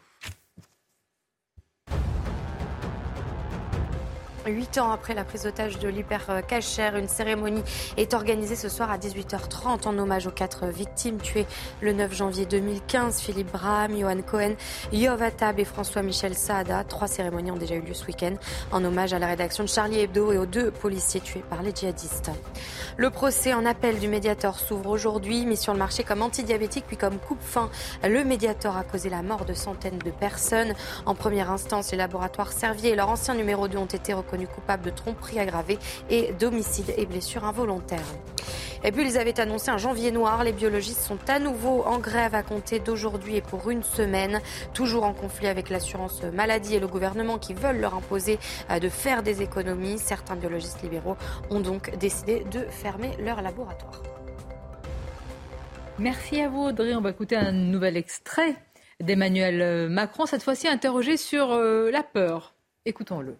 [4.47, 7.63] Huit ans après la prise d'otage de l'hypercacher, une cérémonie
[7.97, 11.47] est organisée ce soir à 18h30 en hommage aux quatre victimes tuées
[11.81, 13.21] le 9 janvier 2015.
[13.21, 14.53] Philippe Braham, Johan Cohen,
[14.93, 16.85] Yov Attab et François-Michel Saada.
[16.85, 18.35] Trois cérémonies ont déjà eu lieu ce week-end
[18.71, 21.75] en hommage à la rédaction de Charlie Hebdo et aux deux policiers tués par les
[21.75, 22.31] djihadistes.
[22.99, 26.99] Le procès en appel du Mediator s'ouvre aujourd'hui, mis sur le marché comme antidiabétique puis
[26.99, 27.71] comme coupe-fin.
[28.03, 30.75] Le Mediator a causé la mort de centaines de personnes.
[31.07, 34.85] En première instance, les laboratoires Servier et leur ancien numéro 2 ont été reconnus coupable
[34.85, 35.79] de tromperie aggravée
[36.11, 38.05] et d'homicide et blessure involontaire.
[38.85, 40.45] Et puis ils avaient annoncé un janvier noir.
[40.45, 44.41] Les biologistes sont à nouveau en grève à compter d'aujourd'hui et pour une semaine,
[44.75, 48.39] toujours en conflit avec l'assurance maladie et le gouvernement qui veulent leur imposer
[48.71, 49.99] euh, de faire des économies.
[49.99, 51.17] Certains biologistes libéraux
[51.51, 54.03] ont donc décidé de fermer leur laboratoire.
[55.99, 56.95] Merci à vous Audrey.
[56.95, 58.57] On va écouter un nouvel extrait
[59.01, 62.55] d'Emmanuel Macron, cette fois-ci interrogé sur euh, la peur.
[62.85, 63.37] Écoutons-le.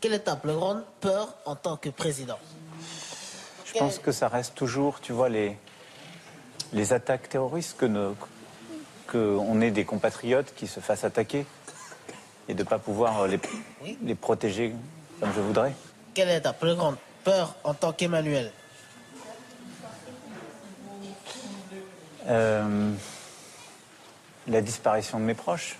[0.00, 2.38] Quelle est ta plus grande peur en tant que président
[3.66, 5.58] Je pense que ça reste toujours, tu vois, les,
[6.72, 8.14] les attaques terroristes, que
[9.10, 11.44] qu'on ait des compatriotes qui se fassent attaquer
[12.48, 13.40] et de ne pas pouvoir les,
[14.02, 14.74] les protéger
[15.18, 15.74] comme je voudrais.
[16.14, 18.52] Quelle est ta plus grande peur en tant qu'Emmanuel
[22.28, 22.92] euh,
[24.46, 25.76] La disparition de mes proches.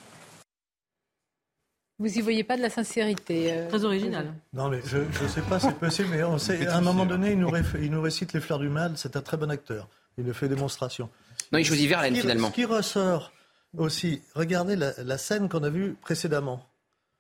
[2.01, 4.33] Vous y voyez pas de la sincérité euh, Très original.
[4.55, 7.33] Non, mais je ne sais pas, c'est possible, mais on sait, à un moment donné,
[7.33, 9.87] il nous, il nous, récite Les Fleurs du Mal, c'est un très bon acteur.
[10.17, 11.11] Il le fait démonstration.
[11.53, 12.49] Non, il choisit Verlaine, finalement.
[12.49, 13.33] Ce qui ressort
[13.77, 16.67] aussi, regardez la, la scène qu'on a vue précédemment.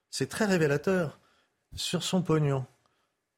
[0.08, 1.18] C'est très révélateur
[1.76, 2.64] sur son pognon.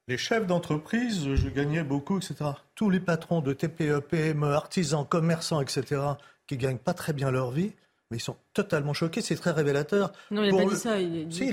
[0.07, 2.37] Les chefs d'entreprise, je gagnais beaucoup, etc.
[2.77, 6.03] Tous les patrons de TPE, PME, artisans, commerçants, etc.,
[6.47, 7.73] qui gagnent pas très bien leur vie,
[8.13, 10.13] mais ils sont totalement choqués, c'est très révélateur.
[10.31, 11.27] Non, il n'a pas dit ça, il.
[11.41, 11.51] Oui.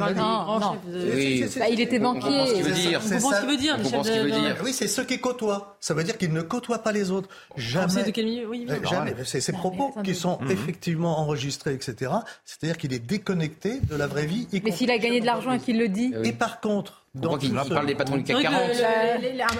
[1.57, 2.47] Bah, il était banquier.
[2.47, 3.01] Ce qu'il veut dire.
[3.01, 4.57] On comprend ce qu'il veut dire, on ce qu'il veut dire.
[4.61, 5.77] Oui, c'est ceux qui côtoient.
[5.79, 7.29] Ça veut dire qu'ils ne côtoient pas les autres.
[7.55, 8.03] Jamais.
[8.03, 8.75] de quel milieu oui, oui.
[8.89, 9.15] Jamais.
[9.23, 10.51] C'est ces propos qui sont mhm.
[10.51, 12.11] effectivement enregistrés, etc.
[12.43, 14.47] C'est-à-dire qu'il est déconnecté de la vraie vie.
[14.63, 16.13] Mais s'il a gagné de l'argent et qu'il le dit.
[16.25, 18.61] Et par contre, donc, il parle des patrons du CAC 40.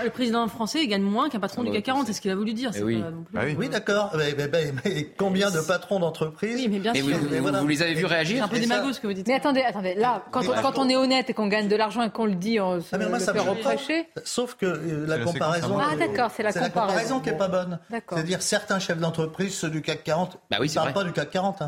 [0.04, 2.08] Le, président français gagne moins qu'un patron du CAC 40.
[2.08, 2.72] C'est ce qu'il a voulu dire.
[2.76, 3.04] Eh oui,
[3.36, 3.56] ah oui.
[3.58, 4.16] oui d'accord.
[4.16, 7.06] Mais, combien de patrons d'entreprise Oui, mais bien sûr.
[7.06, 9.28] Vous, les avez vus réagir C'est un peu démago ce que vous dites.
[9.28, 9.96] Mais attendez, attendez.
[9.96, 10.44] Là, quand,
[10.78, 12.98] on, est honnête et qu'on gagne de l'argent et qu'on le dit, on se ah,
[12.98, 14.08] le fait reprocher.
[14.24, 15.78] Sauf que euh, la comparaison.
[15.80, 17.20] Ah, d'accord, c'est la comparaison.
[17.20, 17.80] qui n'est pas bonne.
[17.90, 21.64] C'est-à-dire certains chefs d'entreprise, ceux du CAC 40, bah ne parlent pas du CAC 40.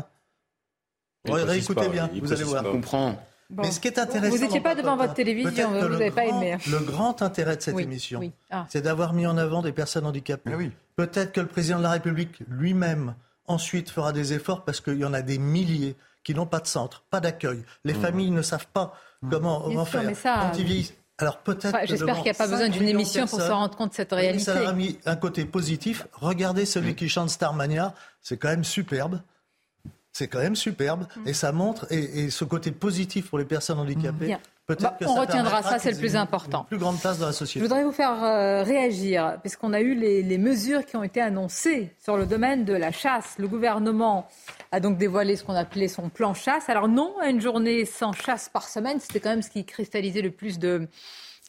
[1.28, 2.64] Réécoutez bien, vous allez voir.
[2.92, 3.16] On
[3.56, 4.34] Mais ce qui est intéressant.
[4.34, 6.56] Vous n'étiez pas devant votre télévision, vous n'avez pas aimé.
[6.70, 8.66] Le grand intérêt de cette émission, ah.
[8.68, 10.72] c'est d'avoir mis en avant des personnes handicapées.
[10.96, 13.14] Peut-être que le président de la République lui-même
[13.46, 16.66] ensuite fera des efforts parce qu'il y en a des milliers qui n'ont pas de
[16.66, 17.62] centre, pas d'accueil.
[17.84, 18.00] Les mmh.
[18.00, 19.30] familles ne savent pas mmh.
[19.30, 20.94] comment, faire quand ils vieillissent.
[21.18, 21.76] Alors peut-être.
[21.84, 24.44] J'espère qu'il n'y a pas besoin d'une émission pour se rendre compte de cette réalité.
[24.44, 26.06] Ça a mis un côté positif.
[26.12, 26.96] Regardez celui mmh.
[26.96, 29.20] qui chante Starmania, c'est quand même superbe.
[30.12, 31.28] C'est quand même superbe mm.
[31.28, 34.36] et ça montre et, ce côté positif pour les personnes handicapées.
[34.68, 36.64] Bah, on retiendra ça, c'est le plus important.
[36.64, 37.58] plus grande place dans la société.
[37.58, 41.20] Je voudrais vous faire euh, réagir, puisqu'on a eu les, les, mesures qui ont été
[41.20, 43.34] annoncées sur le domaine de la chasse.
[43.38, 44.28] Le gouvernement
[44.70, 46.68] a donc dévoilé ce qu'on appelait son plan chasse.
[46.68, 50.30] Alors non, une journée sans chasse par semaine, c'était quand même ce qui cristallisait le
[50.30, 50.88] plus de,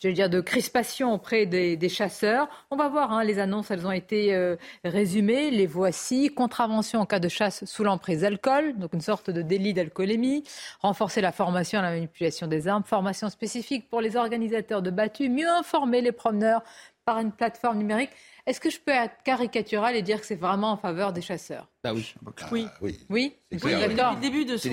[0.03, 2.49] je veux dire, de crispation auprès des, chasseurs.
[2.71, 5.49] On va voir, hein, les annonces, elles ont été euh, résumées.
[5.49, 6.29] Les voici.
[6.29, 10.43] Contravention en cas de chasse sous l'emprise d'alcool, donc une sorte de délit d'alcoolémie.
[10.81, 12.83] Renforcer la formation à la manipulation des armes.
[12.83, 15.29] Formation spécifique pour les organisateurs de battues.
[15.29, 16.63] Mieux informer les promeneurs
[17.05, 18.11] par une plateforme numérique.
[18.45, 21.69] Est-ce que je peux être caricatural et dire que c'est vraiment en faveur des chasseurs?
[21.81, 22.13] Bah oui.
[22.51, 22.67] oui.
[22.81, 22.99] oui.
[23.09, 23.35] Oui.
[23.51, 24.69] Depuis le début de son,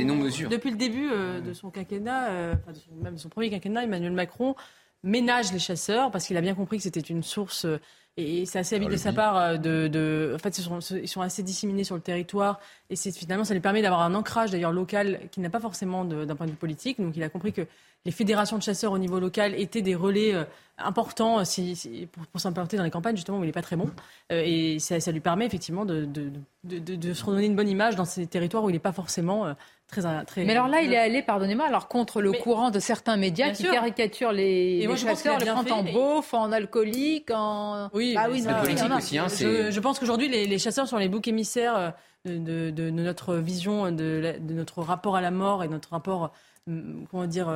[0.49, 2.55] depuis le début euh, de son quinquennat, euh,
[3.01, 4.57] même son premier quinquennat, Emmanuel Macron
[5.03, 7.79] ménage les chasseurs parce qu'il a bien compris que c'était une source euh,
[8.17, 11.09] et c'est assez habile de sa part euh, de, de, en fait ils sont, ils
[11.09, 12.61] sont assez disséminés sur le territoire
[12.91, 16.35] et finalement ça lui permet d'avoir un ancrage d'ailleurs local qui n'a pas forcément d'un
[16.37, 17.01] point de vue politique.
[17.01, 17.63] Donc il a compris que
[18.05, 20.45] les fédérations de chasseurs au niveau local étaient des relais euh,
[20.79, 23.91] importants si, pour, pour s'implanter dans les campagnes justement où il n'est pas très bon.
[24.31, 26.31] Et ça, ça, lui permet effectivement de, de,
[26.65, 29.55] de, se redonner une bonne image dans ces territoires où il n'est pas forcément
[29.91, 30.45] très, très.
[30.45, 33.65] Mais alors là, il est allé, pardonnez-moi, alors contre le courant de certains médias qui
[33.65, 37.91] caricaturent les, les chasseurs, les prennent en beauf, en alcoolique, en.
[37.93, 39.19] Oui, ah oui, non, politique aussi.
[39.19, 41.95] Hein, je, je, pense qu'aujourd'hui, les, les, chasseurs sont les boucs émissaires
[42.25, 46.33] de, de, de notre vision, de, de, notre rapport à la mort et notre rapport,
[46.67, 47.49] comment dire,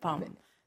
[0.00, 0.24] enfin, de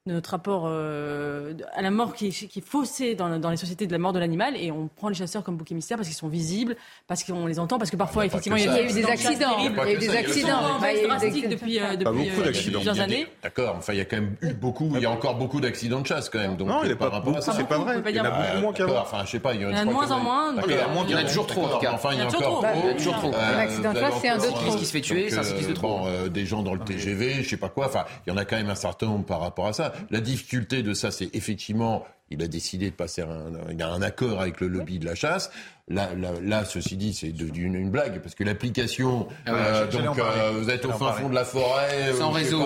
[0.08, 3.86] notre rapport euh, à la mort qui est, qui est faussé dans, dans, les sociétés
[3.86, 6.18] de la mort de l'animal et on prend les chasseurs comme boucs émissaires parce qu'ils
[6.18, 6.76] sont visibles,
[7.08, 9.76] parce qu'on les entend, parce que parfois effectivement il y, a, eu des accidents, il
[9.76, 13.28] y a eu des accidents, drastiques depuis, euh, depuis, euh, plusieurs années.
[13.44, 16.02] D'accord, enfin il y a quand même eu beaucoup, il y a encore beaucoup d'accidents
[16.02, 16.58] de chasse quand même.
[16.58, 18.02] Donc non, il n'y a pas beaucoup, c'est pas vrai.
[18.04, 19.02] Il y en a beaucoup moins qu'avant.
[19.02, 20.56] Enfin je sais pas, il y en a de moins en moins.
[20.68, 21.68] Il y en a toujours trop.
[21.92, 22.66] Enfin il y en a encore
[22.98, 23.36] toujours trop.
[23.36, 24.76] Un accident de chasse c'est un de trop.
[24.78, 26.08] qui se fait tuer, c'est un cycliste de trop.
[26.28, 27.86] Des gens dans le TGV, je sais pas quoi.
[27.86, 29.91] Enfin il y en a quand même un certain nombre par rapport à ça.
[30.10, 34.02] La difficulté de ça, c'est effectivement, il a décidé de passer un, il a un
[34.02, 35.52] accord avec le lobby de la chasse.
[35.90, 36.10] Là,
[36.42, 40.70] là, ceci dit, c'est devenu une, blague parce que l'application, ah euh, donc euh, vous
[40.70, 42.64] êtes au fin fond de la forêt, sans réseau.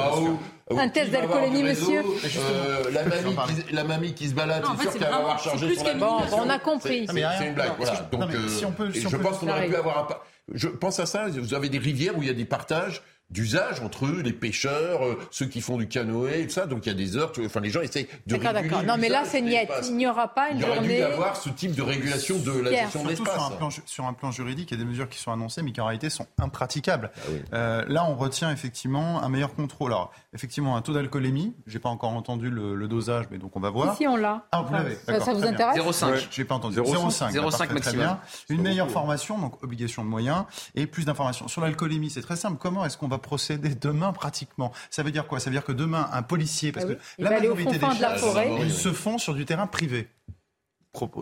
[0.70, 2.02] un test d'alcoolémie, monsieur.
[2.02, 5.76] Euh, la, mamie qui, la mamie qui se balade, c'est sûr qu'elle va avoir chargé
[5.76, 7.08] son bon, on a compris.
[7.08, 8.08] C'est une blague, voilà.
[8.12, 10.08] Donc, si on peut, je pense qu'on aurait pu avoir un.
[10.54, 11.28] Je pense à ça.
[11.28, 15.04] Vous avez des rivières où il y a des partages d'usage entre eux, les pêcheurs,
[15.04, 16.68] euh, ceux qui font du canoë et tout ça.
[16.68, 18.54] Donc il y a des heures, enfin les gens essayent de réguler.
[18.54, 19.72] D'accord, Non, mais là c'est niette.
[19.86, 20.98] Il n'y aura pas une il journée.
[20.98, 23.34] Il aurait dû avoir ce type de régulation de la gestion de l'espace.
[23.34, 25.64] Sur, un plan, sur un plan juridique, il y a des mesures qui sont annoncées,
[25.64, 27.12] mais qui en réalité sont impraticables.
[27.16, 29.92] Ah euh, là, on retient effectivement un meilleur contrôle.
[29.92, 31.56] Alors, effectivement, un taux d'alcoolémie.
[31.68, 33.94] J'ai pas encore entendu le, dosage, mais donc on va voir.
[33.96, 34.46] Ici, on l'a.
[34.52, 34.96] Ah, vous l'avez.
[34.96, 36.28] Ça, vous intéresse 0,5.
[36.30, 36.78] J'ai pas entendu.
[36.78, 37.34] 0,5.
[37.34, 38.18] 0,5 maximum.
[38.50, 40.46] Une meilleure formation, donc obligation de moyens,
[40.76, 41.48] et plus d'informations.
[41.48, 42.58] Sur l'alcoolémie, c'est très simple.
[42.60, 44.72] Comment est-ce qu'on va procéder demain pratiquement.
[44.90, 45.40] Ça veut dire quoi?
[45.40, 48.24] Ça veut dire que demain, un policier, parce ah que la majorité des chasses,
[48.62, 50.08] ils se font sur du terrain privé,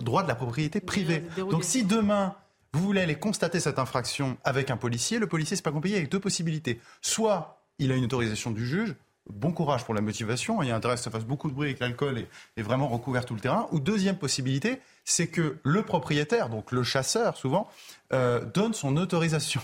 [0.01, 1.23] droit de la propriété privée.
[1.37, 2.35] Donc si demain
[2.73, 6.09] vous voulez aller constater cette infraction avec un policier, le policier c'est pas compliqué avec
[6.09, 6.79] deux possibilités.
[7.01, 8.95] Soit il a une autorisation du juge,
[9.29, 11.71] bon courage pour la motivation, il y a intérêt que ça fasse beaucoup de bruit
[11.71, 12.25] et que l'alcool
[12.57, 13.67] est, vraiment recouvert tout le terrain.
[13.71, 17.69] Ou deuxième possibilité, c'est que le propriétaire, donc le chasseur souvent,
[18.11, 19.61] euh, donne son autorisation.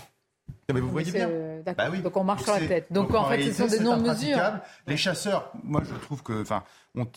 [0.72, 1.28] Mais vous voyez bien.
[1.76, 2.00] Bah oui.
[2.00, 2.86] Donc on marche sur la tête.
[2.90, 4.38] Donc, en, fait, ce sont des non-mesures.
[4.86, 6.62] Les chasseurs, moi je trouve que, enfin,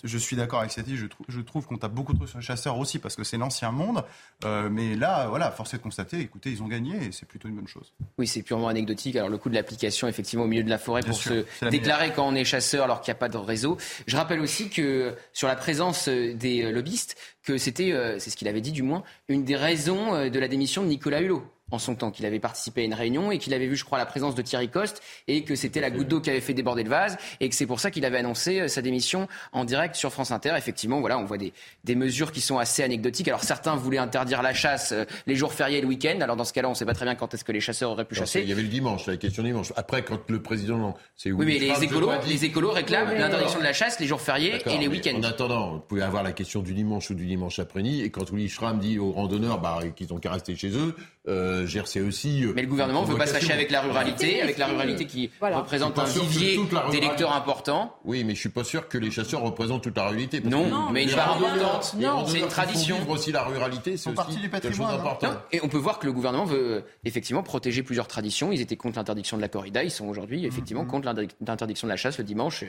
[0.03, 0.97] je suis d'accord avec cette idée.
[0.97, 3.37] Je, trouve, je trouve qu'on tape beaucoup trop sur les chasseurs aussi parce que c'est
[3.37, 4.03] l'ancien monde.
[4.45, 6.19] Euh, mais là, voilà, force est de constater.
[6.19, 7.93] Écoutez, ils ont gagné et c'est plutôt une bonne chose.
[8.17, 9.15] Oui, c'est purement anecdotique.
[9.15, 12.27] Alors le coup de l'application, effectivement, au milieu de la forêt pour se déclarer quand
[12.27, 13.77] on est chasseur alors qu'il n'y a pas de réseau.
[14.07, 18.47] Je rappelle aussi que sur la présence des lobbyistes, que c'était, euh, c'est ce qu'il
[18.47, 21.43] avait dit du moins, une des raisons euh, de la démission de Nicolas Hulot
[21.73, 23.97] en son temps, qu'il avait participé à une réunion et qu'il avait vu, je crois,
[23.97, 26.83] la présence de Thierry Coste et que c'était la goutte d'eau qui avait fait déborder
[26.83, 29.95] le vase et que c'est pour ça qu'il avait annoncé euh, sa démission en direct
[29.95, 30.53] sur France Inter.
[30.57, 31.51] Effectivement, voilà, on voit des,
[31.83, 33.27] des mesures qui sont assez anecdotiques.
[33.27, 36.19] Alors certains voulaient interdire la chasse euh, les jours fériés et le week-end.
[36.21, 37.91] Alors dans ce cas-là, on ne sait pas très bien quand est-ce que les chasseurs
[37.91, 38.41] auraient pu chasser.
[38.41, 39.73] Il y avait le dimanche, la question du dimanche.
[39.75, 43.73] Après, quand le président, c'est oui, mais les écolos, les écolos réclament l'interdiction de la
[43.73, 45.17] chasse les jours fériés et les week-ends.
[45.17, 48.03] En attendant, vous pouvez avoir la question du dimanche ou du dimanche après-midi.
[48.03, 50.95] Et quand Willy Schramm dit aux randonneurs bah, qu'ils ont qu'à rester chez eux,
[51.27, 52.45] euh, GRC aussi.
[52.45, 55.05] Euh, mais le gouvernement ne veut pas se fâcher avec la ruralité, avec la ruralité
[55.05, 56.59] qui représente un vivier
[56.91, 57.95] d'électeurs importants.
[58.05, 60.41] Oui, mais je suis pas sûr que les chasseurs représentent toute la ruralité.
[60.41, 61.95] Non, mais une part importante.
[62.27, 62.97] C'est une tradition.
[62.97, 65.33] Vivre aussi la ruralité, c'est aussi quelque chose d'important.
[65.51, 68.51] Et on peut voir que le gouvernement veut effectivement protéger plusieurs traditions.
[68.51, 70.87] Ils étaient contre l'interdiction de la corrida, ils sont aujourd'hui effectivement mm-hmm.
[70.87, 71.13] contre
[71.45, 72.63] l'interdiction de la chasse le dimanche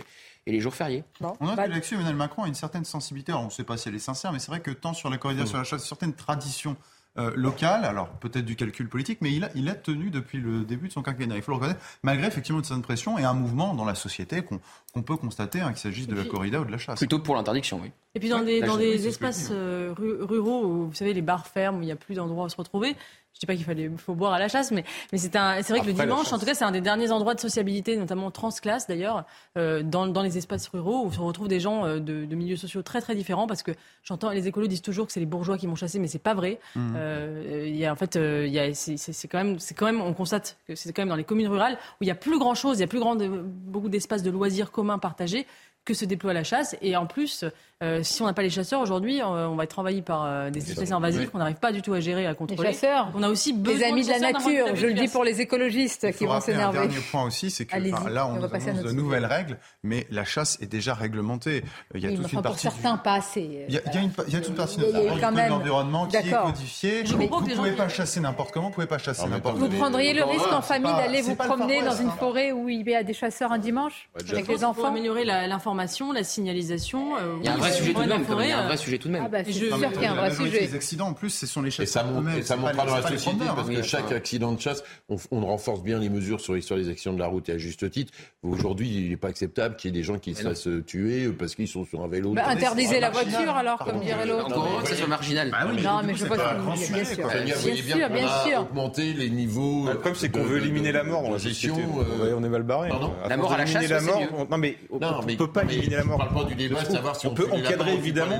[0.46, 1.04] et les jours fériés.
[1.40, 3.32] On a bah, que là-dessus, Emmanuel Macron a une certaine sensibilité.
[3.32, 5.18] on ne sait pas si elle est sincère, mais c'est vrai que tant sur la
[5.18, 5.46] corrida, mm.
[5.46, 6.76] sur la chasse, certaines traditions
[7.16, 10.64] euh, local, alors peut-être du calcul politique, mais il a, il a tenu depuis le
[10.64, 11.36] début de son quinquennat.
[11.36, 14.42] Il faut le reconnaître, malgré effectivement une certaine pression et un mouvement dans la société
[14.42, 16.98] qu'on peut constater, hein, qu'il s'agisse de la corrida ou de la chasse.
[16.98, 17.92] Plutôt pour l'interdiction, oui.
[18.16, 21.78] Et puis dans des, dans des espaces euh, ruraux où, vous savez, les bars ferment,
[21.78, 22.96] où il n'y a plus d'endroits où se retrouver,
[23.34, 25.72] je dis pas qu'il fallait faut boire à la chasse, mais mais c'est un c'est
[25.72, 28.30] vrai que le dimanche, en tout cas, c'est un des derniers endroits de sociabilité, notamment
[28.30, 29.24] transclasse d'ailleurs,
[29.58, 32.56] euh, dans dans les espaces ruraux où se retrouvent des gens euh, de, de, milieux
[32.56, 33.72] sociaux très très différents, parce que
[34.04, 36.34] j'entends les écolos disent toujours que c'est les bourgeois qui m'ont chassé, mais c'est pas
[36.34, 36.60] vrai.
[36.76, 36.94] Mmh.
[36.96, 38.12] Euh, il y a en fait
[38.74, 41.24] c'est c'est quand même c'est quand même on constate que c'est quand même dans les
[41.24, 43.88] communes rurales où il y a plus grand chose, il y a plus grand beaucoup
[43.88, 45.46] d'espaces de loisirs communs partagés
[45.84, 46.76] que se déploie la chasse.
[46.80, 47.44] Et en plus,
[47.82, 50.50] euh, si on n'a pas les chasseurs aujourd'hui, euh, on va être envahi par euh,
[50.50, 52.68] des espèces invasives qu'on n'arrive pas du tout à gérer, à contrôler.
[52.68, 54.74] Les chasseurs, on a aussi besoin des amis de, la nature.
[54.74, 56.78] Je le dis pour les écologistes qui vont s'énerver.
[56.78, 57.76] Un dernier point aussi, c'est que
[58.08, 61.62] là, on, on annonce de nouvelles règles, mais la chasse est déjà réglementée.
[61.94, 62.66] Il y a toute une partie.
[62.66, 63.66] Pour certains, pas assez.
[63.68, 66.06] Il y, a, il, y a une, il y a toute une partie de l'environnement
[66.06, 67.02] qui est codifiée.
[67.02, 70.14] Vous ne pouvez pas chasser n'importe comment, vous ne pouvez pas chasser n'importe Vous prendriez
[70.14, 73.12] le risque en famille d'aller vous promener dans une forêt où il y a des
[73.12, 77.16] chasseurs un dimanche avec les enfants améliorer l'information l'information, la signalisation.
[77.16, 78.24] Euh, il y a un vrai sujet tout de même.
[78.38, 79.22] Il y a un vrai sujet tout de même.
[79.26, 80.60] Ah bah, je suis sûr qu'il y a un vrai sujet.
[80.60, 81.84] Les accidents, en plus, ce sont les chasseurs.
[81.84, 84.84] Et ça, montre, et ça montrera dans la société parce que chaque accident de chasse,
[85.08, 87.58] on, on, renforce bien les mesures sur l'histoire des accidents de la route et à
[87.58, 88.12] juste titre.
[88.42, 91.54] Aujourd'hui, il n'est pas acceptable qu'il y ait des gens qui se fassent tuer parce
[91.54, 92.32] qu'ils sont sur un vélo.
[92.32, 94.46] Bah, interdisez la voiture alors, comme dirait l'autre.
[94.46, 95.50] Encore que ça soit marginal.
[95.82, 97.28] Non, mais je vois sûr.
[97.44, 98.60] Bien sûr, bien sûr.
[98.60, 99.86] Augmenter les niveaux.
[99.86, 101.80] Le problème, c'est qu'on veut éliminer la mort dans la société.
[102.36, 102.90] On est mal barré.
[103.28, 104.46] La mort à la chasse, c'est mieux.
[104.50, 106.16] Non, mais on ne peut pas éliminer la mort.
[106.16, 108.36] On parle pas du débat, savoir si on peut encadrer évidemment.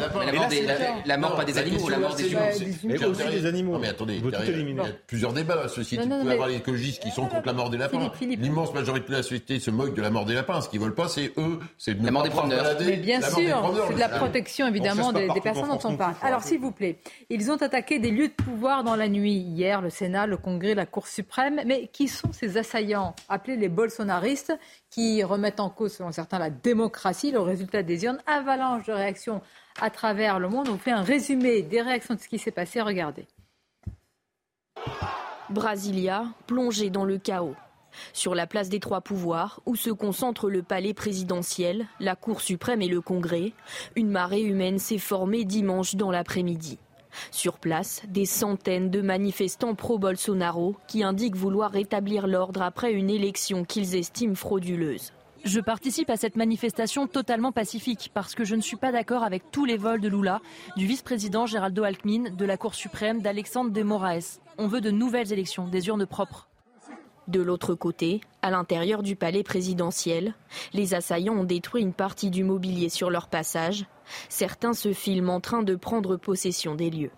[1.06, 2.50] La mort pas des animaux, la mort des humains.
[2.84, 3.78] Mais aussi des animaux.
[3.78, 6.04] Mais attendez, il y a plusieurs débats dans la société.
[6.04, 8.10] Vous pouvez avoir les écologistes qui sont contre la mort des lapins.
[8.20, 10.60] L'immense majorité de la société se moque de la mort des lapins.
[10.60, 12.76] Ce qu'ils veulent pas, c'est eux, c'est la mort des promeneurs.
[12.80, 16.14] Mais bien sûr, c'est de la protection évidemment des personnes dont on parle.
[16.22, 16.98] Alors s'il vous plaît,
[17.30, 19.34] ils ont attaqué des lieux de pouvoir dans la nuit.
[19.34, 21.60] Hier, le Sénat, le Congrès, la Cour suprême.
[21.66, 23.14] Mais qui sont ces assaillants?
[23.28, 24.52] Appelés les bolsonaristes
[24.94, 29.42] qui remettent en cause, selon certains, la démocratie, le résultat des urnes Avalanche de réactions
[29.80, 30.68] à travers le monde.
[30.68, 32.80] On fait un résumé des réactions de ce qui s'est passé.
[32.80, 33.26] Regardez.
[35.50, 37.56] Brasilia, plongé dans le chaos.
[38.12, 42.80] Sur la place des trois pouvoirs, où se concentrent le palais présidentiel, la Cour suprême
[42.80, 43.52] et le Congrès,
[43.96, 46.78] une marée humaine s'est formée dimanche dans l'après-midi.
[47.30, 53.64] Sur place, des centaines de manifestants pro-Bolsonaro qui indiquent vouloir rétablir l'ordre après une élection
[53.64, 55.12] qu'ils estiment frauduleuse.
[55.44, 59.50] Je participe à cette manifestation totalement pacifique parce que je ne suis pas d'accord avec
[59.50, 60.40] tous les vols de Lula,
[60.78, 64.40] du vice-président Geraldo Alckmin, de la Cour suprême, d'Alexandre de Moraes.
[64.56, 66.48] On veut de nouvelles élections, des urnes propres.
[67.28, 70.34] De l'autre côté, à l'intérieur du palais présidentiel,
[70.72, 73.86] les assaillants ont détruit une partie du mobilier sur leur passage.
[74.28, 77.10] Certains se filment en train de prendre possession des lieux.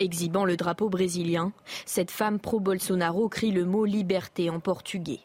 [0.00, 1.52] Exhibant le drapeau brésilien,
[1.86, 5.20] cette femme pro-Bolsonaro crie le mot liberté en portugais.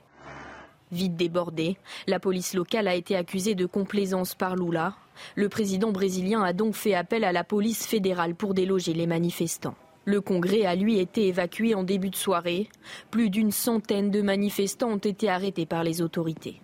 [0.91, 4.95] Vite débordée, la police locale a été accusée de complaisance par Lula.
[5.35, 9.75] Le président brésilien a donc fait appel à la police fédérale pour déloger les manifestants.
[10.05, 12.69] Le Congrès a lui été évacué en début de soirée.
[13.11, 16.61] Plus d'une centaine de manifestants ont été arrêtés par les autorités.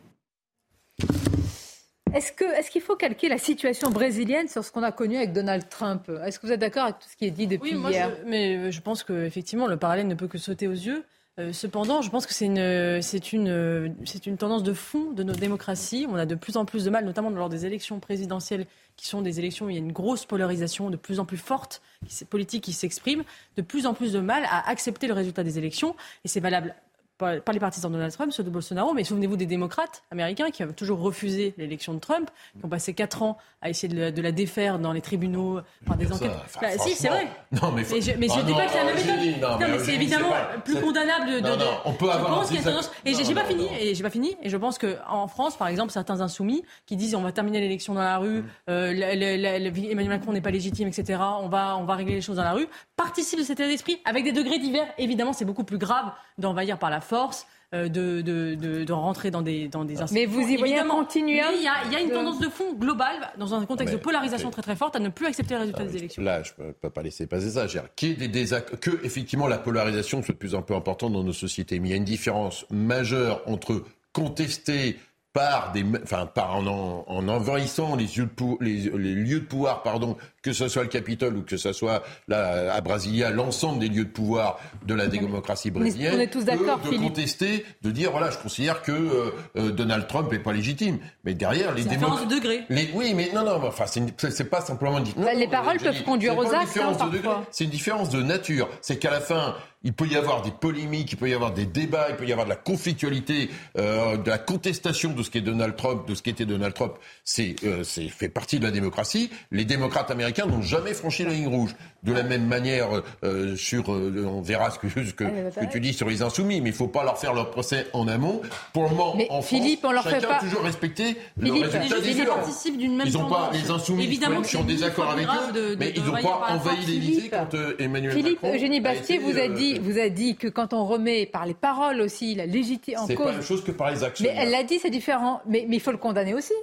[2.14, 5.68] Est-ce qu'il est faut calquer la situation brésilienne sur ce qu'on a connu avec Donald
[5.70, 6.10] Trump?
[6.24, 8.12] Est-ce que vous êtes d'accord avec tout ce qui est dit depuis oui, hier?
[8.28, 11.04] Mais euh, je pense qu'effectivement, le parallèle ne peut que sauter aux yeux.
[11.40, 15.24] Euh, cependant, je pense que c'est une, c'est une, c'est une tendance de fond de
[15.24, 16.06] nos démocraties.
[16.08, 19.24] On a de plus en plus de mal, notamment lors des élections présidentielles qui sont
[19.24, 21.82] des élections où il y a une grosse polarisation de plus en plus forte
[22.30, 23.24] politique qui s'exprime,
[23.58, 25.96] de plus en plus de mal à accepter le résultat des élections.
[26.24, 26.76] Et c'est valable
[27.18, 30.64] pas, les partisans de Donald Trump, ceux de Bolsonaro, mais souvenez-vous des démocrates américains qui
[30.64, 34.32] ont toujours refusé l'élection de Trump, qui ont passé quatre ans à essayer de la,
[34.32, 36.32] défaire dans les tribunaux par des enquêtes.
[36.62, 37.28] Bah, si, c'est vrai.
[37.52, 39.42] Non, mais, mais je, mais je ah dis pas que c'est la même méthode.
[39.42, 40.32] Non, mais, c'est évidemment
[40.66, 41.40] plus condamnable de.
[41.40, 42.46] Non, on peut avoir.
[42.46, 43.68] Je pense Et j'ai pas fini.
[43.80, 44.36] Et j'ai pas fini.
[44.42, 47.94] Et je pense qu'en France, par exemple, certains insoumis qui disent on va terminer l'élection
[47.94, 48.46] dans la rue, mm.
[48.70, 51.20] euh, Emmanuel Macron n'est pas légitime, etc.
[51.42, 52.68] On va, on va régler les choses dans la rue.
[52.96, 54.88] Participent de cet état d'esprit avec des degrés divers.
[54.98, 59.42] Évidemment, c'est beaucoup plus grave d'envahir par la force, euh, de, de, de, rentrer dans
[59.42, 62.40] des, dans des Mais vous y voyez continuer Il y, a, y a une tendance
[62.40, 65.56] de fond globale, dans un contexte de polarisation très très forte, à ne plus accepter
[65.56, 66.22] les résultats des élections.
[66.22, 67.66] Là, je ne peux, pas laisser passer ça.
[67.96, 68.46] Qu'il des, des
[68.80, 71.80] que, effectivement, la polarisation soit de plus en plus importante dans nos sociétés.
[71.80, 75.00] Mais il y a une différence majeure entre contester
[75.34, 79.82] par des, enfin, par en, en, envahissant les, lieux de, les, les, lieux de pouvoir,
[79.82, 84.06] pardon, que ce soit le Capitole ou que ce soit à Brasilia, l'ensemble des lieux
[84.06, 88.30] de pouvoir de la démocratie brésilienne, on est tous d'accord, de contester, de dire voilà,
[88.30, 91.00] je considère que euh, euh, Donald Trump n'est pas légitime.
[91.24, 92.64] Mais derrière, les démocrates, degré.
[92.70, 95.14] Les, oui, mais non, non, enfin, c'est pas simplement dit.
[95.18, 96.78] Bah, les paroles peuvent conduire aux actes.
[96.78, 98.68] Hein, c'est une différence de nature.
[98.82, 101.66] C'est qu'à la fin, il peut y avoir des polémiques, il peut y avoir des
[101.66, 105.42] débats, il peut y avoir de la conflictualité, euh, de la contestation de ce qu'est
[105.42, 106.94] Donald Trump, de ce qu'était Donald Trump.
[107.26, 109.30] C'est euh, fait partie de la démocratie.
[109.52, 111.76] Les démocrates américains n'ont jamais franchi la ligne rouge.
[112.04, 112.90] De la même manière,
[113.24, 116.60] euh, sur, euh, on verra ce que, ce que, que, tu dis sur les insoumis,
[116.60, 118.42] mais il ne faut pas leur faire leur procès en amont.
[118.74, 120.36] Pour le moment, en Philippe, France, on leur chacun fait pas...
[120.36, 122.78] a toujours respecté Philippe, le résultat des urnes.
[122.78, 125.94] d'une même Ils n'ont pas les insoumis Évidemment qui sont en désaccord avec eux, mais
[125.96, 128.58] ils n'ont pas envahi l'Élysée quand Emmanuel Philippe, Macron.
[128.58, 132.02] Eugénie Bastier vous a dit, vous a dit que quand on remet par les paroles
[132.02, 133.08] aussi la légitimité en cause.
[133.08, 134.26] C'est pas la même chose que par les actions.
[134.28, 135.42] Mais elle l'a dit, c'est différent.
[135.48, 136.54] Mais il faut le condamner aussi.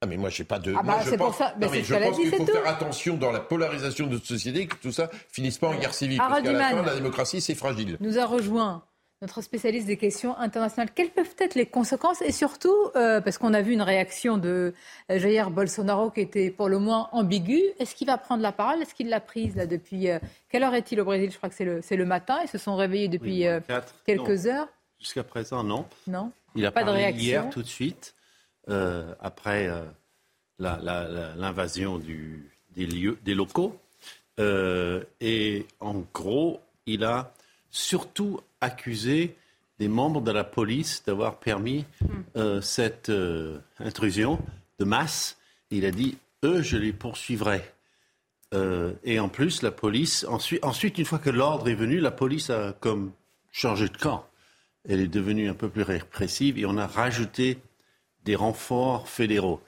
[0.00, 0.74] Ah mais moi j'ai pas de.
[0.78, 1.54] Ah bah, je pense, ça.
[1.60, 4.76] Non, mais je pense qu'il faut faire attention dans la polarisation de notre société que
[4.76, 6.18] tout ça finisse pas en guerre civile.
[6.18, 7.96] Parce qu'à la fin, la démocratie c'est fragile.
[8.00, 8.84] Nous a rejoint
[9.20, 10.90] notre spécialiste des questions internationales.
[10.94, 14.72] Quelles peuvent être les conséquences et surtout euh, parce qu'on a vu une réaction de
[15.10, 17.64] euh, Jair Bolsonaro qui était pour le moins ambiguë.
[17.80, 18.80] Est-ce qu'il va prendre la parole?
[18.80, 21.32] Est-ce qu'il l'a prise là depuis euh, quelle heure est-il au Brésil?
[21.32, 22.38] Je crois que c'est le c'est le matin.
[22.44, 23.44] Ils se sont réveillés depuis
[24.06, 24.68] quelques heures.
[25.00, 25.84] Jusqu'à présent, non.
[26.06, 26.30] Non.
[26.54, 27.24] Il a pas parlé de réaction.
[27.24, 28.14] hier tout de suite.
[28.68, 29.70] Après
[30.58, 33.78] l'invasion des, lieux, des locaux.
[34.38, 37.32] et en gros, il a
[37.70, 39.36] surtout accusé
[39.78, 42.60] des membres de la police d'avoir permis hmm.
[42.60, 43.12] cette
[43.78, 44.38] intrusion
[44.78, 45.38] de masse.
[45.70, 47.62] Il a dit, eux, je les poursuivrai.
[48.54, 52.10] Euh, et en plus, la police, ensuite, ensuite, une fois que l'ordre est venu, la
[52.10, 53.12] police a comme
[53.52, 54.26] changé de camp.
[54.88, 57.58] Elle est devenue un peu plus répressive et on a rajouté
[58.24, 59.60] des renforts fédéraux.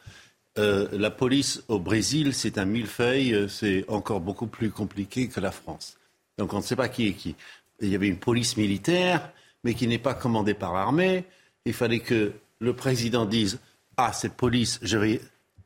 [0.59, 5.41] Euh, la police au Brésil, c'est un millefeuille, euh, c'est encore beaucoup plus compliqué que
[5.41, 5.97] la France.
[6.39, 7.37] Donc on ne sait pas qui est qui.
[7.81, 9.33] Il y avait une police militaire,
[9.63, 11.25] mais qui n'est pas commandée par l'armée.
[11.65, 13.61] Il fallait que le président dise
[13.97, 15.21] Ah, cette police, je vais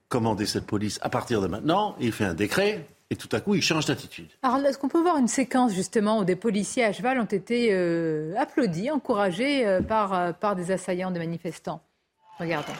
[0.08, 1.96] commander cette police à partir de maintenant.
[1.98, 4.28] Il fait un décret, et tout à coup, il change d'attitude.
[4.42, 7.70] Alors, est-ce qu'on peut voir une séquence justement où des policiers à cheval ont été
[7.72, 11.80] euh, applaudis, encouragés par, par des assaillants, des manifestants?
[12.38, 12.72] Regardons.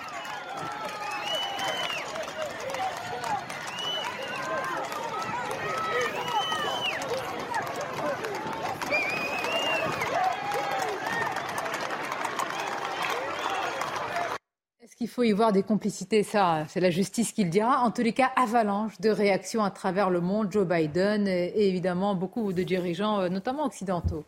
[15.04, 16.22] Il faut y voir des complicités?
[16.22, 17.80] Ça, c'est la justice qui le dira.
[17.82, 20.50] En tous les cas, avalanche de réactions à travers le monde.
[20.50, 24.24] Joe Biden et évidemment beaucoup de dirigeants, euh, notamment occidentaux.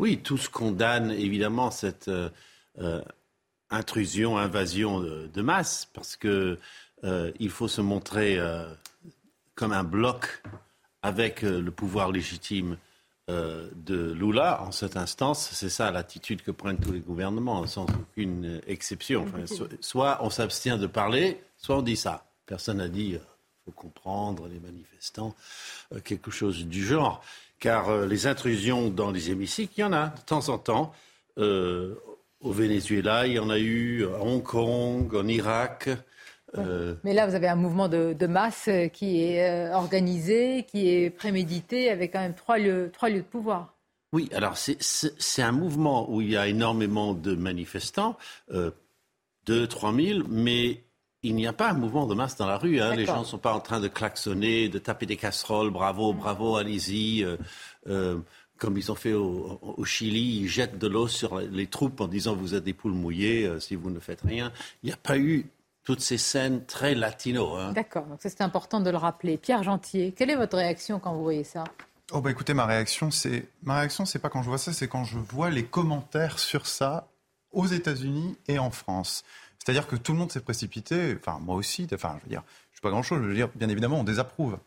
[0.00, 2.28] Oui, tous condamnent évidemment cette euh,
[2.80, 3.00] euh,
[3.70, 6.58] intrusion, invasion de, masse, parce que
[7.04, 8.38] il faut se montrer
[9.54, 10.42] comme un bloc
[11.02, 12.76] avec le pouvoir légitime
[13.30, 17.84] euh, de Lula en cette instance, c'est ça l'attitude que prennent tous les gouvernements, sans
[17.84, 19.26] aucune exception.
[19.82, 22.24] soit on s'abstient de parler, soit on dit ça.
[22.46, 23.18] Personne n'a dit euh,
[23.66, 25.34] faut comprendre les manifestants,
[25.94, 27.22] euh, quelque chose du genre.
[27.60, 30.94] Car les intrusions dans les hémicycles, il y en a de temps en temps.
[32.40, 35.88] Au Venezuela, il y en a eu, à Hong Kong, en Irak.
[36.56, 40.88] Euh, Mais là, vous avez un mouvement de, masse euh, qui est euh, organisé, qui
[40.88, 43.74] est prémédité, avec quand même trois lieux, trois lieux de pouvoir.
[44.12, 48.16] Oui, alors c'est un mouvement où il y a énormément de manifestants,
[48.52, 48.70] euh,
[49.44, 50.82] 2 3 000, mais
[51.22, 52.80] il n'y a pas un mouvement de masse dans la rue.
[52.80, 52.94] Hein.
[52.94, 56.56] Les gens ne sont pas en train de klaxonner, de taper des casseroles, bravo, bravo,
[56.56, 57.26] allez-y.
[58.58, 62.08] Comme ils ont fait au, au, Chili, ils jettent de l'eau sur les troupes en
[62.08, 64.52] disant vous êtes des poules mouillées si vous ne faites rien.
[64.82, 65.46] Il n'y a pas eu
[65.88, 67.54] toutes ces scènes très latino.
[67.54, 67.72] Hein.
[67.72, 69.38] D'accord, donc c'est important de le rappeler.
[69.38, 71.64] Pierre Gentier, quelle est votre réaction quand vous voyez ça?
[72.12, 74.86] Oh bah écoutez, ma réaction, c'est ma réaction, c'est pas quand je vois ça, c'est
[74.86, 77.08] quand je vois les commentaires sur ça
[77.52, 79.24] aux États-Unis et en France.
[79.58, 82.76] C'est-à-dire que tout le monde s'est précipité, enfin moi aussi, enfin je veux dire, je
[82.76, 84.58] suis pas grand-chose, je veux dire, bien évidemment, on désapprouve.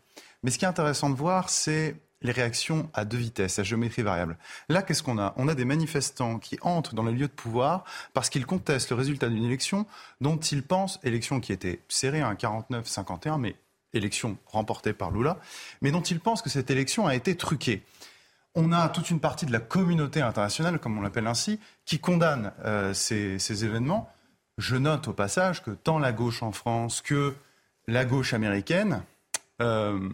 [0.41, 4.03] Mais ce qui est intéressant de voir, c'est les réactions à deux vitesses, à géométrie
[4.03, 4.37] variable.
[4.69, 5.33] Là, qu'est-ce qu'on a?
[5.37, 7.83] On a des manifestants qui entrent dans les lieux de pouvoir
[8.13, 9.85] parce qu'ils contestent le résultat d'une élection
[10.21, 13.55] dont ils pensent, élection qui était serrée à un 49-51, mais
[13.93, 15.37] élection remportée par Lula,
[15.81, 17.83] mais dont ils pensent que cette élection a été truquée.
[18.53, 22.51] On a toute une partie de la communauté internationale, comme on l'appelle ainsi, qui condamne
[22.65, 24.11] euh, ces, événements.
[24.57, 27.33] Je note au passage que tant la gauche en France que
[27.87, 29.03] la gauche américaine
[29.61, 30.09] euh,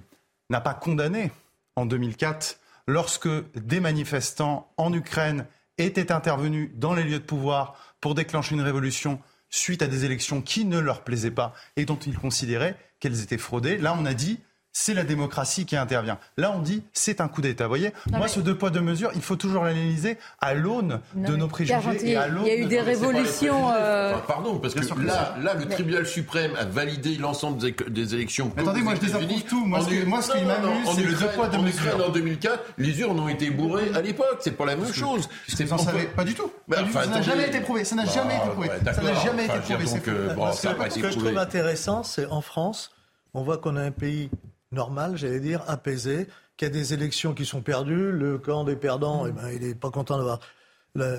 [0.49, 1.31] n'a pas condamné
[1.77, 5.45] en 2004, lorsque des manifestants en Ukraine
[5.77, 10.41] étaient intervenus dans les lieux de pouvoir pour déclencher une révolution suite à des élections
[10.41, 13.77] qui ne leur plaisaient pas et dont ils considéraient qu'elles étaient fraudées.
[13.77, 14.39] Là, on a dit
[14.77, 16.19] c'est la démocratie qui intervient.
[16.37, 17.63] Là, on dit c'est un coup d'État.
[17.63, 21.35] Vous voyez, moi, ce deux poids deux mesures, il faut toujours l'analyser à l'aune de
[21.35, 22.45] nos préjugés et à l'aune.
[22.45, 23.71] Il y a eu des révolutions.
[23.71, 27.59] Euh, pardon, parce que là, là, le tribunal suprême a validé l'ensemble
[27.89, 28.51] des, élections.
[28.55, 29.65] Mais attendez, moi, je désapprouve tout.
[29.65, 32.07] Moi, ce, moi, ce qui m'amuse, c'est le deux poids deux mesures.
[32.07, 34.37] En 2004, les urnes ont été bourrées à l'époque.
[34.41, 35.27] C'est pas la même chose.
[35.57, 36.51] Vous en savez pas du tout.
[36.93, 37.83] Ça n'a jamais été prouvé.
[37.83, 38.69] Ça n'a jamais été prouvé.
[38.85, 39.87] Ça n'a jamais été prouvé.
[39.87, 42.91] Ce que je trouve intéressant, c'est en France,
[43.33, 44.29] on voit qu'on a un pays
[44.71, 46.27] normal, j'allais dire, apaisé,
[46.57, 49.67] qu'il y a des élections qui sont perdues, le camp des perdants, eh ben, il
[49.67, 50.39] n'est pas content d'avoir,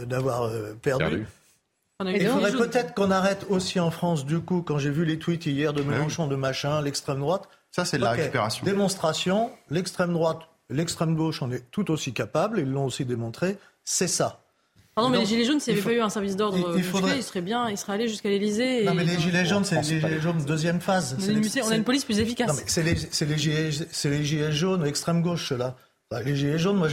[0.06, 1.26] d'avoir euh, perdu.
[2.04, 5.46] Il faudrait peut-être qu'on arrête aussi en France, du coup, quand j'ai vu les tweets
[5.46, 7.48] hier de Mélenchon, de machin, l'extrême droite.
[7.72, 8.64] Ça, c'est de la récupération.
[8.64, 14.06] Démonstration, l'extrême droite, l'extrême gauche en est tout aussi capable, ils l'ont aussi démontré, c'est
[14.06, 14.42] ça.
[14.98, 17.16] Pardon, mais les Gilets jaunes, s'il n'y avait pas eu un service d'ordre il, faudrait...
[17.16, 18.84] il serait bien, il serait allé jusqu'à l'Élysée.
[18.84, 21.16] Non, mais les Gilets jaunes, c'est les Gilets jaunes deuxième phase.
[21.64, 22.62] On a une police plus efficace.
[22.66, 23.70] C'est les, les, gilets,
[24.04, 25.76] les Gilets jaunes extrême gauche, là.
[26.24, 26.88] Les Gilets jaunes, moi,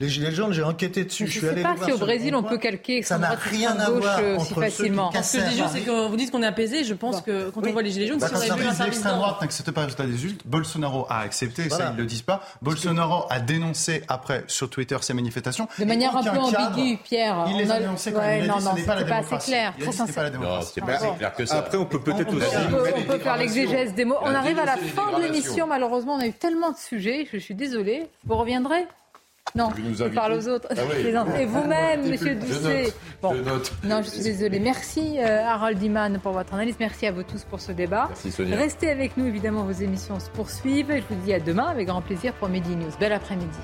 [0.00, 1.28] Les Gilets jaunes, j'ai enquêté dessus.
[1.28, 4.18] Je ne sais pas si au Brésil on peut calquer ça n'a rien à voir
[4.20, 5.12] euh, si facilement.
[5.12, 6.82] Ce que je dis juste, c'est que vous dites qu'on est apaisé.
[6.82, 9.14] Je pense que quand on voit les Gilets jaunes, bah, si on avait vu l'extrême
[9.14, 12.22] droite n'accepte pas le résultat des urnes, Bolsonaro a accepté, ça ils ne le disent
[12.22, 12.42] pas.
[12.60, 15.68] Bolsonaro a dénoncé après sur Twitter ces manifestations.
[15.78, 17.46] De manière un peu ambiguë, Pierre.
[17.50, 18.46] Il les a dénoncées quand même.
[18.48, 19.74] Non, non, c'est pas assez clair.
[19.78, 20.72] C'est pas la démocratie.
[20.74, 21.58] C'est pas assez clair que ça.
[21.58, 22.56] Après, on peut peut-être aussi.
[22.98, 24.16] On peut faire l'exégèse des mots.
[24.22, 25.68] On arrive à la fin de l'émission.
[25.68, 27.28] Malheureusement, on a eu tellement de sujets.
[27.32, 28.08] Je suis désolée.
[28.26, 28.88] Vous reviendrez
[29.56, 30.66] non, je parle aux autres.
[30.70, 32.92] Ah Et vous-même, monsieur Doucet.
[33.22, 33.34] Bon.
[33.84, 34.58] Non, je suis désolée.
[34.58, 36.74] Merci euh, Harold Iman pour votre analyse.
[36.80, 38.06] Merci à vous tous pour ce débat.
[38.08, 38.56] Merci Sonia.
[38.56, 40.90] Restez avec nous, évidemment, vos émissions se poursuivent.
[40.90, 42.90] Je vous dis à demain avec grand plaisir pour Midi News.
[42.98, 43.58] Bel après-midi.